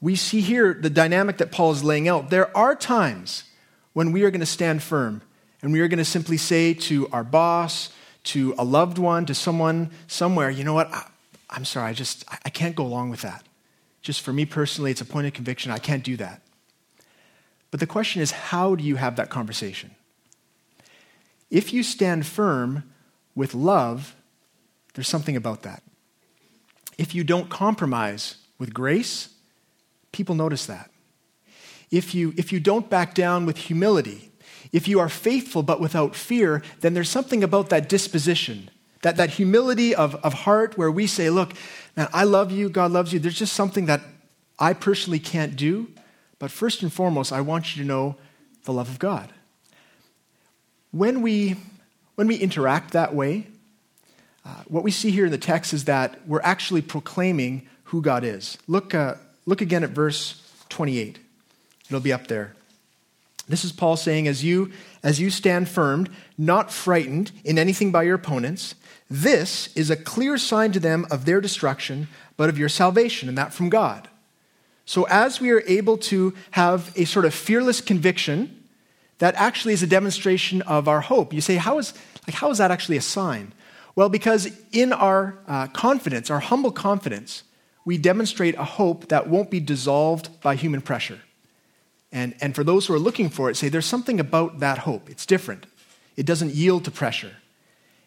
We 0.00 0.14
see 0.14 0.40
here 0.40 0.74
the 0.74 0.90
dynamic 0.90 1.38
that 1.38 1.52
Paul 1.52 1.72
is 1.72 1.84
laying 1.84 2.08
out. 2.08 2.30
There 2.30 2.54
are 2.56 2.74
times 2.74 3.44
when 3.92 4.12
we 4.12 4.22
are 4.22 4.30
going 4.30 4.40
to 4.40 4.46
stand 4.46 4.82
firm 4.82 5.22
and 5.62 5.72
we 5.72 5.80
are 5.80 5.88
going 5.88 5.98
to 5.98 6.04
simply 6.04 6.36
say 6.36 6.74
to 6.74 7.08
our 7.08 7.24
boss, 7.24 7.90
to 8.24 8.54
a 8.58 8.64
loved 8.64 8.98
one, 8.98 9.26
to 9.26 9.34
someone 9.34 9.90
somewhere, 10.06 10.50
you 10.50 10.64
know 10.64 10.74
what? 10.74 10.92
I, 10.92 11.06
am 11.56 11.64
sorry, 11.64 11.90
I 11.90 11.92
just 11.92 12.24
I 12.44 12.50
can't 12.50 12.76
go 12.76 12.84
along 12.84 13.10
with 13.10 13.22
that. 13.22 13.44
Just 14.02 14.20
for 14.22 14.32
me 14.32 14.44
personally, 14.44 14.90
it's 14.90 15.00
a 15.00 15.04
point 15.04 15.26
of 15.26 15.32
conviction. 15.32 15.70
I 15.70 15.78
can't 15.78 16.04
do 16.04 16.16
that. 16.16 16.42
But 17.70 17.80
the 17.80 17.86
question 17.86 18.22
is, 18.22 18.30
how 18.30 18.74
do 18.74 18.84
you 18.84 18.96
have 18.96 19.16
that 19.16 19.30
conversation? 19.30 19.90
If 21.50 21.72
you 21.72 21.82
stand 21.82 22.26
firm 22.26 22.90
with 23.34 23.54
love, 23.54 24.14
there's 24.94 25.08
something 25.08 25.36
about 25.36 25.62
that. 25.62 25.82
If 26.96 27.14
you 27.14 27.24
don't 27.24 27.48
compromise 27.48 28.36
with 28.58 28.74
grace, 28.74 29.30
people 30.12 30.34
notice 30.34 30.66
that. 30.66 30.90
If 31.90 32.14
you, 32.14 32.34
if 32.36 32.52
you 32.52 32.60
don't 32.60 32.90
back 32.90 33.14
down 33.14 33.46
with 33.46 33.56
humility, 33.56 34.30
if 34.72 34.86
you 34.86 35.00
are 35.00 35.08
faithful 35.08 35.62
but 35.62 35.80
without 35.80 36.14
fear, 36.14 36.62
then 36.80 36.94
there's 36.94 37.08
something 37.08 37.42
about 37.42 37.70
that 37.70 37.88
disposition, 37.88 38.70
that, 39.02 39.16
that 39.16 39.30
humility 39.30 39.94
of, 39.94 40.14
of 40.16 40.34
heart 40.34 40.76
where 40.76 40.90
we 40.90 41.06
say, 41.06 41.30
look, 41.30 41.54
Man, 41.98 42.06
I 42.12 42.22
love 42.22 42.52
you, 42.52 42.68
God 42.68 42.92
loves 42.92 43.12
you. 43.12 43.18
There's 43.18 43.36
just 43.36 43.54
something 43.54 43.86
that 43.86 44.00
I 44.56 44.72
personally 44.72 45.18
can't 45.18 45.56
do. 45.56 45.88
But 46.38 46.52
first 46.52 46.80
and 46.80 46.92
foremost, 46.92 47.32
I 47.32 47.40
want 47.40 47.74
you 47.74 47.82
to 47.82 47.88
know 47.88 48.14
the 48.62 48.72
love 48.72 48.88
of 48.88 49.00
God. 49.00 49.32
When 50.92 51.20
we, 51.20 51.56
when 52.14 52.28
we 52.28 52.36
interact 52.36 52.92
that 52.92 53.16
way, 53.16 53.48
uh, 54.46 54.62
what 54.68 54.84
we 54.84 54.92
see 54.92 55.10
here 55.10 55.24
in 55.24 55.32
the 55.32 55.38
text 55.38 55.74
is 55.74 55.86
that 55.86 56.24
we're 56.24 56.40
actually 56.42 56.80
proclaiming 56.80 57.66
who 57.82 58.00
God 58.00 58.22
is. 58.22 58.58
Look, 58.68 58.94
uh, 58.94 59.16
look 59.44 59.60
again 59.60 59.82
at 59.82 59.90
verse 59.90 60.40
28. 60.68 61.18
It'll 61.88 62.00
be 62.00 62.12
up 62.12 62.26
there. 62.28 62.54
This 63.48 63.64
is 63.64 63.72
Paul 63.72 63.96
saying, 63.96 64.28
as 64.28 64.44
you, 64.44 64.70
as 65.02 65.20
you 65.20 65.30
stand 65.30 65.68
firm, 65.68 66.06
not 66.36 66.70
frightened 66.70 67.32
in 67.44 67.58
anything 67.58 67.90
by 67.90 68.02
your 68.02 68.16
opponents, 68.16 68.74
this 69.10 69.74
is 69.74 69.90
a 69.90 69.96
clear 69.96 70.36
sign 70.36 70.72
to 70.72 70.80
them 70.80 71.06
of 71.10 71.24
their 71.24 71.40
destruction, 71.40 72.08
but 72.36 72.50
of 72.50 72.58
your 72.58 72.68
salvation, 72.68 73.28
and 73.28 73.38
that 73.38 73.54
from 73.54 73.70
God. 73.70 74.08
So, 74.84 75.04
as 75.04 75.40
we 75.40 75.50
are 75.50 75.62
able 75.66 75.96
to 75.98 76.34
have 76.52 76.92
a 76.96 77.04
sort 77.04 77.24
of 77.24 77.34
fearless 77.34 77.80
conviction, 77.80 78.54
that 79.18 79.34
actually 79.34 79.74
is 79.74 79.82
a 79.82 79.86
demonstration 79.86 80.62
of 80.62 80.88
our 80.88 81.00
hope. 81.00 81.32
You 81.32 81.40
say, 81.40 81.56
how 81.56 81.78
is, 81.78 81.94
like, 82.26 82.34
how 82.34 82.50
is 82.50 82.58
that 82.58 82.70
actually 82.70 82.98
a 82.98 83.02
sign? 83.02 83.52
Well, 83.96 84.08
because 84.08 84.48
in 84.72 84.92
our 84.92 85.38
uh, 85.48 85.66
confidence, 85.68 86.30
our 86.30 86.40
humble 86.40 86.70
confidence, 86.70 87.42
we 87.84 87.98
demonstrate 87.98 88.54
a 88.56 88.64
hope 88.64 89.08
that 89.08 89.28
won't 89.28 89.50
be 89.50 89.60
dissolved 89.60 90.40
by 90.40 90.54
human 90.54 90.82
pressure. 90.82 91.18
And, 92.10 92.34
and 92.40 92.54
for 92.54 92.64
those 92.64 92.86
who 92.86 92.94
are 92.94 92.98
looking 92.98 93.28
for 93.28 93.50
it, 93.50 93.56
say 93.56 93.68
there's 93.68 93.86
something 93.86 94.18
about 94.18 94.60
that 94.60 94.78
hope. 94.78 95.10
It's 95.10 95.26
different, 95.26 95.66
it 96.16 96.26
doesn't 96.26 96.54
yield 96.54 96.84
to 96.84 96.90
pressure. 96.90 97.36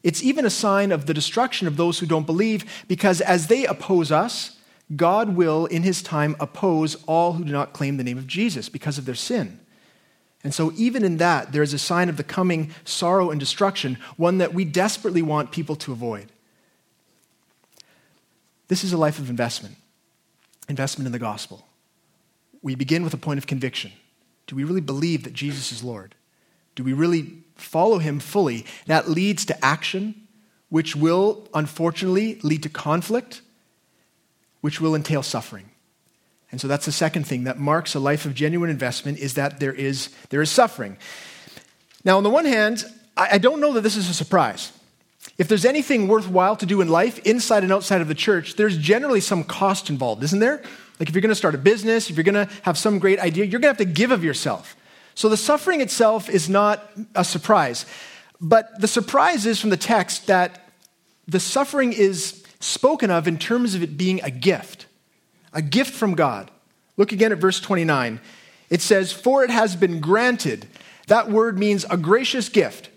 It's 0.04 0.24
even 0.24 0.46
a 0.46 0.50
sign 0.50 0.92
of 0.92 1.06
the 1.06 1.14
destruction 1.14 1.68
of 1.68 1.78
those 1.78 2.00
who 2.00 2.08
don't 2.08 2.26
believe, 2.26 2.84
because 2.88 3.22
as 3.22 3.48
they 3.48 3.66
oppose 3.66 4.12
us, 4.12 4.58
God 4.96 5.36
will, 5.36 5.68
in 5.68 5.84
his 5.84 6.02
time, 6.02 6.36
oppose 6.40 6.96
all 7.06 7.34
who 7.34 7.44
do 7.44 7.52
not 7.52 7.74
claim 7.74 7.98
the 7.98 8.04
name 8.04 8.18
of 8.18 8.28
Jesus 8.28 8.68
because 8.68 8.98
of 8.98 9.06
their 9.06 9.16
sin. 9.16 9.60
And 10.44 10.54
so, 10.54 10.72
even 10.76 11.04
in 11.04 11.18
that, 11.18 11.52
there 11.52 11.62
is 11.62 11.74
a 11.74 11.80
sign 11.80 12.10
of 12.10 12.18
the 12.18 12.24
coming 12.24 12.74
sorrow 12.84 13.30
and 13.30 13.40
destruction, 13.40 14.00
one 14.18 14.40
that 14.40 14.56
we 14.56 14.66
desperately 14.66 15.22
want 15.22 15.52
people 15.52 15.76
to 15.78 15.92
avoid. 15.92 16.32
This 18.68 18.84
is 18.84 18.92
a 18.92 18.98
life 18.98 19.20
of 19.20 19.30
investment, 19.30 19.76
investment 20.68 21.06
in 21.06 21.12
the 21.12 21.20
gospel. 21.20 21.68
We 22.62 22.76
begin 22.76 23.04
with 23.04 23.14
a 23.14 23.18
point 23.18 23.38
of 23.38 23.48
conviction. 23.48 23.92
Do 24.48 24.56
we 24.56 24.64
really 24.64 24.82
believe 24.82 25.24
that 25.24 25.34
Jesus 25.34 25.72
is 25.72 25.84
Lord? 25.84 26.16
Do 26.76 26.84
we 26.84 26.94
really 26.94 27.44
follow 27.56 28.00
him 28.00 28.20
fully? 28.20 28.66
That 28.86 29.10
leads 29.10 29.46
to 29.46 29.66
action, 29.66 30.28
which 30.70 30.96
will, 30.96 31.48
unfortunately, 31.54 32.40
lead 32.44 32.64
to 32.64 32.70
conflict, 32.70 33.42
which 34.62 34.80
will 34.80 34.96
entail 34.96 35.24
suffering. 35.24 35.70
And 36.52 36.60
so 36.60 36.68
that's 36.68 36.86
the 36.86 36.92
second 36.92 37.26
thing 37.26 37.46
that 37.46 37.58
marks 37.58 37.96
a 37.96 38.00
life 38.00 38.26
of 38.26 38.36
genuine 38.36 38.70
investment 38.70 39.20
is 39.20 39.36
that 39.36 39.60
there 39.60 39.74
is, 39.74 40.10
there 40.30 40.42
is 40.42 40.52
suffering. 40.52 40.98
Now, 42.04 42.18
on 42.18 42.24
the 42.24 42.30
one 42.30 42.46
hand, 42.46 42.84
I, 43.16 43.30
I 43.34 43.38
don't 43.38 43.62
know 43.62 43.74
that 43.74 43.82
this 43.82 43.96
is 43.96 44.10
a 44.10 44.14
surprise. 44.14 44.74
If 45.38 45.48
there's 45.48 45.66
anything 45.66 46.08
worthwhile 46.08 46.56
to 46.58 46.66
do 46.66 46.82
in 46.82 46.90
life, 46.90 47.20
inside 47.20 47.64
and 47.64 47.72
outside 47.72 48.02
of 48.02 48.08
the 48.08 48.16
church, 48.16 48.56
there's 48.56 48.78
generally 48.78 49.22
some 49.22 49.44
cost 49.44 49.90
involved, 49.90 50.24
isn't 50.24 50.40
there? 50.40 50.62
Like 51.02 51.10
if 51.10 51.16
you're 51.16 51.22
going 51.24 51.30
to 51.30 51.36
start 51.36 51.56
a 51.56 51.58
business, 51.58 52.12
if 52.12 52.16
you're 52.16 52.24
going 52.24 52.46
to 52.46 52.54
have 52.62 52.78
some 52.78 53.00
great 53.00 53.18
idea, 53.18 53.44
you're 53.44 53.60
going 53.60 53.74
to 53.74 53.80
have 53.80 53.88
to 53.88 53.92
give 53.92 54.12
of 54.12 54.24
yourself. 54.24 54.76
So 55.16 55.30
the 55.30 55.36
suffering 55.36 55.82
itself 55.82 56.30
is 56.30 56.48
not 56.48 56.92
a 57.16 57.24
surprise. 57.24 57.88
But 58.40 58.80
the 58.80 58.88
surprise 58.88 59.48
is 59.48 59.60
from 59.60 59.72
the 59.72 59.78
text 59.78 60.28
that 60.28 60.70
the 61.28 61.40
suffering 61.40 61.92
is 61.92 62.44
spoken 62.60 63.10
of 63.10 63.28
in 63.28 63.40
terms 63.40 63.74
of 63.74 63.82
it 63.82 63.98
being 63.98 64.22
a 64.22 64.30
gift 64.30 64.86
a 65.54 65.64
gift 65.64 65.96
from 65.96 66.14
God. 66.14 66.52
Look 66.98 67.12
again 67.12 67.32
at 67.32 67.40
verse 67.40 67.60
29. 67.60 68.20
It 68.70 68.82
says, 68.82 69.12
For 69.12 69.44
it 69.44 69.50
has 69.50 69.76
been 69.76 70.02
granted. 70.02 70.68
That 71.08 71.32
word 71.32 71.58
means 71.58 71.84
a 71.90 71.98
gracious 71.98 72.48
gift. 72.48 72.90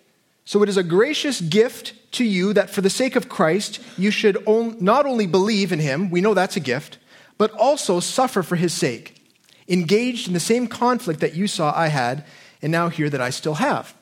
So 0.44 0.62
it 0.62 0.68
is 0.68 0.76
a 0.76 0.82
gracious 0.82 1.40
gift 1.40 1.94
to 2.12 2.24
you 2.24 2.52
that 2.52 2.68
for 2.68 2.82
the 2.82 2.90
sake 2.90 3.16
of 3.16 3.30
Christ, 3.30 3.80
you 3.96 4.10
should 4.10 4.46
not 4.46 5.06
only 5.06 5.26
believe 5.26 5.72
in 5.72 5.78
him, 5.78 6.10
we 6.10 6.20
know 6.20 6.34
that's 6.34 6.56
a 6.56 6.60
gift, 6.60 6.98
but 7.38 7.50
also 7.52 8.00
suffer 8.00 8.42
for 8.42 8.56
his 8.56 8.72
sake, 8.72 9.20
engaged 9.68 10.28
in 10.28 10.34
the 10.34 10.40
same 10.40 10.66
conflict 10.66 11.20
that 11.20 11.34
you 11.34 11.46
saw 11.46 11.72
I 11.76 11.88
had, 11.88 12.24
and 12.62 12.70
now 12.70 12.88
hear 12.88 13.10
that 13.10 13.20
I 13.20 13.30
still 13.30 13.54
have. 13.54 13.94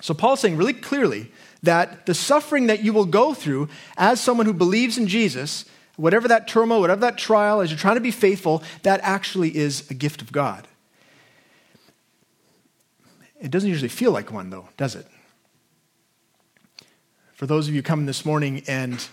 So 0.00 0.14
Paul's 0.14 0.40
saying 0.40 0.56
really 0.56 0.72
clearly 0.72 1.30
that 1.62 2.06
the 2.06 2.14
suffering 2.14 2.66
that 2.66 2.82
you 2.82 2.92
will 2.92 3.06
go 3.06 3.34
through 3.34 3.68
as 3.96 4.20
someone 4.20 4.46
who 4.46 4.52
believes 4.52 4.98
in 4.98 5.06
Jesus 5.06 5.64
whatever 5.96 6.28
that 6.28 6.48
turmoil, 6.48 6.80
whatever 6.80 7.02
that 7.02 7.18
trial, 7.18 7.60
as 7.60 7.70
you're 7.70 7.78
trying 7.78 7.96
to 7.96 8.00
be 8.00 8.10
faithful, 8.10 8.62
that 8.82 9.00
actually 9.02 9.54
is 9.56 9.90
a 9.90 9.94
gift 9.94 10.22
of 10.22 10.32
God. 10.32 10.66
It 13.40 13.50
doesn't 13.50 13.68
usually 13.68 13.88
feel 13.88 14.12
like 14.12 14.32
one, 14.32 14.50
though, 14.50 14.68
does 14.76 14.94
it? 14.94 15.06
For 17.34 17.46
those 17.46 17.68
of 17.68 17.74
you 17.74 17.82
coming 17.82 18.06
this 18.06 18.24
morning, 18.24 18.62
and, 18.68 19.04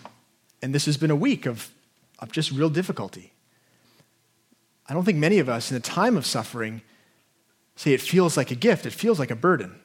and 0.62 0.74
this 0.74 0.86
has 0.86 0.96
been 0.96 1.10
a 1.10 1.16
week 1.16 1.46
of, 1.46 1.70
of 2.20 2.32
just 2.32 2.50
real 2.50 2.70
difficulty, 2.70 3.32
I 4.88 4.94
don't 4.94 5.04
think 5.04 5.18
many 5.18 5.38
of 5.38 5.48
us 5.48 5.70
in 5.70 5.76
a 5.76 5.80
time 5.80 6.16
of 6.16 6.26
suffering 6.26 6.82
say 7.76 7.92
it 7.92 8.00
feels 8.00 8.36
like 8.36 8.50
a 8.50 8.54
gift, 8.54 8.86
it 8.86 8.92
feels 8.92 9.18
like 9.18 9.30
a 9.30 9.36
burden. 9.36 9.80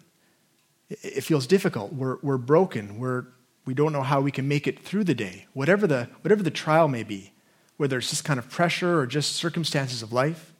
It, 0.90 1.24
feels 1.24 1.48
difficult. 1.48 1.94
We're, 1.94 2.18
we're 2.22 2.38
broken. 2.38 3.00
We're, 3.00 3.26
we 3.66 3.74
don't 3.74 3.92
know 3.92 4.04
how 4.04 4.22
we 4.22 4.32
can 4.32 4.48
make 4.48 4.68
it 4.68 4.80
through 4.84 5.06
the 5.06 5.16
day, 5.16 5.48
whatever 5.54 5.88
the, 5.88 6.10
whatever 6.22 6.44
the 6.44 6.52
trial 6.52 6.88
may 6.88 7.04
be, 7.04 7.32
whether 7.78 7.98
it's 7.98 8.10
just 8.12 8.24
kind 8.24 8.38
of 8.38 8.50
pressure 8.50 9.00
or 9.00 9.08
just 9.08 9.36
circumstances 9.36 10.04
of 10.04 10.14
life. 10.14 10.54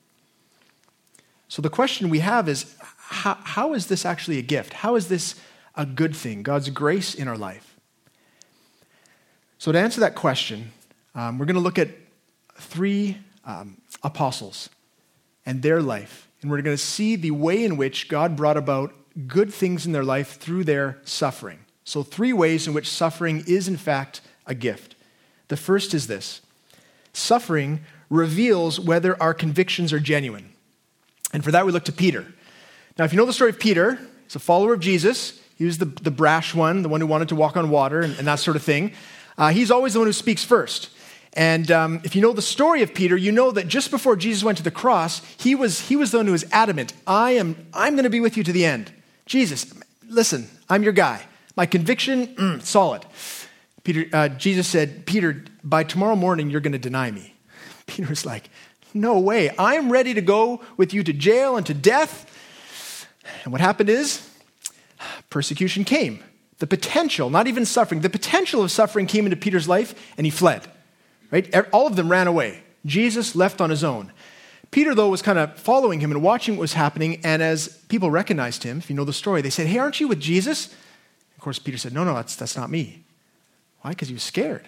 So 1.48 1.62
the 1.62 1.70
question 1.70 2.10
we 2.10 2.20
have 2.20 2.50
is 2.50 2.76
how, 2.98 3.38
how 3.44 3.74
is 3.74 3.88
this 3.88 4.06
actually 4.06 4.40
a 4.40 4.42
gift? 4.42 4.74
How 4.74 4.96
is 4.96 5.10
this 5.10 5.36
a 5.76 5.86
good 5.86 6.16
thing, 6.16 6.42
God's 6.42 6.70
grace 6.70 7.14
in 7.14 7.28
our 7.28 7.38
life? 7.38 7.76
So, 9.58 9.72
to 9.72 9.80
answer 9.80 10.00
that 10.02 10.16
question, 10.16 10.72
um, 11.16 11.40
we're 11.40 11.46
going 11.46 11.56
to 11.56 11.62
look 11.62 11.80
at 11.80 11.90
three 12.60 13.18
um, 13.46 13.78
apostles 14.04 14.70
and 15.46 15.62
their 15.62 15.82
life. 15.82 16.28
And 16.42 16.52
we're 16.52 16.62
going 16.62 16.78
to 16.78 16.84
see 16.84 17.16
the 17.16 17.32
way 17.32 17.64
in 17.64 17.78
which 17.78 18.08
God 18.10 18.36
brought 18.36 18.58
about 18.58 18.94
good 19.28 19.54
things 19.54 19.86
in 19.86 19.94
their 19.94 20.04
life 20.04 20.38
through 20.38 20.66
their 20.66 21.00
suffering. 21.06 21.60
So, 21.86 22.04
three 22.04 22.34
ways 22.34 22.68
in 22.68 22.74
which 22.74 22.90
suffering 22.90 23.44
is, 23.48 23.68
in 23.68 23.78
fact, 23.78 24.22
a 24.46 24.54
gift. 24.54 24.96
The 25.48 25.58
first 25.58 25.94
is 25.94 26.08
this 26.08 26.42
suffering 27.14 27.82
reveals 28.10 28.80
whether 28.80 29.22
our 29.22 29.34
convictions 29.34 29.94
are 29.94 30.00
genuine. 30.00 30.52
And 31.34 31.44
for 31.44 31.52
that, 31.52 31.66
we 31.66 31.72
look 31.72 31.86
to 31.86 31.92
Peter. 31.92 32.26
Now, 32.98 33.06
if 33.06 33.14
you 33.14 33.18
know 33.18 33.26
the 33.26 33.34
story 33.34 33.50
of 33.50 33.60
Peter, 33.60 34.00
he's 34.24 34.36
a 34.36 34.40
follower 34.40 34.74
of 34.74 34.80
Jesus. 34.80 35.40
He 35.58 35.66
was 35.66 35.78
the, 35.78 35.86
the 35.86 36.12
brash 36.12 36.54
one, 36.54 36.82
the 36.82 36.90
one 36.90 37.02
who 37.02 37.08
wanted 37.08 37.30
to 37.30 37.36
walk 37.36 37.56
on 37.58 37.70
water 37.70 38.02
and, 38.02 38.18
and 38.18 38.28
that 38.28 38.40
sort 38.40 38.58
of 38.58 38.64
thing. 38.64 38.94
Uh, 39.38 39.50
he's 39.50 39.72
always 39.72 39.94
the 39.94 40.00
one 40.00 40.08
who 40.08 40.14
speaks 40.14 40.44
first. 40.44 40.90
And 41.36 41.70
um, 41.70 42.02
if 42.04 42.16
you 42.16 42.22
know 42.22 42.32
the 42.32 42.42
story 42.42 42.82
of 42.82 42.94
Peter, 42.94 43.18
you 43.18 43.32
know 43.32 43.52
that 43.52 43.68
just 43.68 43.92
before 43.92 44.16
Jesus 44.16 44.44
went 44.44 44.58
to 44.58 44.64
the 44.64 44.72
cross, 44.72 45.22
he 45.38 45.54
was, 45.54 45.82
he 45.82 45.98
was 45.98 46.12
the 46.12 46.18
one 46.18 46.28
who 46.28 46.32
was 46.32 46.46
adamant 46.52 46.94
I 47.06 47.32
am, 47.32 47.68
I'm 47.74 47.96
going 47.96 48.06
to 48.06 48.10
be 48.10 48.22
with 48.22 48.38
you 48.38 48.44
to 48.44 48.54
the 48.54 48.66
end. 48.66 48.92
Jesus, 49.26 49.74
listen, 50.08 50.48
I'm 50.70 50.84
your 50.84 50.94
guy. 50.94 51.22
My 51.58 51.66
conviction, 51.66 52.28
mm, 52.36 52.62
solid. 52.62 53.06
Peter, 53.84 54.06
uh, 54.14 54.30
Jesus 54.30 54.68
said, 54.68 55.06
Peter, 55.06 55.44
by 55.64 55.84
tomorrow 55.84 56.16
morning, 56.16 56.50
you're 56.50 56.62
going 56.62 56.74
to 56.74 56.80
deny 56.80 57.12
me. 57.12 57.34
Peter 57.86 58.10
was 58.10 58.26
like, 58.26 58.50
No 58.94 59.20
way. 59.20 59.52
I'm 59.60 59.92
ready 59.92 60.14
to 60.14 60.22
go 60.22 60.62
with 60.78 60.94
you 60.94 61.04
to 61.04 61.14
jail 61.14 61.58
and 61.58 61.66
to 61.66 61.74
death. 61.74 62.32
And 63.44 63.52
what 63.52 63.62
happened 63.62 63.90
is, 63.90 64.28
persecution 65.30 65.84
came. 65.84 66.24
The 66.60 66.68
potential, 66.68 67.30
not 67.30 67.48
even 67.48 67.66
suffering, 67.66 68.02
the 68.02 68.10
potential 68.10 68.64
of 68.64 68.72
suffering 68.72 69.06
came 69.06 69.26
into 69.26 69.36
Peter's 69.36 69.68
life, 69.68 69.94
and 70.18 70.26
he 70.26 70.32
fled. 70.32 70.68
Right? 71.32 71.54
Er, 71.56 71.68
all 71.72 71.88
of 71.88 71.96
them 71.96 72.10
ran 72.10 72.28
away. 72.28 72.64
Jesus 72.86 73.36
left 73.36 73.62
on 73.62 73.70
his 73.70 73.84
own. 73.84 74.12
Peter, 74.72 74.94
though, 74.94 75.10
was 75.10 75.22
kind 75.22 75.40
of 75.40 75.58
following 75.58 76.00
him 76.00 76.12
and 76.12 76.22
watching 76.22 76.56
what 76.56 76.62
was 76.62 76.74
happening. 76.74 77.22
And 77.24 77.42
as 77.42 77.70
people 77.88 78.12
recognized 78.12 78.64
him, 78.64 78.78
if 78.78 78.90
you 78.90 78.96
know 78.96 79.06
the 79.06 79.14
story, 79.14 79.42
they 79.42 79.50
said, 79.50 79.68
Hey, 79.68 79.78
aren't 79.80 80.00
you 80.00 80.08
with 80.08 80.20
Jesus? 80.20 80.68
Of 81.36 81.42
course, 81.42 81.60
Peter 81.60 81.78
said, 81.78 81.94
No, 81.94 82.04
no, 82.04 82.14
that's, 82.14 82.36
that's 82.36 82.58
not 82.58 82.70
me. 82.70 83.04
Why? 83.82 83.92
Because 83.92 84.10
he 84.10 84.14
was 84.14 84.24
scared. 84.24 84.68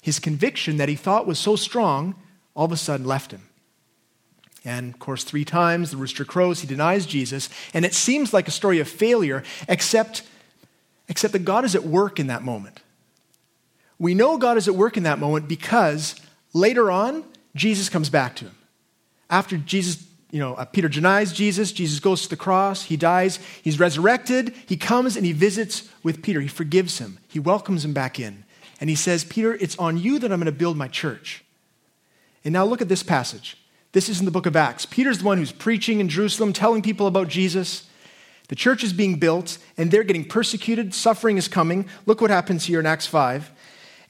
His 0.00 0.18
conviction 0.18 0.76
that 0.76 0.88
he 0.88 0.96
thought 0.96 1.26
was 1.26 1.38
so 1.38 1.56
strong 1.56 2.14
all 2.54 2.66
of 2.66 2.72
a 2.72 2.76
sudden 2.76 3.06
left 3.06 3.30
him. 3.32 3.42
And 4.64 4.94
of 4.94 4.98
course, 4.98 5.24
three 5.24 5.44
times 5.44 5.90
the 5.90 5.96
rooster 5.96 6.24
crows, 6.24 6.60
he 6.60 6.66
denies 6.66 7.06
Jesus. 7.06 7.50
And 7.74 7.84
it 7.84 7.94
seems 7.94 8.32
like 8.32 8.48
a 8.48 8.52
story 8.52 8.78
of 8.80 8.88
failure, 8.88 9.42
except, 9.68 10.22
except 11.08 11.32
that 11.32 11.44
God 11.44 11.64
is 11.64 11.74
at 11.74 11.84
work 11.84 12.18
in 12.18 12.28
that 12.28 12.42
moment. 12.42 12.80
We 13.98 14.14
know 14.14 14.38
God 14.38 14.56
is 14.56 14.68
at 14.68 14.74
work 14.74 14.96
in 14.96 15.04
that 15.04 15.18
moment 15.18 15.48
because 15.48 16.20
later 16.52 16.90
on, 16.90 17.24
Jesus 17.54 17.88
comes 17.88 18.10
back 18.10 18.36
to 18.36 18.46
him. 18.46 18.56
After 19.30 19.56
Jesus 19.56 20.04
you 20.34 20.40
know, 20.40 20.54
uh, 20.54 20.64
Peter 20.64 20.88
denies 20.88 21.32
Jesus. 21.32 21.70
Jesus 21.70 22.00
goes 22.00 22.22
to 22.22 22.28
the 22.28 22.36
cross. 22.36 22.82
He 22.82 22.96
dies. 22.96 23.38
He's 23.62 23.78
resurrected. 23.78 24.52
He 24.66 24.76
comes 24.76 25.16
and 25.16 25.24
he 25.24 25.30
visits 25.30 25.88
with 26.02 26.22
Peter. 26.24 26.40
He 26.40 26.48
forgives 26.48 26.98
him. 26.98 27.20
He 27.28 27.38
welcomes 27.38 27.84
him 27.84 27.92
back 27.92 28.18
in. 28.18 28.42
And 28.80 28.90
he 28.90 28.96
says, 28.96 29.22
Peter, 29.22 29.54
it's 29.54 29.78
on 29.78 29.96
you 29.96 30.18
that 30.18 30.32
I'm 30.32 30.40
going 30.40 30.46
to 30.46 30.58
build 30.58 30.76
my 30.76 30.88
church. 30.88 31.44
And 32.44 32.52
now 32.52 32.64
look 32.64 32.82
at 32.82 32.88
this 32.88 33.04
passage. 33.04 33.56
This 33.92 34.08
is 34.08 34.18
in 34.18 34.24
the 34.24 34.32
book 34.32 34.46
of 34.46 34.56
Acts. 34.56 34.86
Peter's 34.86 35.18
the 35.18 35.24
one 35.24 35.38
who's 35.38 35.52
preaching 35.52 36.00
in 36.00 36.08
Jerusalem, 36.08 36.52
telling 36.52 36.82
people 36.82 37.06
about 37.06 37.28
Jesus. 37.28 37.88
The 38.48 38.56
church 38.56 38.82
is 38.82 38.92
being 38.92 39.20
built, 39.20 39.58
and 39.78 39.92
they're 39.92 40.02
getting 40.02 40.24
persecuted. 40.24 40.94
Suffering 40.94 41.36
is 41.36 41.46
coming. 41.46 41.88
Look 42.06 42.20
what 42.20 42.30
happens 42.30 42.64
here 42.64 42.80
in 42.80 42.86
Acts 42.86 43.06
5. 43.06 43.52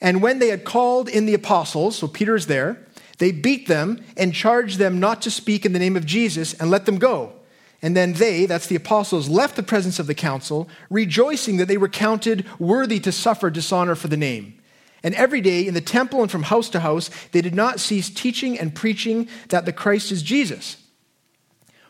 And 0.01 0.21
when 0.21 0.39
they 0.39 0.49
had 0.49 0.63
called 0.63 1.09
in 1.09 1.25
the 1.25 1.33
apostles, 1.33 1.97
so 1.97 2.07
Peter 2.07 2.35
is 2.35 2.47
there, 2.47 2.85
they 3.17 3.31
beat 3.31 3.67
them 3.67 4.03
and 4.17 4.33
charged 4.33 4.77
them 4.77 4.99
not 4.99 5.21
to 5.21 5.31
speak 5.31 5.65
in 5.65 5.73
the 5.73 5.79
name 5.79 5.95
of 5.95 6.05
Jesus 6.05 6.53
and 6.53 6.69
let 6.69 6.85
them 6.85 6.97
go. 6.97 7.33
And 7.81 7.95
then 7.95 8.13
they, 8.13 8.45
that's 8.45 8.67
the 8.67 8.75
apostles, 8.75 9.29
left 9.29 9.55
the 9.55 9.63
presence 9.63 9.99
of 9.99 10.07
the 10.07 10.15
council, 10.15 10.67
rejoicing 10.89 11.57
that 11.57 11.67
they 11.67 11.77
were 11.77 11.87
counted 11.87 12.45
worthy 12.59 12.99
to 13.01 13.11
suffer 13.11 13.49
dishonor 13.49 13.95
for 13.95 14.07
the 14.07 14.17
name. 14.17 14.59
And 15.03 15.13
every 15.13 15.39
day 15.39 15.67
in 15.67 15.75
the 15.75 15.81
temple 15.81 16.23
and 16.23 16.31
from 16.31 16.43
house 16.43 16.67
to 16.69 16.79
house, 16.79 17.11
they 17.31 17.41
did 17.41 17.53
not 17.53 17.79
cease 17.79 18.09
teaching 18.09 18.57
and 18.57 18.73
preaching 18.73 19.29
that 19.49 19.65
the 19.65 19.73
Christ 19.73 20.11
is 20.11 20.23
Jesus. 20.23 20.77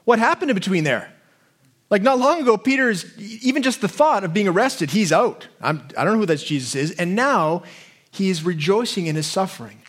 What 0.03 0.19
happened 0.19 0.51
in 0.51 0.55
between 0.55 0.83
there? 0.83 1.11
Like 1.89 2.01
not 2.01 2.19
long 2.19 2.41
ago, 2.41 2.57
Peter's, 2.57 3.17
even 3.17 3.63
just 3.63 3.79
the 3.79 3.87
thought 3.87 4.23
of 4.23 4.33
being 4.33 4.47
arrested, 4.47 4.91
he's 4.91 5.13
out. 5.13 5.47
I'm, 5.61 5.77
I 5.97 6.01
do 6.01 6.05
not 6.05 6.13
know 6.13 6.19
who 6.19 6.25
that 6.25 6.39
Jesus 6.39 6.75
is. 6.75 6.91
And 6.91 7.15
now 7.15 7.63
he 8.15 8.29
is 8.29 8.43
rejoicing 8.43 9.07
in 9.07 9.15
his 9.15 9.27
suffering. 9.27 9.81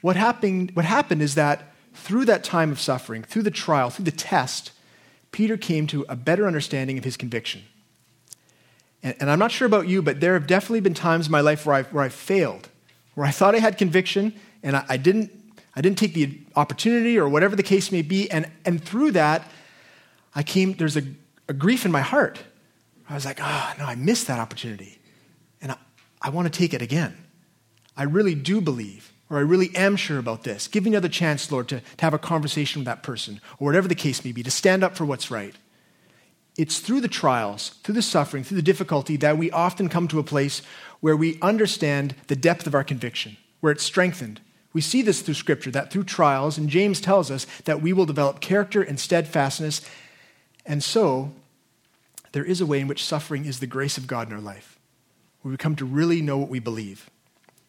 What 0.00 0.16
happened, 0.16 0.72
what 0.74 0.84
happened 0.84 1.22
is 1.22 1.34
that 1.36 1.72
through 1.94 2.24
that 2.26 2.42
time 2.42 2.72
of 2.72 2.80
suffering, 2.80 3.22
through 3.22 3.42
the 3.42 3.50
trial, 3.50 3.90
through 3.90 4.06
the 4.06 4.10
test, 4.10 4.72
Peter 5.30 5.56
came 5.56 5.86
to 5.86 6.04
a 6.08 6.16
better 6.16 6.46
understanding 6.46 6.98
of 6.98 7.04
his 7.04 7.16
conviction. 7.16 7.62
And, 9.02 9.14
and 9.20 9.30
I'm 9.30 9.38
not 9.38 9.52
sure 9.52 9.66
about 9.66 9.86
you, 9.86 10.02
but 10.02 10.20
there 10.20 10.34
have 10.34 10.46
definitely 10.46 10.80
been 10.80 10.94
times 10.94 11.26
in 11.26 11.32
my 11.32 11.40
life 11.40 11.64
where 11.64 11.76
I, 11.76 11.82
where 11.84 12.02
I 12.02 12.08
failed, 12.08 12.68
where 13.14 13.26
I 13.26 13.30
thought 13.30 13.54
I 13.54 13.58
had 13.58 13.78
conviction 13.78 14.34
and 14.62 14.76
I, 14.76 14.84
I, 14.88 14.96
didn't, 14.96 15.30
I 15.76 15.80
didn't 15.80 15.98
take 15.98 16.14
the 16.14 16.40
opportunity 16.56 17.18
or 17.18 17.28
whatever 17.28 17.54
the 17.54 17.62
case 17.62 17.92
may 17.92 18.02
be. 18.02 18.30
And, 18.30 18.50
and 18.64 18.82
through 18.82 19.12
that, 19.12 19.48
I 20.34 20.42
came, 20.42 20.74
there's 20.74 20.96
a, 20.96 21.02
a 21.48 21.52
grief 21.52 21.84
in 21.84 21.92
my 21.92 22.00
heart. 22.00 22.40
I 23.08 23.14
was 23.14 23.24
like, 23.24 23.38
oh, 23.40 23.72
no, 23.78 23.84
I 23.84 23.94
missed 23.94 24.26
that 24.26 24.38
opportunity. 24.38 24.98
And 25.60 25.72
I, 25.72 25.76
I 26.22 26.30
want 26.30 26.52
to 26.52 26.56
take 26.56 26.74
it 26.74 26.82
again. 26.82 27.16
I 28.00 28.04
really 28.04 28.34
do 28.34 28.62
believe, 28.62 29.12
or 29.28 29.36
I 29.36 29.42
really 29.42 29.76
am 29.76 29.94
sure 29.94 30.18
about 30.18 30.42
this. 30.42 30.68
Give 30.68 30.84
me 30.84 30.90
another 30.92 31.06
chance, 31.06 31.52
Lord, 31.52 31.68
to, 31.68 31.80
to 31.80 32.02
have 32.02 32.14
a 32.14 32.18
conversation 32.18 32.80
with 32.80 32.86
that 32.86 33.02
person, 33.02 33.42
or 33.58 33.66
whatever 33.66 33.88
the 33.88 33.94
case 33.94 34.24
may 34.24 34.32
be, 34.32 34.42
to 34.42 34.50
stand 34.50 34.82
up 34.82 34.96
for 34.96 35.04
what's 35.04 35.30
right. 35.30 35.54
It's 36.56 36.78
through 36.78 37.02
the 37.02 37.08
trials, 37.08 37.74
through 37.84 37.96
the 37.96 38.00
suffering, 38.00 38.42
through 38.42 38.56
the 38.56 38.62
difficulty 38.62 39.18
that 39.18 39.36
we 39.36 39.50
often 39.50 39.90
come 39.90 40.08
to 40.08 40.18
a 40.18 40.24
place 40.24 40.62
where 41.00 41.14
we 41.14 41.38
understand 41.42 42.14
the 42.28 42.36
depth 42.36 42.66
of 42.66 42.74
our 42.74 42.84
conviction, 42.84 43.36
where 43.60 43.70
it's 43.70 43.84
strengthened. 43.84 44.40
We 44.72 44.80
see 44.80 45.02
this 45.02 45.20
through 45.20 45.34
Scripture, 45.34 45.70
that 45.72 45.92
through 45.92 46.04
trials, 46.04 46.56
and 46.56 46.70
James 46.70 47.02
tells 47.02 47.30
us 47.30 47.44
that 47.66 47.82
we 47.82 47.92
will 47.92 48.06
develop 48.06 48.40
character 48.40 48.80
and 48.80 48.98
steadfastness. 48.98 49.82
And 50.64 50.82
so, 50.82 51.32
there 52.32 52.44
is 52.46 52.62
a 52.62 52.66
way 52.66 52.80
in 52.80 52.88
which 52.88 53.04
suffering 53.04 53.44
is 53.44 53.60
the 53.60 53.66
grace 53.66 53.98
of 53.98 54.06
God 54.06 54.28
in 54.28 54.32
our 54.32 54.40
life, 54.40 54.78
where 55.42 55.50
we 55.50 55.58
come 55.58 55.76
to 55.76 55.84
really 55.84 56.22
know 56.22 56.38
what 56.38 56.48
we 56.48 56.60
believe. 56.60 57.10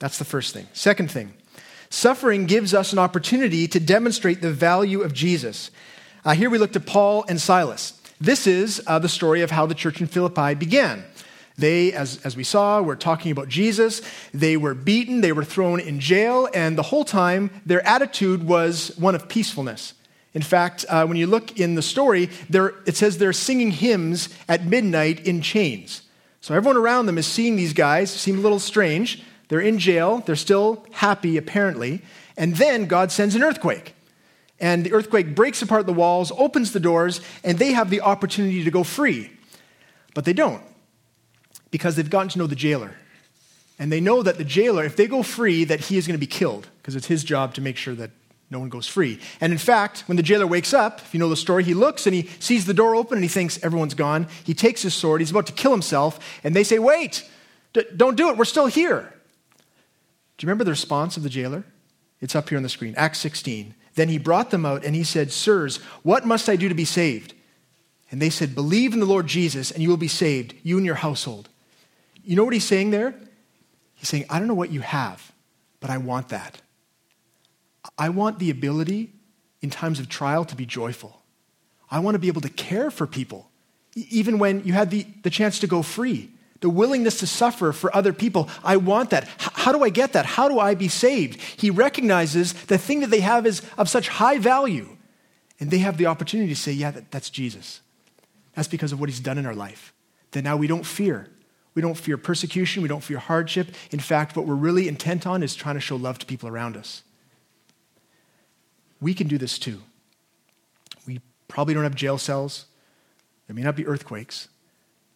That's 0.01 0.17
the 0.17 0.25
first 0.25 0.51
thing. 0.55 0.67
Second 0.73 1.11
thing, 1.11 1.31
suffering 1.91 2.47
gives 2.47 2.73
us 2.73 2.91
an 2.91 2.97
opportunity 2.97 3.67
to 3.67 3.79
demonstrate 3.79 4.41
the 4.41 4.51
value 4.51 5.01
of 5.01 5.13
Jesus. 5.13 5.69
Uh, 6.25 6.33
here 6.33 6.49
we 6.49 6.57
look 6.57 6.73
to 6.73 6.79
Paul 6.79 7.23
and 7.29 7.39
Silas. 7.39 8.01
This 8.19 8.47
is 8.47 8.81
uh, 8.87 8.97
the 8.97 9.07
story 9.07 9.43
of 9.43 9.51
how 9.51 9.67
the 9.67 9.75
church 9.75 10.01
in 10.01 10.07
Philippi 10.07 10.55
began. 10.55 11.03
They, 11.55 11.93
as, 11.93 12.19
as 12.25 12.35
we 12.35 12.43
saw, 12.43 12.81
were 12.81 12.95
talking 12.95 13.31
about 13.31 13.47
Jesus. 13.47 14.01
They 14.33 14.57
were 14.57 14.73
beaten, 14.73 15.21
they 15.21 15.33
were 15.33 15.43
thrown 15.43 15.79
in 15.79 15.99
jail, 15.99 16.49
and 16.51 16.75
the 16.75 16.83
whole 16.83 17.05
time 17.05 17.51
their 17.63 17.85
attitude 17.85 18.47
was 18.47 18.91
one 18.97 19.13
of 19.13 19.29
peacefulness. 19.29 19.93
In 20.33 20.41
fact, 20.41 20.83
uh, 20.89 21.05
when 21.05 21.17
you 21.17 21.27
look 21.27 21.59
in 21.59 21.75
the 21.75 21.83
story, 21.83 22.27
it 22.49 22.95
says 22.95 23.19
they're 23.19 23.33
singing 23.33 23.69
hymns 23.69 24.29
at 24.49 24.65
midnight 24.65 25.27
in 25.27 25.43
chains. 25.43 26.01
So 26.39 26.55
everyone 26.55 26.77
around 26.77 27.05
them 27.05 27.19
is 27.19 27.27
seeing 27.27 27.55
these 27.55 27.73
guys, 27.73 28.09
seem 28.09 28.39
a 28.39 28.41
little 28.41 28.59
strange, 28.59 29.21
they're 29.51 29.59
in 29.59 29.79
jail. 29.79 30.23
They're 30.25 30.37
still 30.37 30.85
happy, 30.91 31.35
apparently. 31.35 32.01
And 32.37 32.55
then 32.55 32.85
God 32.85 33.11
sends 33.11 33.35
an 33.35 33.43
earthquake. 33.43 33.93
And 34.61 34.85
the 34.85 34.93
earthquake 34.93 35.35
breaks 35.35 35.61
apart 35.61 35.85
the 35.87 35.91
walls, 35.91 36.31
opens 36.37 36.71
the 36.71 36.79
doors, 36.79 37.19
and 37.43 37.59
they 37.59 37.73
have 37.73 37.89
the 37.89 37.99
opportunity 37.99 38.63
to 38.63 38.71
go 38.71 38.85
free. 38.85 39.29
But 40.13 40.23
they 40.23 40.31
don't 40.31 40.63
because 41.69 41.97
they've 41.97 42.09
gotten 42.09 42.29
to 42.29 42.39
know 42.39 42.47
the 42.47 42.55
jailer. 42.55 42.95
And 43.77 43.91
they 43.91 43.99
know 43.99 44.23
that 44.23 44.37
the 44.37 44.45
jailer, 44.45 44.85
if 44.85 44.95
they 44.95 45.05
go 45.05 45.21
free, 45.21 45.65
that 45.65 45.81
he 45.81 45.97
is 45.97 46.07
going 46.07 46.17
to 46.17 46.25
be 46.25 46.31
killed 46.31 46.69
because 46.77 46.95
it's 46.95 47.07
his 47.07 47.21
job 47.21 47.53
to 47.55 47.61
make 47.61 47.75
sure 47.75 47.95
that 47.95 48.11
no 48.51 48.59
one 48.59 48.69
goes 48.69 48.87
free. 48.87 49.19
And 49.41 49.51
in 49.51 49.59
fact, 49.59 50.05
when 50.07 50.15
the 50.15 50.23
jailer 50.23 50.47
wakes 50.47 50.73
up, 50.73 51.01
if 51.01 51.13
you 51.13 51.19
know 51.19 51.27
the 51.27 51.35
story, 51.35 51.65
he 51.65 51.73
looks 51.73 52.07
and 52.07 52.15
he 52.15 52.29
sees 52.39 52.65
the 52.65 52.73
door 52.73 52.95
open 52.95 53.17
and 53.17 53.23
he 53.23 53.27
thinks 53.27 53.61
everyone's 53.61 53.95
gone. 53.95 54.27
He 54.45 54.53
takes 54.53 54.81
his 54.81 54.93
sword, 54.93 55.19
he's 55.19 55.31
about 55.31 55.47
to 55.47 55.53
kill 55.53 55.71
himself, 55.71 56.39
and 56.41 56.55
they 56.55 56.63
say, 56.63 56.79
Wait, 56.79 57.29
d- 57.73 57.83
don't 57.97 58.15
do 58.15 58.29
it, 58.29 58.37
we're 58.37 58.45
still 58.45 58.67
here. 58.67 59.13
Do 60.41 60.45
you 60.45 60.47
remember 60.47 60.63
the 60.63 60.71
response 60.71 61.17
of 61.17 61.23
the 61.23 61.29
jailer? 61.29 61.63
It's 62.19 62.35
up 62.35 62.49
here 62.49 62.57
on 62.57 62.63
the 62.63 62.69
screen. 62.69 62.95
Acts 62.97 63.19
16. 63.19 63.75
Then 63.93 64.09
he 64.09 64.17
brought 64.17 64.49
them 64.49 64.65
out 64.65 64.83
and 64.83 64.95
he 64.95 65.03
said, 65.03 65.31
Sirs, 65.31 65.77
what 66.01 66.25
must 66.25 66.49
I 66.49 66.55
do 66.55 66.67
to 66.67 66.73
be 66.73 66.83
saved? 66.83 67.35
And 68.09 68.19
they 68.19 68.31
said, 68.31 68.55
Believe 68.55 68.93
in 68.93 68.99
the 68.99 69.05
Lord 69.05 69.27
Jesus 69.27 69.69
and 69.69 69.83
you 69.83 69.89
will 69.89 69.97
be 69.97 70.07
saved, 70.07 70.55
you 70.63 70.77
and 70.77 70.85
your 70.85 70.95
household. 70.95 71.47
You 72.23 72.35
know 72.35 72.43
what 72.43 72.55
he's 72.55 72.63
saying 72.63 72.89
there? 72.89 73.13
He's 73.93 74.09
saying, 74.09 74.25
I 74.31 74.39
don't 74.39 74.47
know 74.47 74.55
what 74.55 74.71
you 74.71 74.81
have, 74.81 75.31
but 75.79 75.91
I 75.91 75.99
want 75.99 76.29
that. 76.29 76.59
I 77.95 78.09
want 78.09 78.39
the 78.39 78.49
ability 78.49 79.13
in 79.61 79.69
times 79.69 79.99
of 79.99 80.09
trial 80.09 80.43
to 80.45 80.55
be 80.55 80.65
joyful. 80.65 81.21
I 81.91 81.99
want 81.99 82.15
to 82.15 82.19
be 82.19 82.29
able 82.29 82.41
to 82.41 82.49
care 82.49 82.89
for 82.89 83.05
people, 83.05 83.51
even 83.93 84.39
when 84.39 84.63
you 84.63 84.73
had 84.73 84.89
the, 84.89 85.05
the 85.21 85.29
chance 85.29 85.59
to 85.59 85.67
go 85.67 85.83
free 85.83 86.31
the 86.61 86.69
willingness 86.69 87.19
to 87.19 87.27
suffer 87.27 87.73
for 87.73 87.93
other 87.95 88.13
people. 88.13 88.47
I 88.63 88.77
want 88.77 89.09
that. 89.09 89.27
How 89.37 89.71
do 89.71 89.83
I 89.83 89.89
get 89.89 90.13
that? 90.13 90.25
How 90.25 90.47
do 90.47 90.59
I 90.59 90.75
be 90.75 90.87
saved? 90.87 91.41
He 91.41 91.69
recognizes 91.69 92.53
the 92.53 92.77
thing 92.77 93.01
that 93.01 93.09
they 93.09 93.19
have 93.19 93.45
is 93.45 93.61
of 93.77 93.89
such 93.89 94.07
high 94.07 94.37
value. 94.37 94.97
And 95.59 95.69
they 95.69 95.79
have 95.79 95.97
the 95.97 96.05
opportunity 96.05 96.49
to 96.49 96.59
say, 96.59 96.71
yeah, 96.71 96.91
that, 96.91 97.11
that's 97.11 97.29
Jesus. 97.29 97.81
That's 98.55 98.67
because 98.67 98.91
of 98.91 98.99
what 98.99 99.09
he's 99.09 99.19
done 99.19 99.37
in 99.37 99.45
our 99.45 99.55
life. 99.55 99.93
That 100.31 100.43
now 100.43 100.55
we 100.55 100.67
don't 100.67 100.85
fear. 100.85 101.27
We 101.73 101.81
don't 101.81 101.97
fear 101.97 102.17
persecution. 102.17 102.81
We 102.81 102.89
don't 102.89 103.03
fear 103.03 103.17
hardship. 103.17 103.69
In 103.91 103.99
fact, 103.99 104.35
what 104.35 104.45
we're 104.45 104.55
really 104.55 104.87
intent 104.87 105.25
on 105.25 105.41
is 105.41 105.55
trying 105.55 105.75
to 105.75 105.81
show 105.81 105.95
love 105.95 106.19
to 106.19 106.25
people 106.25 106.47
around 106.47 106.77
us. 106.77 107.03
We 108.99 109.13
can 109.13 109.27
do 109.27 109.37
this 109.37 109.57
too. 109.57 109.81
We 111.07 111.21
probably 111.47 111.73
don't 111.73 111.83
have 111.83 111.95
jail 111.95 112.19
cells. 112.19 112.65
There 113.47 113.55
may 113.55 113.63
not 113.63 113.75
be 113.75 113.87
earthquakes. 113.87 114.47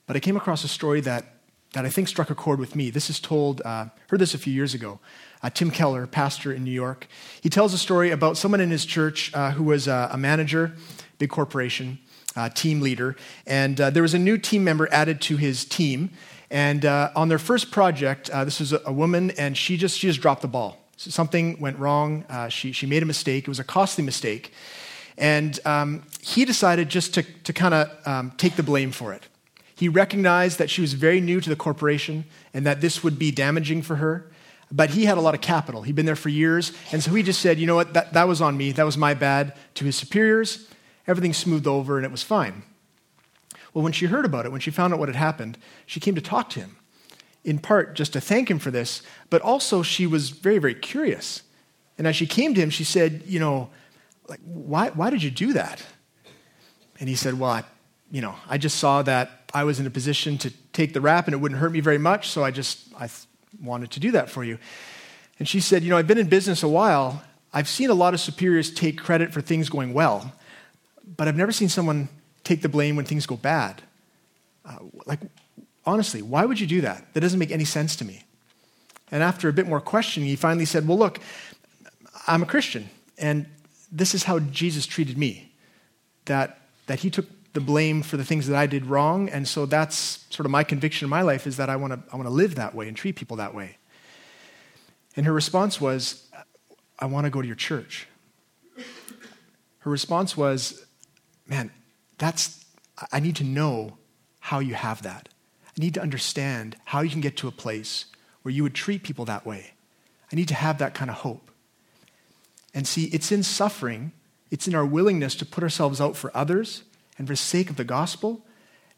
But 0.07 0.15
I 0.15 0.19
came 0.19 0.37
across 0.37 0.63
a 0.63 0.67
story 0.67 1.01
that 1.01 1.34
that 1.75 1.85
I 1.85 1.89
think 1.89 2.07
struck 2.07 2.29
a 2.29 2.35
chord 2.35 2.57
with 2.57 2.73
me. 2.73 2.89
This 2.89 3.09
is 3.09 3.19
told, 3.19 3.61
uh, 3.65 3.87
heard 4.07 4.21
this 4.21 4.33
a 4.33 4.37
few 4.37 4.53
years 4.53 4.73
ago. 4.73 4.99
Uh, 5.43 5.49
Tim 5.49 5.69
Keller, 5.69 6.07
pastor 6.07 6.53
in 6.53 6.63
New 6.63 6.71
York, 6.71 7.05
he 7.41 7.49
tells 7.49 7.73
a 7.73 7.77
story 7.77 8.11
about 8.11 8.37
someone 8.37 8.61
in 8.61 8.71
his 8.71 8.85
church 8.85 9.29
uh, 9.33 9.51
who 9.51 9.65
was 9.65 9.85
uh, 9.89 10.07
a 10.09 10.17
manager, 10.17 10.71
big 11.19 11.29
corporation, 11.29 11.99
uh, 12.37 12.47
team 12.47 12.79
leader, 12.79 13.17
and 13.45 13.79
uh, 13.81 13.89
there 13.89 14.03
was 14.03 14.13
a 14.13 14.19
new 14.19 14.37
team 14.37 14.63
member 14.63 14.87
added 14.89 15.19
to 15.21 15.35
his 15.35 15.65
team. 15.65 16.11
And 16.49 16.85
on 16.85 17.27
their 17.27 17.39
first 17.39 17.71
project, 17.71 18.27
this 18.27 18.61
was 18.61 18.71
a, 18.71 18.81
a, 18.85 18.93
woman, 18.93 19.31
and 19.31 19.57
she 19.57 19.75
just 19.75 19.97
she 19.97 20.07
just 20.07 20.21
dropped 20.21 20.41
the 20.41 20.47
ball. 20.47 20.77
So 20.95 21.11
something 21.11 21.59
went 21.59 21.77
wrong. 21.77 22.23
she 22.49 22.71
she 22.71 22.85
made 22.85 23.03
a 23.03 23.05
mistake. 23.05 23.43
It 23.43 23.49
was 23.49 23.59
a 23.59 23.63
costly 23.65 24.03
mistake, 24.05 24.53
and 25.17 25.59
um, 25.65 26.03
he 26.21 26.45
decided 26.45 26.87
just 26.87 27.13
to 27.15 27.23
to 27.23 27.51
kind 27.51 27.73
of 27.73 28.07
um, 28.07 28.31
take 28.37 28.55
the 28.55 28.63
blame 28.63 28.91
for 28.91 29.11
it. 29.11 29.27
He 29.75 29.89
recognized 29.89 30.57
that 30.59 30.69
she 30.69 30.81
was 30.81 30.93
very 30.93 31.19
new 31.19 31.41
to 31.41 31.49
the 31.49 31.55
corporation 31.55 32.25
and 32.53 32.65
that 32.65 32.81
this 32.81 33.03
would 33.03 33.19
be 33.19 33.31
damaging 33.31 33.81
for 33.81 33.97
her. 33.97 34.31
But 34.71 34.91
he 34.91 35.05
had 35.05 35.17
a 35.17 35.21
lot 35.21 35.35
of 35.35 35.41
capital. 35.41 35.83
He'd 35.83 35.95
been 35.95 36.05
there 36.05 36.15
for 36.15 36.29
years. 36.29 36.71
And 36.91 37.03
so 37.03 37.13
he 37.13 37.21
just 37.21 37.41
said, 37.41 37.59
you 37.59 37.67
know 37.67 37.75
what, 37.75 37.93
that, 37.93 38.13
that 38.13 38.27
was 38.27 38.41
on 38.41 38.57
me. 38.57 38.71
That 38.71 38.85
was 38.85 38.97
my 38.97 39.13
bad 39.13 39.53
to 39.75 39.85
his 39.85 39.95
superiors. 39.95 40.67
Everything 41.07 41.33
smoothed 41.33 41.67
over 41.67 41.97
and 41.97 42.05
it 42.05 42.11
was 42.11 42.23
fine. 42.23 42.63
Well, 43.73 43.83
when 43.83 43.91
she 43.91 44.05
heard 44.05 44.25
about 44.25 44.45
it, 44.45 44.51
when 44.51 44.61
she 44.61 44.71
found 44.71 44.93
out 44.93 44.99
what 44.99 45.09
had 45.09 45.17
happened, 45.17 45.57
she 45.85 45.99
came 45.99 46.15
to 46.15 46.21
talk 46.21 46.49
to 46.51 46.61
him, 46.61 46.77
in 47.43 47.59
part 47.59 47.93
just 47.93 48.13
to 48.13 48.21
thank 48.21 48.49
him 48.49 48.57
for 48.57 48.71
this, 48.71 49.01
but 49.29 49.41
also 49.41 49.83
she 49.83 50.07
was 50.07 50.29
very, 50.29 50.57
very 50.57 50.73
curious. 50.73 51.43
And 51.97 52.07
as 52.07 52.15
she 52.15 52.25
came 52.25 52.53
to 52.53 52.61
him, 52.61 52.69
she 52.69 52.85
said, 52.85 53.23
You 53.25 53.39
know, 53.39 53.69
like, 54.29 54.39
why, 54.45 54.89
why 54.91 55.09
did 55.09 55.21
you 55.21 55.29
do 55.29 55.53
that? 55.53 55.83
And 56.99 57.09
he 57.09 57.15
said, 57.15 57.37
Well, 57.37 57.51
I, 57.51 57.63
you 58.11 58.21
know, 58.21 58.35
I 58.47 58.57
just 58.57 58.79
saw 58.79 59.01
that 59.03 59.44
I 59.55 59.63
was 59.63 59.79
in 59.79 59.87
a 59.87 59.89
position 59.89 60.37
to 60.39 60.51
take 60.73 60.91
the 60.91 60.99
rap 60.99 61.27
and 61.27 61.33
it 61.33 61.37
wouldn't 61.37 61.61
hurt 61.61 61.71
me 61.71 61.79
very 61.79 61.97
much, 61.97 62.27
so 62.27 62.43
I 62.43 62.51
just 62.51 62.93
I 62.99 63.07
wanted 63.63 63.89
to 63.91 64.01
do 64.01 64.11
that 64.11 64.29
for 64.29 64.43
you. 64.43 64.59
And 65.39 65.47
she 65.47 65.61
said, 65.61 65.81
You 65.81 65.89
know, 65.89 65.97
I've 65.97 66.07
been 66.07 66.17
in 66.17 66.27
business 66.27 66.61
a 66.61 66.67
while. 66.67 67.23
I've 67.53 67.69
seen 67.69 67.89
a 67.89 67.93
lot 67.93 68.13
of 68.13 68.19
superiors 68.19 68.69
take 68.69 68.97
credit 68.99 69.31
for 69.31 69.39
things 69.39 69.69
going 69.69 69.93
well, 69.93 70.33
but 71.15 71.29
I've 71.29 71.37
never 71.37 71.53
seen 71.53 71.69
someone 71.69 72.09
take 72.43 72.61
the 72.63 72.67
blame 72.67 72.97
when 72.97 73.05
things 73.05 73.25
go 73.25 73.37
bad. 73.37 73.81
Uh, 74.65 74.79
like, 75.05 75.21
honestly, 75.85 76.21
why 76.21 76.43
would 76.43 76.59
you 76.59 76.67
do 76.67 76.81
that? 76.81 77.13
That 77.13 77.21
doesn't 77.21 77.39
make 77.39 77.51
any 77.51 77.63
sense 77.63 77.95
to 77.95 78.05
me. 78.05 78.25
And 79.09 79.23
after 79.23 79.47
a 79.47 79.53
bit 79.53 79.67
more 79.67 79.79
questioning, 79.79 80.27
he 80.27 80.35
finally 80.35 80.65
said, 80.65 80.85
Well, 80.85 80.97
look, 80.97 81.21
I'm 82.27 82.43
a 82.43 82.45
Christian, 82.45 82.89
and 83.17 83.45
this 83.89 84.13
is 84.13 84.23
how 84.23 84.39
Jesus 84.39 84.85
treated 84.85 85.17
me. 85.17 85.53
That, 86.25 86.59
that 86.87 86.99
he 86.99 87.09
took 87.09 87.27
the 87.55 87.61
blame 87.61 88.03
for 88.03 88.17
the 88.17 88.25
things 88.25 88.47
that 88.47 88.55
I 88.55 88.67
did 88.67 88.85
wrong. 88.85 89.29
And 89.29 89.47
so 89.47 89.65
that's 89.65 90.25
sort 90.29 90.45
of 90.45 90.51
my 90.51 90.63
conviction 90.63 91.05
in 91.05 91.09
my 91.09 91.23
life 91.23 91.47
is 91.47 91.57
that 91.57 91.69
I 91.69 91.77
want 91.77 91.93
to 91.93 92.13
I 92.13 92.17
want 92.17 92.27
to 92.27 92.33
live 92.33 92.55
that 92.55 92.75
way 92.75 92.87
and 92.87 92.95
treat 92.95 93.15
people 93.15 93.37
that 93.37 93.55
way. 93.55 93.77
And 95.15 95.25
her 95.25 95.33
response 95.33 95.81
was, 95.81 96.29
I 96.99 97.05
want 97.05 97.25
to 97.25 97.31
go 97.31 97.41
to 97.41 97.47
your 97.47 97.55
church. 97.55 98.07
Her 99.79 99.89
response 99.89 100.35
was, 100.35 100.85
man, 101.47 101.71
that's 102.17 102.65
I 103.11 103.19
need 103.19 103.37
to 103.37 103.43
know 103.43 103.97
how 104.39 104.59
you 104.59 104.75
have 104.75 105.01
that. 105.03 105.29
I 105.65 105.81
need 105.81 105.93
to 105.95 106.01
understand 106.01 106.75
how 106.85 107.01
you 107.01 107.09
can 107.09 107.21
get 107.21 107.37
to 107.37 107.47
a 107.47 107.51
place 107.51 108.05
where 108.43 108.53
you 108.53 108.63
would 108.63 108.75
treat 108.75 109.03
people 109.03 109.25
that 109.25 109.45
way. 109.45 109.73
I 110.31 110.35
need 110.35 110.49
to 110.49 110.55
have 110.55 110.77
that 110.79 110.93
kind 110.93 111.09
of 111.09 111.17
hope. 111.17 111.49
And 112.73 112.85
see, 112.85 113.05
it's 113.05 113.31
in 113.31 113.43
suffering, 113.43 114.11
it's 114.51 114.67
in 114.67 114.75
our 114.75 114.85
willingness 114.85 115.35
to 115.35 115.45
put 115.45 115.63
ourselves 115.63 116.01
out 116.01 116.17
for 116.17 116.35
others 116.35 116.83
and 117.17 117.27
for 117.27 117.33
the 117.33 117.37
sake 117.37 117.69
of 117.69 117.75
the 117.75 117.83
gospel 117.83 118.45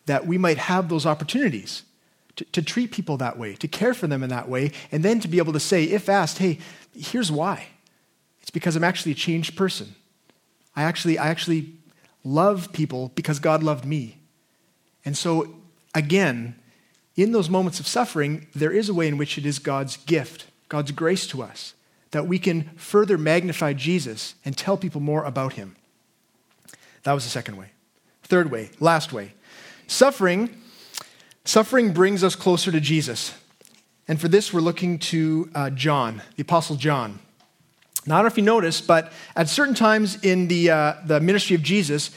that 0.05 0.25
we 0.25 0.37
might 0.37 0.57
have 0.57 0.89
those 0.89 1.05
opportunities 1.05 1.83
to, 2.37 2.45
to 2.45 2.61
treat 2.61 2.91
people 2.91 3.17
that 3.17 3.37
way, 3.37 3.55
to 3.55 3.67
care 3.67 3.93
for 3.93 4.07
them 4.07 4.23
in 4.23 4.29
that 4.29 4.47
way, 4.47 4.71
and 4.91 5.03
then 5.03 5.19
to 5.19 5.27
be 5.27 5.37
able 5.37 5.53
to 5.53 5.59
say, 5.59 5.83
if 5.83 6.07
asked, 6.07 6.37
hey, 6.37 6.59
here's 6.95 7.31
why. 7.31 7.67
It's 8.41 8.51
because 8.51 8.75
I'm 8.75 8.83
actually 8.83 9.11
a 9.11 9.15
changed 9.15 9.55
person. 9.57 9.95
I 10.75 10.83
actually, 10.83 11.17
I 11.17 11.27
actually 11.27 11.73
love 12.23 12.71
people 12.71 13.11
because 13.15 13.39
God 13.39 13.63
loved 13.63 13.85
me. 13.85 14.19
And 15.03 15.17
so, 15.17 15.55
again, 15.93 16.55
in 17.15 17.31
those 17.31 17.49
moments 17.49 17.79
of 17.79 17.87
suffering, 17.87 18.47
there 18.55 18.71
is 18.71 18.87
a 18.87 18.93
way 18.93 19.07
in 19.07 19.17
which 19.17 19.37
it 19.37 19.45
is 19.45 19.59
God's 19.59 19.97
gift, 19.97 20.45
God's 20.69 20.91
grace 20.91 21.25
to 21.27 21.41
us, 21.41 21.73
that 22.11 22.27
we 22.27 22.39
can 22.39 22.69
further 22.77 23.17
magnify 23.17 23.73
Jesus 23.73 24.35
and 24.45 24.55
tell 24.55 24.77
people 24.77 25.01
more 25.01 25.23
about 25.23 25.53
him. 25.53 25.75
That 27.03 27.13
was 27.13 27.23
the 27.23 27.29
second 27.29 27.57
way. 27.57 27.71
Third 28.27 28.51
way, 28.51 28.69
last 28.79 29.11
way. 29.11 29.33
Suffering 29.87 30.49
Suffering 31.47 31.93
brings 31.93 32.25
us 32.25 32.35
closer 32.35 32.73
to 32.73 32.81
Jesus. 32.81 33.33
And 34.09 34.19
for 34.19 34.27
this, 34.27 34.51
we're 34.51 34.59
looking 34.59 34.99
to 34.99 35.49
uh, 35.55 35.69
John, 35.69 36.21
the 36.35 36.41
Apostle 36.41 36.75
John. 36.75 37.19
Now, 38.05 38.15
I 38.15 38.17
don't 38.17 38.25
know 38.25 38.27
if 38.33 38.37
you 38.37 38.43
noticed, 38.43 38.85
but 38.85 39.13
at 39.33 39.47
certain 39.47 39.73
times 39.73 40.21
in 40.25 40.49
the, 40.49 40.69
uh, 40.69 40.93
the 41.05 41.21
ministry 41.21 41.55
of 41.55 41.63
Jesus, 41.63 42.11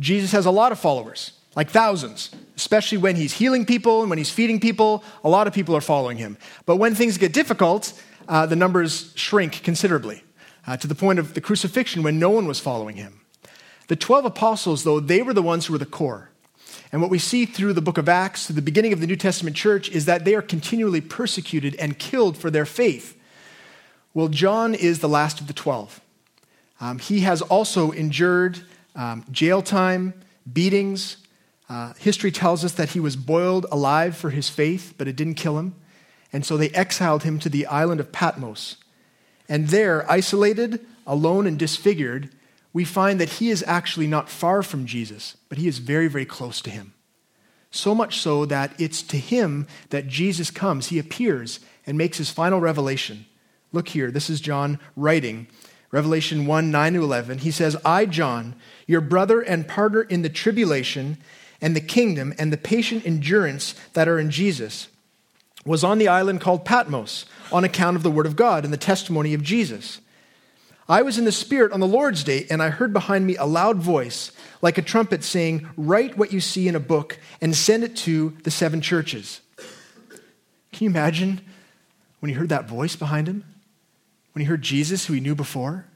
Jesus 0.00 0.32
has 0.32 0.46
a 0.46 0.50
lot 0.50 0.72
of 0.72 0.80
followers, 0.80 1.30
like 1.54 1.70
thousands, 1.70 2.30
especially 2.56 2.98
when 2.98 3.14
he's 3.14 3.34
healing 3.34 3.64
people 3.64 4.00
and 4.00 4.10
when 4.10 4.18
he's 4.18 4.30
feeding 4.30 4.58
people. 4.58 5.04
A 5.22 5.28
lot 5.28 5.46
of 5.46 5.52
people 5.52 5.76
are 5.76 5.80
following 5.80 6.16
him. 6.16 6.36
But 6.66 6.76
when 6.76 6.96
things 6.96 7.18
get 7.18 7.32
difficult, 7.32 7.92
uh, 8.26 8.46
the 8.46 8.56
numbers 8.56 9.12
shrink 9.14 9.62
considerably 9.62 10.24
uh, 10.66 10.76
to 10.78 10.88
the 10.88 10.96
point 10.96 11.20
of 11.20 11.34
the 11.34 11.40
crucifixion 11.40 12.02
when 12.02 12.18
no 12.18 12.30
one 12.30 12.48
was 12.48 12.58
following 12.58 12.96
him. 12.96 13.20
The 13.88 13.96
12 13.96 14.24
apostles, 14.24 14.84
though, 14.84 15.00
they 15.00 15.22
were 15.22 15.34
the 15.34 15.42
ones 15.42 15.66
who 15.66 15.72
were 15.72 15.78
the 15.78 15.86
core. 15.86 16.30
And 16.92 17.00
what 17.00 17.10
we 17.10 17.18
see 17.18 17.46
through 17.46 17.72
the 17.72 17.80
book 17.80 17.98
of 17.98 18.08
Acts, 18.08 18.46
through 18.46 18.56
the 18.56 18.62
beginning 18.62 18.92
of 18.92 19.00
the 19.00 19.06
New 19.06 19.16
Testament 19.16 19.56
church, 19.56 19.88
is 19.90 20.04
that 20.04 20.24
they 20.24 20.34
are 20.34 20.42
continually 20.42 21.00
persecuted 21.00 21.74
and 21.76 21.98
killed 21.98 22.36
for 22.36 22.50
their 22.50 22.66
faith. 22.66 23.18
Well, 24.14 24.28
John 24.28 24.74
is 24.74 24.98
the 24.98 25.08
last 25.08 25.40
of 25.40 25.46
the 25.46 25.54
12. 25.54 26.00
Um, 26.80 26.98
he 26.98 27.20
has 27.20 27.40
also 27.40 27.92
endured 27.92 28.60
um, 28.94 29.24
jail 29.30 29.62
time, 29.62 30.12
beatings. 30.50 31.16
Uh, 31.68 31.94
history 31.94 32.30
tells 32.30 32.64
us 32.64 32.72
that 32.72 32.90
he 32.90 33.00
was 33.00 33.16
boiled 33.16 33.64
alive 33.70 34.16
for 34.16 34.28
his 34.28 34.50
faith, 34.50 34.94
but 34.98 35.08
it 35.08 35.16
didn't 35.16 35.34
kill 35.34 35.58
him. 35.58 35.74
And 36.32 36.44
so 36.44 36.56
they 36.56 36.70
exiled 36.70 37.22
him 37.22 37.38
to 37.38 37.48
the 37.48 37.66
island 37.66 38.00
of 38.00 38.12
Patmos. 38.12 38.76
And 39.48 39.68
there, 39.68 40.10
isolated, 40.10 40.84
alone, 41.06 41.46
and 41.46 41.58
disfigured, 41.58 42.30
we 42.72 42.84
find 42.84 43.20
that 43.20 43.28
he 43.28 43.50
is 43.50 43.64
actually 43.66 44.06
not 44.06 44.30
far 44.30 44.62
from 44.62 44.86
Jesus, 44.86 45.36
but 45.48 45.58
he 45.58 45.68
is 45.68 45.78
very, 45.78 46.08
very 46.08 46.24
close 46.24 46.60
to 46.62 46.70
him. 46.70 46.94
So 47.70 47.94
much 47.94 48.20
so 48.20 48.44
that 48.46 48.74
it's 48.78 49.02
to 49.04 49.18
him 49.18 49.66
that 49.90 50.08
Jesus 50.08 50.50
comes. 50.50 50.88
He 50.88 50.98
appears 50.98 51.60
and 51.86 51.98
makes 51.98 52.18
his 52.18 52.30
final 52.30 52.60
revelation. 52.60 53.26
Look 53.72 53.88
here, 53.88 54.10
this 54.10 54.28
is 54.28 54.40
John 54.40 54.78
writing, 54.96 55.46
Revelation 55.90 56.46
1 56.46 56.70
9 56.70 56.92
to 56.94 57.02
11. 57.02 57.38
He 57.38 57.50
says, 57.50 57.76
I, 57.84 58.06
John, 58.06 58.54
your 58.86 59.00
brother 59.00 59.40
and 59.40 59.68
partner 59.68 60.02
in 60.02 60.22
the 60.22 60.28
tribulation 60.28 61.18
and 61.60 61.76
the 61.76 61.80
kingdom 61.80 62.34
and 62.38 62.52
the 62.52 62.58
patient 62.58 63.06
endurance 63.06 63.74
that 63.92 64.08
are 64.08 64.18
in 64.18 64.30
Jesus, 64.30 64.88
was 65.64 65.84
on 65.84 65.98
the 65.98 66.08
island 66.08 66.40
called 66.40 66.64
Patmos 66.64 67.24
on 67.52 67.64
account 67.64 67.96
of 67.96 68.02
the 68.02 68.10
word 68.10 68.26
of 68.26 68.36
God 68.36 68.64
and 68.64 68.72
the 68.72 68.78
testimony 68.78 69.32
of 69.32 69.42
Jesus. 69.42 70.00
I 70.88 71.02
was 71.02 71.18
in 71.18 71.24
the 71.24 71.32
Spirit 71.32 71.72
on 71.72 71.80
the 71.80 71.86
Lord's 71.86 72.24
day, 72.24 72.46
and 72.50 72.62
I 72.62 72.70
heard 72.70 72.92
behind 72.92 73.26
me 73.26 73.36
a 73.36 73.44
loud 73.44 73.78
voice, 73.78 74.32
like 74.60 74.78
a 74.78 74.82
trumpet, 74.82 75.22
saying, 75.22 75.68
Write 75.76 76.18
what 76.18 76.32
you 76.32 76.40
see 76.40 76.68
in 76.68 76.74
a 76.74 76.80
book 76.80 77.18
and 77.40 77.54
send 77.54 77.84
it 77.84 77.96
to 77.98 78.36
the 78.42 78.50
seven 78.50 78.80
churches. 78.80 79.40
Can 80.72 80.84
you 80.84 80.90
imagine 80.90 81.40
when 82.20 82.30
he 82.30 82.34
heard 82.34 82.48
that 82.48 82.68
voice 82.68 82.96
behind 82.96 83.28
him? 83.28 83.44
When 84.32 84.40
he 84.40 84.46
heard 84.46 84.62
Jesus, 84.62 85.06
who 85.06 85.14
he 85.14 85.20
knew 85.20 85.34
before? 85.34 85.86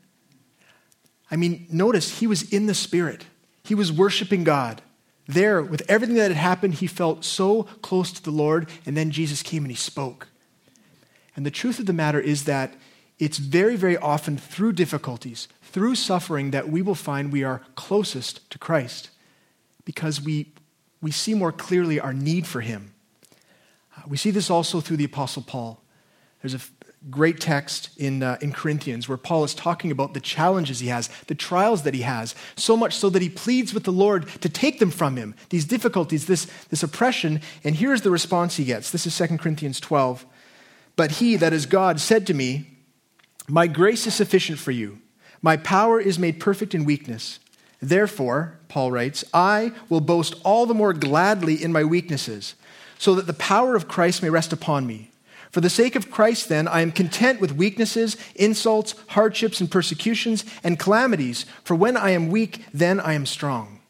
I 1.30 1.36
mean, 1.36 1.66
notice 1.70 2.20
he 2.20 2.26
was 2.26 2.52
in 2.52 2.66
the 2.66 2.74
Spirit, 2.74 3.26
he 3.64 3.74
was 3.74 3.92
worshiping 3.92 4.44
God. 4.44 4.82
There, 5.28 5.60
with 5.60 5.82
everything 5.88 6.14
that 6.16 6.30
had 6.30 6.36
happened, 6.36 6.74
he 6.74 6.86
felt 6.86 7.24
so 7.24 7.64
close 7.82 8.12
to 8.12 8.22
the 8.22 8.30
Lord, 8.30 8.68
and 8.86 8.96
then 8.96 9.10
Jesus 9.10 9.42
came 9.42 9.64
and 9.64 9.72
he 9.72 9.76
spoke. 9.76 10.28
And 11.34 11.44
the 11.44 11.50
truth 11.50 11.80
of 11.80 11.86
the 11.86 11.92
matter 11.92 12.20
is 12.20 12.44
that 12.44 12.74
it's 13.18 13.38
very, 13.38 13.76
very 13.76 13.96
often 13.96 14.36
through 14.36 14.72
difficulties, 14.72 15.48
through 15.62 15.94
suffering, 15.94 16.50
that 16.50 16.68
we 16.68 16.82
will 16.82 16.94
find 16.94 17.32
we 17.32 17.44
are 17.44 17.62
closest 17.74 18.48
to 18.50 18.58
Christ 18.58 19.10
because 19.84 20.20
we, 20.20 20.52
we 21.00 21.10
see 21.10 21.32
more 21.32 21.52
clearly 21.52 21.98
our 21.98 22.12
need 22.12 22.46
for 22.46 22.60
Him. 22.60 22.92
Uh, 23.96 24.02
we 24.06 24.16
see 24.16 24.30
this 24.30 24.50
also 24.50 24.80
through 24.80 24.98
the 24.98 25.04
Apostle 25.04 25.42
Paul. 25.42 25.82
There's 26.42 26.54
a 26.54 26.60
great 27.10 27.40
text 27.40 27.88
in, 27.96 28.22
uh, 28.22 28.36
in 28.42 28.52
Corinthians 28.52 29.08
where 29.08 29.16
Paul 29.16 29.44
is 29.44 29.54
talking 29.54 29.90
about 29.90 30.12
the 30.12 30.20
challenges 30.20 30.80
he 30.80 30.88
has, 30.88 31.08
the 31.28 31.34
trials 31.34 31.84
that 31.84 31.94
he 31.94 32.02
has, 32.02 32.34
so 32.56 32.76
much 32.76 32.94
so 32.96 33.08
that 33.10 33.22
he 33.22 33.28
pleads 33.28 33.72
with 33.72 33.84
the 33.84 33.92
Lord 33.92 34.28
to 34.40 34.48
take 34.48 34.78
them 34.78 34.90
from 34.90 35.16
him, 35.16 35.34
these 35.50 35.64
difficulties, 35.64 36.26
this, 36.26 36.46
this 36.68 36.82
oppression. 36.82 37.40
And 37.64 37.76
here's 37.76 38.02
the 38.02 38.10
response 38.10 38.56
he 38.56 38.64
gets. 38.64 38.90
This 38.90 39.06
is 39.06 39.16
2 39.16 39.38
Corinthians 39.38 39.80
12. 39.80 40.26
But 40.96 41.12
he, 41.12 41.36
that 41.36 41.52
is 41.52 41.66
God, 41.66 42.00
said 42.00 42.26
to 42.26 42.34
me, 42.34 42.75
my 43.48 43.66
grace 43.66 44.06
is 44.06 44.14
sufficient 44.14 44.58
for 44.58 44.70
you. 44.70 44.98
My 45.42 45.56
power 45.56 46.00
is 46.00 46.18
made 46.18 46.40
perfect 46.40 46.74
in 46.74 46.84
weakness. 46.84 47.38
Therefore, 47.80 48.58
Paul 48.68 48.90
writes, 48.90 49.24
I 49.32 49.72
will 49.88 50.00
boast 50.00 50.34
all 50.44 50.66
the 50.66 50.74
more 50.74 50.92
gladly 50.92 51.62
in 51.62 51.72
my 51.72 51.84
weaknesses, 51.84 52.54
so 52.98 53.14
that 53.14 53.26
the 53.26 53.34
power 53.34 53.76
of 53.76 53.88
Christ 53.88 54.22
may 54.22 54.30
rest 54.30 54.52
upon 54.52 54.86
me. 54.86 55.10
For 55.50 55.60
the 55.60 55.70
sake 55.70 55.94
of 55.94 56.10
Christ, 56.10 56.48
then, 56.48 56.66
I 56.66 56.80
am 56.80 56.90
content 56.92 57.40
with 57.40 57.52
weaknesses, 57.52 58.16
insults, 58.34 58.94
hardships, 59.08 59.60
and 59.60 59.70
persecutions, 59.70 60.44
and 60.64 60.78
calamities, 60.78 61.46
for 61.64 61.74
when 61.74 61.96
I 61.96 62.10
am 62.10 62.28
weak, 62.28 62.64
then 62.74 62.98
I 63.00 63.12
am 63.12 63.26
strong. 63.26 63.80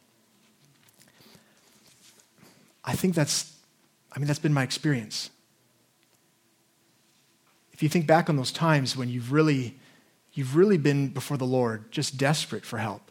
I 2.85 2.95
think 2.95 3.15
that's, 3.15 3.57
I 4.13 4.19
mean, 4.19 4.27
that's 4.27 4.39
been 4.39 4.55
my 4.55 4.63
experience. 4.63 5.31
If 7.77 7.83
you 7.83 7.91
think 7.91 8.07
back 8.07 8.31
on 8.31 8.37
those 8.37 8.53
times 8.53 8.97
when 8.97 9.11
you've 9.11 9.33
really, 9.33 9.75
you've 10.33 10.57
really 10.57 10.79
been 10.79 11.09
before 11.09 11.37
the 11.37 11.45
Lord, 11.45 11.93
just 11.93 12.17
desperate 12.17 12.65
for 12.65 12.79
help. 12.79 13.11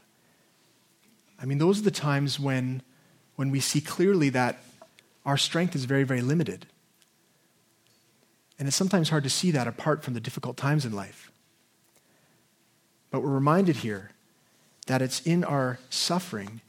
I 1.39 1.45
mean, 1.45 1.59
those 1.59 1.78
are 1.80 1.84
the 1.84 1.91
times 1.91 2.39
when, 2.39 2.82
when 3.36 3.51
we 3.51 3.59
see 3.59 3.80
clearly 3.80 4.30
that 4.30 4.63
our 5.24 5.38
strength 5.38 5.76
is 5.76 5.86
very, 5.86 6.03
very 6.03 6.22
limited. 6.22 6.66
And 8.57 8.68
it's 8.68 8.76
sometimes 8.76 9.09
hard 9.09 9.24
to 9.24 9.30
see 9.30 9.51
that 9.51 9.68
apart 9.68 10.03
from 10.03 10.16
the 10.16 10.20
difficult 10.20 10.57
times 10.57 10.84
in 10.84 10.93
life. 10.93 11.32
But 13.11 13.22
we're 13.22 13.30
reminded 13.30 13.76
here 13.76 14.09
that 14.88 15.03
it's 15.03 15.22
in 15.22 15.43
our 15.43 15.78
suffering 15.91 16.61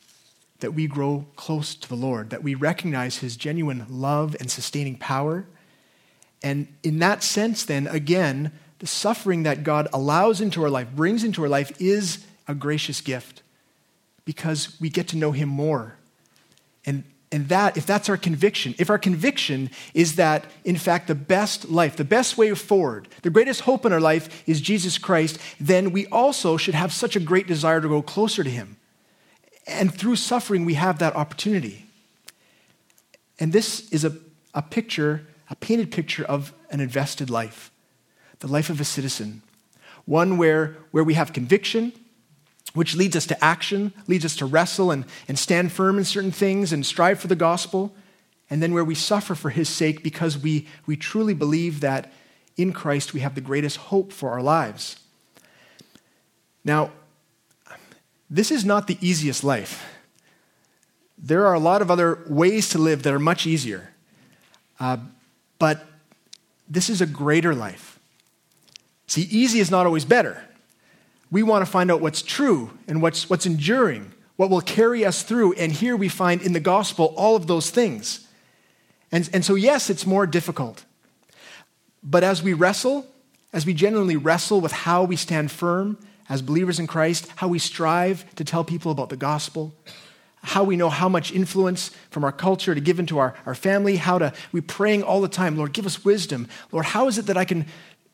that 0.60 0.74
we 0.74 0.86
grow 0.86 1.24
close 1.36 1.74
to 1.74 1.88
the 1.88 1.94
Lord, 1.94 2.28
that 2.28 2.42
we 2.42 2.54
recognize 2.54 3.16
his 3.16 3.38
genuine 3.38 3.86
love 3.88 4.36
and 4.38 4.50
sustaining 4.50 4.96
power, 4.96 5.46
and 6.42 6.68
in 6.82 6.98
that 7.00 7.22
sense, 7.22 7.64
then, 7.64 7.86
again, 7.86 8.52
the 8.78 8.86
suffering 8.86 9.44
that 9.44 9.64
God 9.64 9.88
allows 9.92 10.40
into 10.40 10.62
our 10.62 10.70
life, 10.70 10.88
brings 10.94 11.24
into 11.24 11.42
our 11.42 11.48
life, 11.48 11.72
is 11.80 12.24
a 12.46 12.54
gracious 12.54 13.00
gift 13.00 13.42
because 14.24 14.78
we 14.80 14.90
get 14.90 15.08
to 15.08 15.16
know 15.16 15.32
Him 15.32 15.48
more. 15.48 15.96
And, 16.84 17.04
and 17.32 17.48
that, 17.48 17.76
if 17.76 17.86
that's 17.86 18.08
our 18.08 18.16
conviction, 18.16 18.74
if 18.78 18.90
our 18.90 18.98
conviction 18.98 19.70
is 19.94 20.16
that, 20.16 20.44
in 20.64 20.76
fact, 20.76 21.08
the 21.08 21.14
best 21.14 21.70
life, 21.70 21.96
the 21.96 22.04
best 22.04 22.36
way 22.36 22.54
forward, 22.54 23.08
the 23.22 23.30
greatest 23.30 23.62
hope 23.62 23.86
in 23.86 23.92
our 23.92 24.00
life 24.00 24.42
is 24.46 24.60
Jesus 24.60 24.98
Christ, 24.98 25.38
then 25.58 25.90
we 25.90 26.06
also 26.08 26.56
should 26.56 26.74
have 26.74 26.92
such 26.92 27.16
a 27.16 27.20
great 27.20 27.46
desire 27.46 27.80
to 27.80 27.88
go 27.88 28.02
closer 28.02 28.44
to 28.44 28.50
Him. 28.50 28.76
And 29.66 29.92
through 29.92 30.16
suffering, 30.16 30.64
we 30.64 30.74
have 30.74 30.98
that 30.98 31.16
opportunity. 31.16 31.86
And 33.38 33.52
this 33.52 33.90
is 33.90 34.04
a, 34.04 34.16
a 34.54 34.62
picture 34.62 35.26
a 35.50 35.56
painted 35.56 35.90
picture 35.90 36.24
of 36.24 36.52
an 36.70 36.80
invested 36.80 37.30
life, 37.30 37.70
the 38.40 38.48
life 38.48 38.70
of 38.70 38.80
a 38.80 38.84
citizen, 38.84 39.42
one 40.04 40.38
where, 40.38 40.76
where 40.90 41.04
we 41.04 41.14
have 41.14 41.32
conviction, 41.32 41.92
which 42.74 42.94
leads 42.94 43.16
us 43.16 43.26
to 43.26 43.44
action, 43.44 43.92
leads 44.06 44.24
us 44.24 44.36
to 44.36 44.46
wrestle 44.46 44.90
and, 44.90 45.04
and 45.28 45.38
stand 45.38 45.72
firm 45.72 45.98
in 45.98 46.04
certain 46.04 46.30
things 46.30 46.72
and 46.72 46.84
strive 46.84 47.18
for 47.18 47.28
the 47.28 47.36
gospel, 47.36 47.94
and 48.50 48.62
then 48.62 48.72
where 48.72 48.84
we 48.84 48.94
suffer 48.94 49.34
for 49.34 49.50
his 49.50 49.68
sake 49.68 50.02
because 50.02 50.38
we, 50.38 50.66
we 50.86 50.96
truly 50.96 51.34
believe 51.34 51.80
that 51.80 52.12
in 52.56 52.72
Christ 52.72 53.12
we 53.12 53.20
have 53.20 53.34
the 53.34 53.40
greatest 53.40 53.76
hope 53.76 54.12
for 54.12 54.30
our 54.30 54.42
lives. 54.42 55.00
Now, 56.64 56.90
this 58.28 58.50
is 58.50 58.64
not 58.64 58.86
the 58.86 58.98
easiest 59.00 59.44
life. 59.44 59.84
There 61.18 61.46
are 61.46 61.54
a 61.54 61.60
lot 61.60 61.80
of 61.80 61.90
other 61.90 62.24
ways 62.28 62.68
to 62.70 62.78
live 62.78 63.02
that 63.04 63.12
are 63.12 63.18
much 63.18 63.46
easier. 63.46 63.90
Uh, 64.78 64.98
but 65.58 65.84
this 66.68 66.90
is 66.90 67.00
a 67.00 67.06
greater 67.06 67.54
life. 67.54 67.98
See, 69.06 69.22
easy 69.22 69.60
is 69.60 69.70
not 69.70 69.86
always 69.86 70.04
better. 70.04 70.42
We 71.30 71.42
want 71.42 71.64
to 71.64 71.70
find 71.70 71.90
out 71.90 72.00
what's 72.00 72.22
true 72.22 72.70
and 72.88 73.00
what's, 73.02 73.28
what's 73.30 73.46
enduring, 73.46 74.12
what 74.36 74.50
will 74.50 74.60
carry 74.60 75.04
us 75.04 75.22
through. 75.22 75.54
And 75.54 75.72
here 75.72 75.96
we 75.96 76.08
find 76.08 76.42
in 76.42 76.52
the 76.52 76.60
gospel 76.60 77.14
all 77.16 77.36
of 77.36 77.46
those 77.46 77.70
things. 77.70 78.26
And, 79.12 79.28
and 79.32 79.44
so, 79.44 79.54
yes, 79.54 79.90
it's 79.90 80.06
more 80.06 80.26
difficult. 80.26 80.84
But 82.02 82.24
as 82.24 82.42
we 82.42 82.52
wrestle, 82.52 83.06
as 83.52 83.64
we 83.66 83.74
genuinely 83.74 84.16
wrestle 84.16 84.60
with 84.60 84.72
how 84.72 85.04
we 85.04 85.16
stand 85.16 85.50
firm 85.50 85.98
as 86.28 86.42
believers 86.42 86.78
in 86.78 86.86
Christ, 86.86 87.28
how 87.36 87.48
we 87.48 87.58
strive 87.58 88.24
to 88.36 88.44
tell 88.44 88.64
people 88.64 88.90
about 88.92 89.08
the 89.08 89.16
gospel, 89.16 89.72
how 90.46 90.62
we 90.62 90.76
know 90.76 90.88
how 90.88 91.08
much 91.08 91.32
influence 91.32 91.90
from 92.08 92.22
our 92.22 92.30
culture 92.30 92.72
to 92.72 92.80
give 92.80 93.00
into 93.00 93.18
our, 93.18 93.34
our 93.46 93.54
family, 93.54 93.96
how 93.96 94.16
to, 94.16 94.32
we 94.52 94.60
praying 94.60 95.02
all 95.02 95.20
the 95.20 95.28
time, 95.28 95.56
Lord, 95.56 95.72
give 95.72 95.86
us 95.86 96.04
wisdom. 96.04 96.46
Lord, 96.70 96.86
how 96.86 97.08
is 97.08 97.18
it 97.18 97.26
that 97.26 97.36
I 97.36 97.44
can 97.44 97.66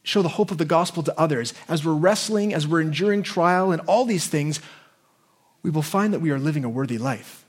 show 0.02 0.22
the 0.22 0.30
hope 0.30 0.50
of 0.50 0.56
the 0.56 0.64
gospel 0.64 1.02
to 1.02 1.20
others? 1.20 1.52
As 1.68 1.84
we're 1.84 1.92
wrestling, 1.92 2.54
as 2.54 2.66
we're 2.66 2.80
enduring 2.80 3.22
trial 3.22 3.70
and 3.70 3.82
all 3.82 4.06
these 4.06 4.28
things, 4.28 4.60
we 5.62 5.70
will 5.70 5.82
find 5.82 6.14
that 6.14 6.20
we 6.20 6.30
are 6.30 6.38
living 6.38 6.64
a 6.64 6.70
worthy 6.70 6.96
life. 6.96 7.44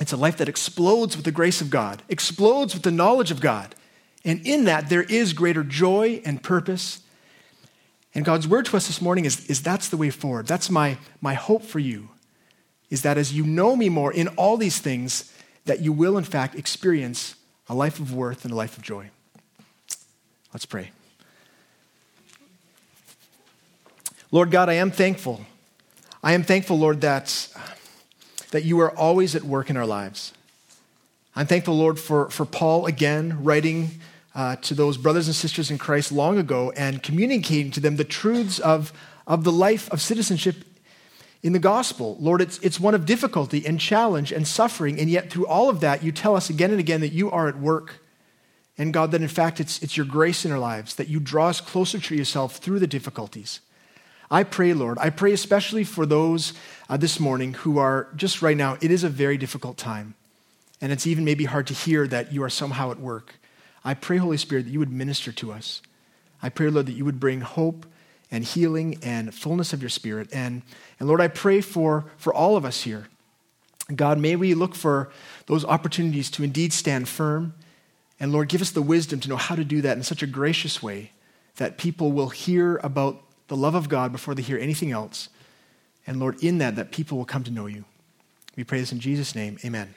It's 0.00 0.12
a 0.12 0.16
life 0.16 0.38
that 0.38 0.48
explodes 0.48 1.14
with 1.14 1.24
the 1.24 1.30
grace 1.30 1.60
of 1.60 1.70
God, 1.70 2.02
explodes 2.08 2.74
with 2.74 2.82
the 2.82 2.90
knowledge 2.90 3.30
of 3.30 3.40
God. 3.40 3.76
And 4.24 4.44
in 4.44 4.64
that, 4.64 4.88
there 4.88 5.04
is 5.04 5.32
greater 5.32 5.62
joy 5.62 6.20
and 6.24 6.42
purpose. 6.42 7.02
And 8.16 8.24
God's 8.24 8.48
word 8.48 8.66
to 8.66 8.76
us 8.76 8.88
this 8.88 9.00
morning 9.00 9.26
is, 9.26 9.46
is 9.46 9.62
that's 9.62 9.90
the 9.90 9.96
way 9.96 10.10
forward. 10.10 10.48
That's 10.48 10.70
my, 10.70 10.98
my 11.20 11.34
hope 11.34 11.62
for 11.62 11.78
you 11.78 12.08
is 12.90 13.02
that 13.02 13.18
as 13.18 13.32
you 13.32 13.44
know 13.44 13.74
me 13.74 13.88
more 13.88 14.12
in 14.12 14.28
all 14.28 14.56
these 14.56 14.78
things, 14.78 15.32
that 15.64 15.80
you 15.80 15.92
will, 15.92 16.18
in 16.18 16.24
fact, 16.24 16.54
experience 16.54 17.34
a 17.68 17.74
life 17.74 17.98
of 17.98 18.14
worth 18.14 18.44
and 18.44 18.52
a 18.52 18.56
life 18.56 18.76
of 18.76 18.82
joy. 18.82 19.10
Let's 20.52 20.66
pray. 20.66 20.90
Lord 24.30 24.50
God, 24.50 24.68
I 24.68 24.74
am 24.74 24.90
thankful. 24.90 25.44
I 26.22 26.32
am 26.32 26.42
thankful, 26.42 26.78
Lord, 26.78 27.00
that, 27.02 27.48
that 28.50 28.64
you 28.64 28.80
are 28.80 28.90
always 28.96 29.34
at 29.34 29.42
work 29.42 29.70
in 29.70 29.76
our 29.76 29.86
lives. 29.86 30.32
I'm 31.36 31.46
thankful, 31.46 31.76
Lord, 31.76 31.98
for, 31.98 32.30
for 32.30 32.44
Paul 32.44 32.86
again 32.86 33.42
writing 33.42 33.90
uh, 34.34 34.56
to 34.56 34.74
those 34.74 34.96
brothers 34.96 35.26
and 35.26 35.34
sisters 35.34 35.70
in 35.70 35.78
Christ 35.78 36.12
long 36.12 36.38
ago 36.38 36.72
and 36.76 37.02
communicating 37.02 37.70
to 37.72 37.80
them 37.80 37.96
the 37.96 38.04
truths 38.04 38.58
of, 38.58 38.92
of 39.26 39.44
the 39.44 39.52
life 39.52 39.90
of 39.90 40.00
citizenship 40.00 40.56
in 41.44 41.52
the 41.52 41.58
gospel. 41.58 42.16
Lord, 42.18 42.40
it's, 42.40 42.58
it's 42.60 42.80
one 42.80 42.94
of 42.94 43.04
difficulty 43.04 43.64
and 43.66 43.78
challenge 43.78 44.32
and 44.32 44.48
suffering, 44.48 44.98
and 44.98 45.10
yet 45.10 45.30
through 45.30 45.46
all 45.46 45.68
of 45.68 45.80
that, 45.80 46.02
you 46.02 46.10
tell 46.10 46.34
us 46.34 46.48
again 46.48 46.70
and 46.70 46.80
again 46.80 47.02
that 47.02 47.12
you 47.12 47.30
are 47.30 47.48
at 47.48 47.58
work. 47.58 48.02
And 48.78 48.94
God, 48.94 49.12
that 49.12 49.20
in 49.20 49.28
fact 49.28 49.60
it's, 49.60 49.80
it's 49.82 49.96
your 49.96 50.06
grace 50.06 50.46
in 50.46 50.50
our 50.50 50.58
lives, 50.58 50.94
that 50.94 51.08
you 51.08 51.20
draw 51.20 51.48
us 51.48 51.60
closer 51.60 52.00
to 52.00 52.16
yourself 52.16 52.56
through 52.56 52.78
the 52.78 52.86
difficulties. 52.86 53.60
I 54.30 54.42
pray, 54.42 54.72
Lord, 54.72 54.96
I 54.98 55.10
pray 55.10 55.32
especially 55.32 55.84
for 55.84 56.06
those 56.06 56.54
uh, 56.88 56.96
this 56.96 57.20
morning 57.20 57.52
who 57.52 57.78
are 57.78 58.08
just 58.16 58.40
right 58.40 58.56
now, 58.56 58.78
it 58.80 58.90
is 58.90 59.04
a 59.04 59.10
very 59.10 59.36
difficult 59.36 59.76
time. 59.76 60.14
And 60.80 60.92
it's 60.92 61.06
even 61.06 61.26
maybe 61.26 61.44
hard 61.44 61.66
to 61.68 61.74
hear 61.74 62.08
that 62.08 62.32
you 62.32 62.42
are 62.42 62.50
somehow 62.50 62.90
at 62.90 62.98
work. 62.98 63.34
I 63.84 63.92
pray, 63.92 64.16
Holy 64.16 64.38
Spirit, 64.38 64.64
that 64.64 64.70
you 64.70 64.78
would 64.78 64.90
minister 64.90 65.30
to 65.32 65.52
us. 65.52 65.82
I 66.42 66.48
pray, 66.48 66.70
Lord, 66.70 66.86
that 66.86 66.92
you 66.92 67.04
would 67.04 67.20
bring 67.20 67.42
hope 67.42 67.84
and 68.34 68.42
healing 68.42 68.98
and 69.00 69.32
fullness 69.32 69.72
of 69.72 69.80
your 69.80 69.88
spirit. 69.88 70.28
And, 70.32 70.62
and 70.98 71.06
Lord, 71.06 71.20
I 71.20 71.28
pray 71.28 71.60
for, 71.60 72.06
for 72.16 72.34
all 72.34 72.56
of 72.56 72.64
us 72.64 72.82
here. 72.82 73.06
God, 73.94 74.18
may 74.18 74.34
we 74.34 74.54
look 74.54 74.74
for 74.74 75.12
those 75.46 75.64
opportunities 75.64 76.32
to 76.32 76.42
indeed 76.42 76.72
stand 76.72 77.08
firm. 77.08 77.54
And 78.18 78.32
Lord, 78.32 78.48
give 78.48 78.60
us 78.60 78.72
the 78.72 78.82
wisdom 78.82 79.20
to 79.20 79.28
know 79.28 79.36
how 79.36 79.54
to 79.54 79.62
do 79.62 79.80
that 79.82 79.96
in 79.96 80.02
such 80.02 80.20
a 80.20 80.26
gracious 80.26 80.82
way 80.82 81.12
that 81.58 81.78
people 81.78 82.10
will 82.10 82.30
hear 82.30 82.80
about 82.82 83.22
the 83.46 83.56
love 83.56 83.76
of 83.76 83.88
God 83.88 84.10
before 84.10 84.34
they 84.34 84.42
hear 84.42 84.58
anything 84.58 84.90
else. 84.90 85.28
And 86.04 86.18
Lord, 86.18 86.42
in 86.42 86.58
that, 86.58 86.74
that 86.74 86.90
people 86.90 87.16
will 87.16 87.24
come 87.24 87.44
to 87.44 87.52
know 87.52 87.66
you. 87.66 87.84
We 88.56 88.64
pray 88.64 88.80
this 88.80 88.90
in 88.90 88.98
Jesus' 88.98 89.36
name. 89.36 89.58
Amen. 89.64 89.94